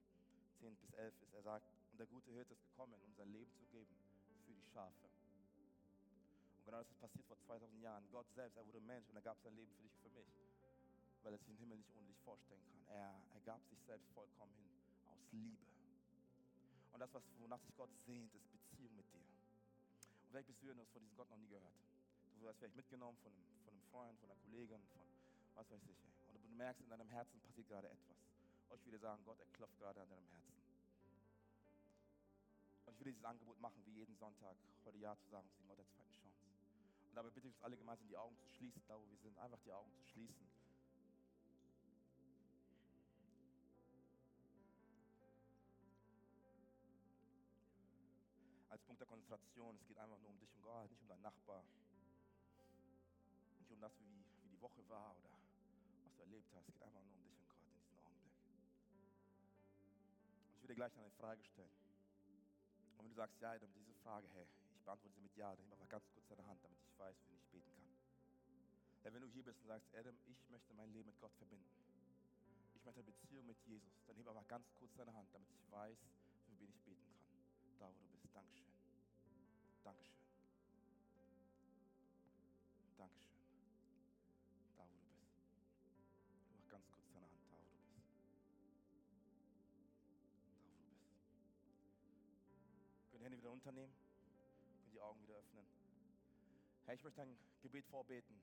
10 0.60 0.76
bis 0.76 0.92
11, 0.94 1.14
ist, 1.22 1.34
er 1.34 1.42
sagt, 1.44 1.66
und 1.92 1.98
der 1.98 2.08
gute 2.08 2.32
Hirte 2.32 2.54
ist 2.54 2.62
gekommen, 2.62 2.94
um 3.02 3.14
sein 3.16 3.32
Leben 3.32 3.52
zu 3.58 3.66
geben 3.68 3.96
für 4.46 4.54
die 4.54 4.62
Schafe. 4.74 5.10
Und 6.58 6.66
genau 6.66 6.78
das 6.78 6.90
ist 6.90 7.00
passiert 7.00 7.26
vor 7.26 7.38
2000 7.48 7.82
Jahren. 7.82 8.04
Gott 8.12 8.28
selbst, 8.36 8.58
er 8.58 8.68
wurde 8.68 8.82
Mensch 8.82 9.10
und 9.10 9.16
er 9.16 9.22
gab 9.24 9.42
sein 9.42 9.56
Leben 9.56 9.72
für 9.74 9.82
dich 9.82 9.92
und 9.94 10.02
für 10.04 10.10
mich, 10.10 10.47
weil 11.24 11.34
er 11.34 11.38
sich 11.38 11.48
den 11.48 11.58
Himmel 11.58 11.78
nicht 11.78 11.90
ohne 11.96 12.08
dich 12.08 12.20
vorstellen 12.20 12.62
kann. 12.72 12.96
Er, 12.96 13.14
er 13.34 13.42
gab 13.42 13.64
sich 13.68 13.80
selbst 13.84 14.08
vollkommen 14.14 14.54
hin 14.56 14.70
aus 15.08 15.20
Liebe. 15.32 15.66
Und 16.94 17.00
das, 17.00 17.14
was, 17.14 17.24
wonach 17.40 17.62
sich 17.62 17.76
Gott 17.76 17.90
sehnt, 18.06 18.34
ist 18.34 18.52
Beziehung 18.52 18.96
mit 18.96 19.06
dir. 19.14 19.22
Und 19.22 20.30
vielleicht 20.30 20.48
bist 20.48 20.62
du 20.64 20.72
und 20.72 20.80
hast 20.80 20.92
von 20.92 21.02
diesem 21.02 21.16
Gott 21.16 21.30
noch 21.30 21.38
nie 21.38 21.48
gehört. 21.48 21.78
Du 22.40 22.46
wirst 22.46 22.60
vielleicht 22.60 22.76
mitgenommen 22.76 23.18
von 23.24 23.32
einem, 23.32 23.46
von 23.66 23.74
einem 23.74 23.84
Freund, 23.92 24.20
von 24.20 24.30
einer 24.30 24.40
Kollegin, 24.42 24.82
von 24.94 25.06
was 25.56 25.70
weiß 25.72 25.82
ich. 25.90 25.98
Und 26.28 26.44
du 26.44 26.50
merkst, 26.56 26.82
in 26.82 26.90
deinem 26.90 27.10
Herzen 27.10 27.40
passiert 27.42 27.68
gerade 27.68 27.90
etwas. 27.90 28.18
Und 28.70 28.78
ich 28.86 28.92
dir 28.92 29.00
sagen, 29.00 29.24
Gott, 29.26 29.40
er 29.40 29.48
klopft 29.54 29.78
gerade 29.78 30.02
an 30.02 30.10
deinem 30.10 30.28
Herzen. 30.30 30.54
Und 32.86 32.94
ich 32.94 33.00
will 33.00 33.12
dieses 33.12 33.24
Angebot 33.24 33.60
machen, 33.60 33.82
wie 33.86 33.92
jeden 33.92 34.16
Sonntag, 34.16 34.56
heute 34.86 34.98
Ja 34.98 35.16
zu 35.18 35.30
sagen, 35.30 35.48
zu 35.52 35.64
Gott 35.64 35.78
der 35.78 35.88
zweiten 35.88 36.12
Chance. 36.14 36.46
Und 37.10 37.16
dabei 37.16 37.30
bitte 37.30 37.48
ich 37.48 37.54
uns 37.54 37.64
alle 37.64 37.78
gemeinsam 37.78 38.08
die 38.08 38.18
Augen 38.18 38.38
zu 38.38 38.48
schließen, 38.50 38.82
da 38.88 38.98
wo 39.00 39.10
wir 39.10 39.18
sind, 39.18 39.38
einfach 39.40 39.60
die 39.66 39.72
Augen 39.72 39.92
zu 39.94 40.04
schließen. 40.06 40.48
Als 48.78 48.86
Punkt 48.86 49.02
der 49.02 49.08
Konzentration, 49.08 49.76
es 49.76 49.88
geht 49.88 49.98
einfach 49.98 50.20
nur 50.20 50.30
um 50.30 50.38
dich 50.38 50.54
und 50.54 50.62
Gott, 50.62 50.88
nicht 50.92 51.02
um 51.02 51.08
deinen 51.08 51.24
Nachbar, 51.24 51.64
nicht 53.58 53.72
um 53.72 53.82
das, 53.82 53.92
wie, 53.98 54.24
wie 54.44 54.50
die 54.50 54.62
Woche 54.62 54.88
war 54.88 55.18
oder 55.18 55.34
was 56.06 56.14
du 56.14 56.22
erlebt 56.22 56.46
hast. 56.54 56.70
Es 56.70 56.74
geht 56.76 56.84
einfach 56.84 57.02
nur 57.02 57.10
um 57.10 57.24
dich 57.26 57.42
und 57.42 57.50
Gott 57.50 57.58
in 57.66 57.74
diesem 57.74 57.98
Augenblick. 58.06 58.38
Und 60.46 60.54
ich 60.54 60.62
will 60.62 60.68
dir 60.68 60.76
gleich 60.76 60.96
eine 60.96 61.10
Frage 61.10 61.44
stellen. 61.44 61.74
Und 62.98 63.06
wenn 63.06 63.10
du 63.10 63.16
sagst, 63.16 63.42
ja, 63.42 63.58
dann 63.58 63.74
diese 63.74 63.96
Frage, 63.96 64.28
hey, 64.36 64.46
ich 64.76 64.84
beantworte 64.86 65.16
sie 65.16 65.22
mit 65.22 65.36
Ja, 65.36 65.56
dann 65.56 65.66
nimm 65.66 65.74
aber 65.74 65.88
ganz 65.88 66.06
kurz 66.14 66.28
deine 66.28 66.46
Hand, 66.46 66.64
damit 66.64 66.78
ich 66.86 67.00
weiß, 67.00 67.18
wie 67.30 67.34
ich 67.34 67.48
beten 67.50 67.74
kann. 67.74 67.90
Denn 69.04 69.14
wenn 69.16 69.22
du 69.22 69.28
hier 69.30 69.44
bist 69.44 69.60
und 69.62 69.70
sagst, 69.70 69.90
Adam, 69.96 70.16
ich 70.28 70.50
möchte 70.52 70.72
mein 70.76 70.94
Leben 70.94 71.10
mit 71.10 71.20
Gott 71.20 71.34
verbinden. 71.34 71.66
Ich 72.76 72.86
möchte 72.86 73.02
eine 73.02 73.10
Beziehung 73.10 73.48
mit 73.48 73.58
Jesus. 73.66 74.06
Dann 74.06 74.18
heb 74.18 74.28
aber 74.28 74.44
ganz 74.44 74.72
kurz 74.76 74.94
deine 74.94 75.16
Hand, 75.16 75.34
damit 75.34 75.50
ich 75.50 75.72
weiß, 75.72 75.98
für 76.46 76.60
wen 76.60 76.70
ich 76.70 76.80
beten 76.84 77.02
kann. 77.10 77.18
Da, 77.80 77.88
wo 77.90 77.98
du 78.06 78.08
bist. 78.14 78.36
Dankeschön. 78.36 78.67
Dankeschön. 79.88 80.08
Dankeschön. 82.98 83.28
Hände 93.28 93.38
wieder 93.40 93.50
runternehmen. 93.50 93.94
Können 94.80 94.92
die 94.94 95.02
Augen 95.02 95.22
wieder 95.22 95.36
öffnen. 95.36 95.66
Herr, 96.86 96.96
ich 96.96 97.04
möchte 97.04 97.22
ein 97.22 97.38
Gebet 97.62 97.86
vorbeten. 97.88 98.40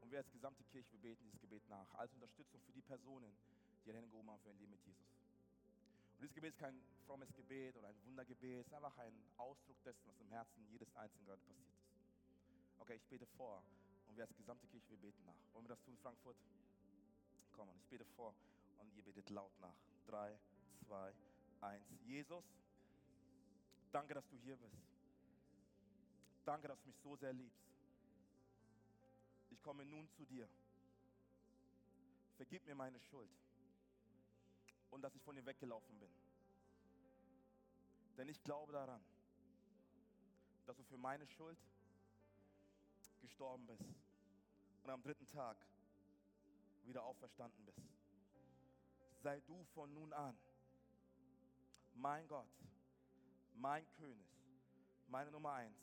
Und 0.00 0.10
wir 0.10 0.18
als 0.18 0.30
gesamte 0.32 0.64
Kirche, 0.64 0.90
wir 0.92 0.98
beten 0.98 1.22
dieses 1.22 1.40
Gebet 1.40 1.62
nach. 1.68 1.94
Als 1.94 2.12
Unterstützung 2.14 2.60
für 2.62 2.72
die 2.72 2.82
Personen, 2.82 3.32
die 3.84 3.90
ihre 3.90 3.98
Hände 3.98 4.10
gehoben 4.10 4.28
haben 4.28 4.40
für 4.40 4.50
ein 4.50 4.58
Leben 4.58 4.72
mit 4.72 4.84
Jesus. 4.84 5.06
Und 6.18 6.22
dieses 6.22 6.34
Gebet 6.34 6.54
ist 6.54 6.58
kein 6.58 6.74
frommes 7.06 7.32
Gebet 7.34 7.76
oder 7.76 7.86
ein 7.86 8.02
Wundergebet. 8.04 8.60
Es 8.60 8.66
ist 8.66 8.74
einfach 8.74 8.98
ein 8.98 9.14
Ausdruck 9.36 9.80
dessen, 9.84 10.02
was 10.06 10.20
im 10.20 10.28
Herzen 10.30 10.66
jedes 10.68 10.92
Einzelnen 10.96 11.24
gerade 11.26 11.40
passiert 11.42 11.68
ist. 11.68 12.80
Okay, 12.80 12.94
ich 12.96 13.06
bete 13.06 13.26
vor. 13.36 13.62
Und 14.08 14.16
wir 14.16 14.24
als 14.24 14.36
gesamte 14.36 14.66
Kirche, 14.66 14.90
wir 14.90 14.98
beten 14.98 15.24
nach. 15.24 15.54
Wollen 15.54 15.64
wir 15.64 15.76
das 15.76 15.82
tun, 15.82 15.96
Frankfurt? 16.02 16.36
Komm, 17.52 17.68
ich 17.76 17.86
bete 17.86 18.04
vor 18.16 18.34
und 18.78 18.92
ihr 18.96 19.02
betet 19.02 19.30
laut 19.30 19.52
nach. 19.60 19.76
Drei, 20.06 20.36
zwei, 20.86 21.12
eins. 21.60 21.84
Jesus, 22.04 22.44
Danke, 23.92 24.14
dass 24.14 24.28
du 24.28 24.36
hier 24.36 24.56
bist. 24.56 24.76
Danke, 26.44 26.68
dass 26.68 26.80
du 26.80 26.88
mich 26.88 26.98
so 27.02 27.16
sehr 27.16 27.32
liebst. 27.32 27.64
Ich 29.50 29.62
komme 29.62 29.84
nun 29.84 30.08
zu 30.10 30.24
dir. 30.26 30.48
Vergib 32.36 32.64
mir 32.66 32.74
meine 32.74 33.00
Schuld 33.00 33.30
und 34.90 35.02
dass 35.02 35.14
ich 35.14 35.22
von 35.22 35.36
dir 35.36 35.44
weggelaufen 35.44 35.98
bin. 35.98 36.10
Denn 38.16 38.28
ich 38.28 38.42
glaube 38.42 38.72
daran, 38.72 39.00
dass 40.66 40.76
du 40.76 40.82
für 40.84 40.98
meine 40.98 41.26
Schuld 41.26 41.58
gestorben 43.20 43.66
bist 43.66 43.84
und 44.82 44.90
am 44.90 45.02
dritten 45.02 45.28
Tag 45.28 45.56
wieder 46.84 47.02
auferstanden 47.04 47.64
bist. 47.64 47.80
Sei 49.22 49.40
du 49.40 49.64
von 49.74 49.92
nun 49.94 50.12
an 50.12 50.36
mein 51.94 52.26
Gott, 52.28 52.48
mein 53.54 53.84
König, 53.92 54.28
meine 55.08 55.30
Nummer 55.30 55.52
eins 55.52 55.76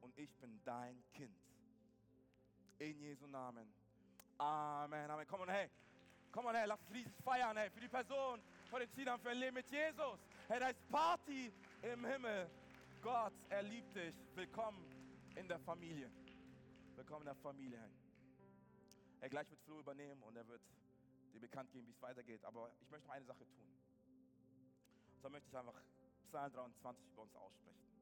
und 0.00 0.16
ich 0.18 0.34
bin 0.36 0.60
dein 0.64 1.02
Kind. 1.12 1.36
In 2.78 2.98
Jesu 2.98 3.26
Namen. 3.26 3.72
Amen, 4.38 5.10
Amen. 5.10 5.26
Komm 5.28 5.42
on, 5.42 5.48
hey. 5.48 5.70
Komm 6.32 6.46
on, 6.46 6.54
hey, 6.54 6.66
lass 6.66 6.80
uns 6.80 6.90
riesig 6.92 7.12
feiern, 7.22 7.58
hey, 7.58 7.68
für 7.68 7.80
die 7.80 7.88
Person, 7.88 8.40
für 8.70 8.78
den 8.78 8.90
Ziel 8.92 9.04
für 9.18 9.28
ein 9.28 9.36
Leben 9.36 9.54
mit 9.54 9.70
Jesus. 9.70 10.18
Hey, 10.48 10.60
da 10.60 10.68
ist 10.68 10.88
Party 10.88 11.52
im 11.82 12.06
Himmel. 12.06 12.50
Gott, 13.02 13.34
er 13.50 13.62
liebt 13.62 13.94
dich. 13.94 14.14
Willkommen 14.34 14.82
in 15.36 15.46
der 15.46 15.58
Familie. 15.58 16.10
Willkommen 16.96 17.20
in 17.20 17.26
der 17.26 17.34
Familie. 17.34 17.78
Hey. 17.78 17.90
Er 19.20 19.28
gleich 19.28 19.50
wird 19.50 19.60
Flo 19.60 19.80
übernehmen 19.80 20.22
und 20.22 20.34
er 20.34 20.48
wird 20.48 20.62
dir 21.34 21.40
bekannt 21.40 21.70
geben, 21.70 21.86
wie 21.86 21.90
es 21.90 22.00
weitergeht. 22.00 22.42
Aber 22.46 22.72
ich 22.80 22.88
möchte 22.88 23.06
noch 23.08 23.14
eine 23.14 23.26
Sache 23.26 23.46
tun. 23.50 23.68
Und 25.12 25.20
zwar 25.20 25.30
möchte 25.30 25.50
ich 25.50 25.56
einfach 25.56 25.74
Psalm 26.28 26.52
23 26.54 27.08
über 27.08 27.22
uns 27.22 27.36
aussprechen. 27.36 27.92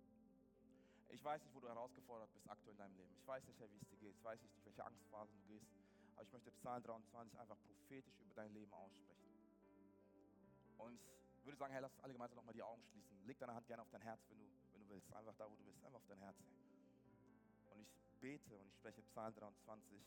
Ich 1.09 1.25
weiß 1.25 1.43
nicht, 1.43 1.53
wo 1.53 1.59
du 1.59 1.67
herausgefordert 1.67 2.33
bist 2.33 2.49
aktuell 2.49 2.75
in 2.75 2.79
deinem 2.79 2.97
Leben. 2.97 3.13
Ich 3.19 3.27
weiß 3.27 3.45
nicht, 3.45 3.59
wie 3.59 3.77
es 3.77 3.89
dir 3.89 3.97
geht. 3.97 4.15
Ich 4.15 4.23
weiß 4.23 4.41
nicht, 4.41 4.55
durch 4.55 4.67
welche 4.67 4.85
Angstphasen 4.85 5.35
du 5.35 5.53
gehst. 5.53 5.67
Aber 6.21 6.27
ich 6.27 6.33
möchte 6.35 6.51
Psalm 6.51 6.83
23 6.83 7.41
einfach 7.41 7.57
prophetisch 7.63 8.21
über 8.21 8.35
dein 8.35 8.53
Leben 8.53 8.71
aussprechen. 8.75 9.31
Und 10.77 11.01
ich 11.39 11.47
würde 11.47 11.57
sagen, 11.57 11.73
hey, 11.73 11.81
lass 11.81 11.99
alle 12.01 12.13
gemeinsam 12.13 12.37
nochmal 12.37 12.53
die 12.53 12.63
Augen 12.63 12.83
schließen. 12.85 13.25
Leg 13.25 13.39
deine 13.39 13.55
Hand 13.55 13.67
gerne 13.67 13.81
auf 13.81 13.89
dein 13.89 14.03
Herz, 14.03 14.21
wenn 14.29 14.39
du, 14.39 14.45
wenn 14.75 14.83
du 14.83 14.89
willst. 14.91 15.11
Einfach 15.15 15.35
da, 15.39 15.51
wo 15.51 15.57
du 15.57 15.65
bist. 15.65 15.83
Einfach 15.83 15.97
auf 15.97 16.07
dein 16.09 16.19
Herz. 16.19 16.37
Und 17.71 17.81
ich 17.81 18.21
bete 18.21 18.59
und 18.59 18.67
ich 18.69 18.75
spreche 18.75 19.01
Psalm 19.01 19.35
23 19.35 20.05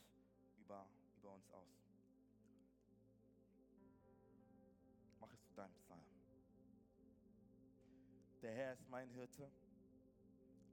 über 0.58 0.86
über 1.16 1.32
uns 1.32 1.50
aus. 1.50 1.66
Mach 5.20 5.32
es 5.32 5.42
zu 5.42 5.54
deinem 5.54 5.74
Psalm. 5.74 6.04
Der 8.40 8.52
Herr 8.52 8.74
ist 8.74 8.88
mein 8.88 9.10
Hirte, 9.10 9.50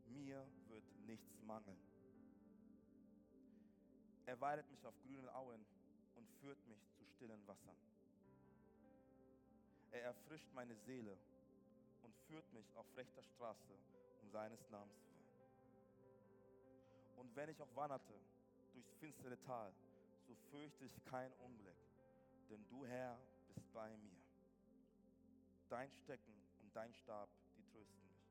mir 0.06 0.46
wird 0.68 0.84
nichts 1.08 1.42
mangeln. 1.42 1.80
Er 4.32 4.40
weidet 4.40 4.72
mich 4.72 4.86
auf 4.86 4.94
grünen 5.04 5.28
Auen 5.28 5.66
und 6.16 6.26
führt 6.40 6.66
mich 6.66 6.80
zu 6.98 7.04
stillen 7.04 7.46
Wassern. 7.48 7.76
Er 9.92 10.04
erfrischt 10.04 10.48
meine 10.54 10.74
Seele 10.86 11.18
und 12.02 12.16
führt 12.30 12.54
mich 12.54 12.66
auf 12.78 12.86
rechter 12.96 13.22
Straße 13.24 13.74
um 14.22 14.30
seines 14.30 14.70
Namens 14.70 15.04
willen. 15.04 15.36
Und 17.18 17.36
wenn 17.36 17.50
ich 17.50 17.62
auch 17.62 17.76
wanderte 17.76 18.14
durchs 18.72 18.94
finstere 19.02 19.38
Tal, 19.42 19.74
so 20.26 20.34
fürchte 20.50 20.86
ich 20.86 21.04
kein 21.04 21.34
Unglück, 21.34 21.76
denn 22.50 22.66
du, 22.70 22.86
Herr, 22.86 23.20
bist 23.54 23.70
bei 23.74 23.90
mir. 23.98 24.22
Dein 25.68 25.92
Stecken 25.92 26.42
und 26.62 26.74
dein 26.74 26.94
Stab, 26.94 27.28
die 27.58 27.64
trösten 27.64 28.02
mich. 28.08 28.24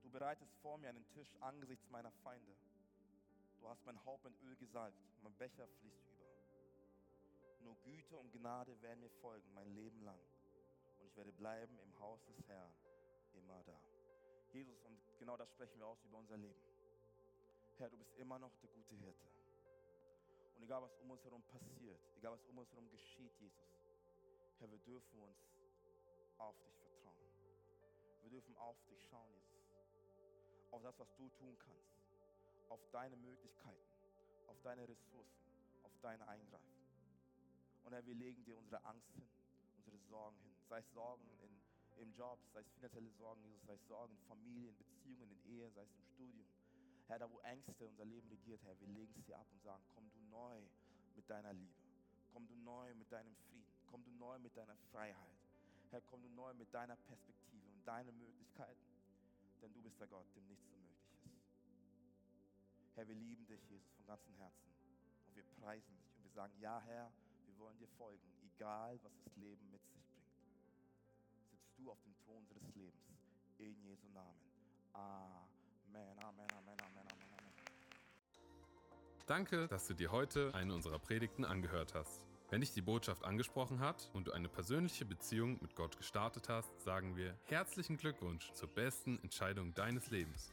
Du 0.00 0.08
bereitest 0.08 0.54
vor 0.62 0.78
mir 0.78 0.88
einen 0.88 1.06
Tisch 1.10 1.34
angesichts 1.42 1.90
meiner 1.90 2.12
Feinde. 2.24 2.56
Du 3.60 3.68
hast 3.68 3.84
mein 3.84 4.02
Haupt 4.06 4.24
mit 4.24 4.34
Öl 4.42 4.56
gesalbt, 4.56 4.98
mein 5.22 5.34
Becher 5.34 5.68
fließt 5.68 6.08
über. 6.08 6.26
Nur 7.60 7.76
Güte 7.82 8.16
und 8.16 8.32
Gnade 8.32 8.80
werden 8.80 9.00
mir 9.00 9.10
folgen, 9.10 9.52
mein 9.52 9.68
Leben 9.74 10.00
lang. 10.02 10.18
Und 10.98 11.06
ich 11.06 11.16
werde 11.16 11.30
bleiben 11.32 11.78
im 11.78 11.98
Haus 12.00 12.24
des 12.24 12.48
Herrn, 12.48 12.72
immer 13.34 13.62
da. 13.64 13.78
Jesus, 14.52 14.80
und 14.80 14.98
genau 15.18 15.36
das 15.36 15.50
sprechen 15.50 15.78
wir 15.78 15.86
aus 15.86 16.02
über 16.04 16.18
unser 16.18 16.38
Leben. 16.38 16.60
Herr, 17.76 17.90
du 17.90 17.98
bist 17.98 18.14
immer 18.16 18.38
noch 18.38 18.56
der 18.56 18.70
gute 18.70 18.94
Hirte. 18.94 19.28
Und 20.56 20.62
egal 20.62 20.82
was 20.82 20.96
um 20.96 21.10
uns 21.10 21.22
herum 21.22 21.42
passiert, 21.42 22.00
egal 22.16 22.32
was 22.32 22.44
um 22.46 22.58
uns 22.58 22.70
herum 22.70 22.88
geschieht, 22.90 23.34
Jesus, 23.38 23.70
Herr, 24.58 24.70
wir 24.70 24.78
dürfen 24.78 25.20
uns 25.20 25.38
auf 26.38 26.58
dich 26.62 26.76
vertrauen. 26.78 27.30
Wir 28.22 28.30
dürfen 28.30 28.56
auf 28.56 28.82
dich 28.86 29.02
schauen, 29.08 29.32
Jesus. 29.34 29.70
Auf 30.70 30.82
das, 30.82 30.98
was 30.98 31.14
du 31.16 31.28
tun 31.30 31.58
kannst. 31.58 31.99
Auf 32.70 32.80
deine 32.92 33.16
Möglichkeiten, 33.16 33.90
auf 34.46 34.56
deine 34.62 34.88
Ressourcen, 34.88 35.44
auf 35.82 35.92
dein 36.00 36.22
Eingreifen. 36.22 36.80
Und 37.84 37.92
Herr, 37.92 38.06
wir 38.06 38.14
legen 38.14 38.42
dir 38.44 38.56
unsere 38.56 38.82
Angst 38.84 39.12
hin, 39.14 39.28
unsere 39.76 39.98
Sorgen 40.08 40.38
hin. 40.38 40.54
Sei 40.68 40.78
es 40.78 40.90
Sorgen 40.92 41.28
in, 41.42 42.02
im 42.02 42.14
Job, 42.14 42.38
sei 42.54 42.60
es 42.60 42.70
finanzielle 42.70 43.10
Sorgen, 43.10 43.42
Jesus, 43.44 43.66
sei 43.66 43.74
es 43.74 43.86
Sorgen 43.86 44.14
in 44.14 44.22
Familien, 44.28 44.76
Beziehungen, 44.76 45.30
in 45.30 45.52
Ehe, 45.52 45.70
sei 45.72 45.82
es 45.82 45.94
im 45.94 46.04
Studium. 46.14 46.46
Herr, 47.08 47.18
da 47.18 47.30
wo 47.30 47.40
Ängste 47.40 47.86
unser 47.86 48.04
Leben 48.04 48.28
regiert, 48.28 48.62
Herr, 48.62 48.80
wir 48.80 48.88
legen 48.88 49.12
es 49.18 49.24
dir 49.24 49.36
ab 49.36 49.46
und 49.50 49.60
sagen, 49.62 49.82
komm 49.94 50.08
du 50.12 50.20
neu 50.30 50.62
mit 51.16 51.28
deiner 51.28 51.52
Liebe. 51.52 51.74
Komm 52.32 52.46
du 52.46 52.54
neu 52.54 52.94
mit 52.94 53.10
deinem 53.10 53.34
Frieden. 53.34 53.66
Komm 53.90 54.04
du 54.04 54.12
neu 54.12 54.38
mit 54.38 54.56
deiner 54.56 54.76
Freiheit. 54.92 55.38
Herr, 55.90 56.00
komm 56.02 56.22
du 56.22 56.28
neu 56.28 56.54
mit 56.54 56.72
deiner 56.72 56.94
Perspektive 56.94 57.66
und 57.66 57.84
deinen 57.84 58.16
Möglichkeiten. 58.16 58.86
Denn 59.60 59.72
du 59.72 59.82
bist 59.82 59.98
der 59.98 60.06
Gott, 60.06 60.26
dem 60.36 60.46
nichts 60.46 60.64
unmöglich 60.68 60.86
ist. 60.86 60.89
Herr, 63.00 63.08
wir 63.08 63.14
lieben 63.14 63.46
dich, 63.46 63.62
Jesus, 63.70 63.90
von 63.96 64.04
ganzem 64.04 64.34
Herzen. 64.34 64.68
Und 65.26 65.34
wir 65.34 65.44
preisen 65.58 65.96
dich 65.96 66.14
und 66.18 66.22
wir 66.22 66.32
sagen, 66.32 66.52
ja, 66.60 66.82
Herr, 66.84 67.10
wir 67.46 67.58
wollen 67.58 67.78
dir 67.78 67.88
folgen, 67.96 68.20
egal 68.42 69.00
was 69.02 69.18
das 69.24 69.34
Leben 69.36 69.70
mit 69.70 69.80
sich 69.86 70.04
bringt. 70.12 70.28
Sitzt 71.50 71.78
du 71.78 71.90
auf 71.90 71.98
dem 72.02 72.14
Thron 72.18 72.36
unseres 72.36 72.74
Lebens. 72.74 73.00
In 73.56 73.74
Jesu 73.80 74.06
Namen. 74.12 74.38
Amen. 74.92 76.18
Amen, 76.18 76.18
Amen, 76.18 76.46
Amen, 76.52 76.78
Amen, 76.78 77.08
Amen. 77.08 77.52
Danke, 79.26 79.66
dass 79.68 79.86
du 79.86 79.94
dir 79.94 80.12
heute 80.12 80.54
eine 80.54 80.74
unserer 80.74 80.98
Predigten 80.98 81.46
angehört 81.46 81.94
hast. 81.94 82.20
Wenn 82.50 82.60
dich 82.60 82.74
die 82.74 82.82
Botschaft 82.82 83.24
angesprochen 83.24 83.80
hat 83.80 84.10
und 84.12 84.26
du 84.26 84.32
eine 84.32 84.50
persönliche 84.50 85.06
Beziehung 85.06 85.58
mit 85.62 85.74
Gott 85.74 85.96
gestartet 85.96 86.50
hast, 86.50 86.78
sagen 86.82 87.16
wir 87.16 87.34
herzlichen 87.44 87.96
Glückwunsch 87.96 88.52
zur 88.52 88.68
besten 88.68 89.18
Entscheidung 89.22 89.72
deines 89.72 90.10
Lebens. 90.10 90.52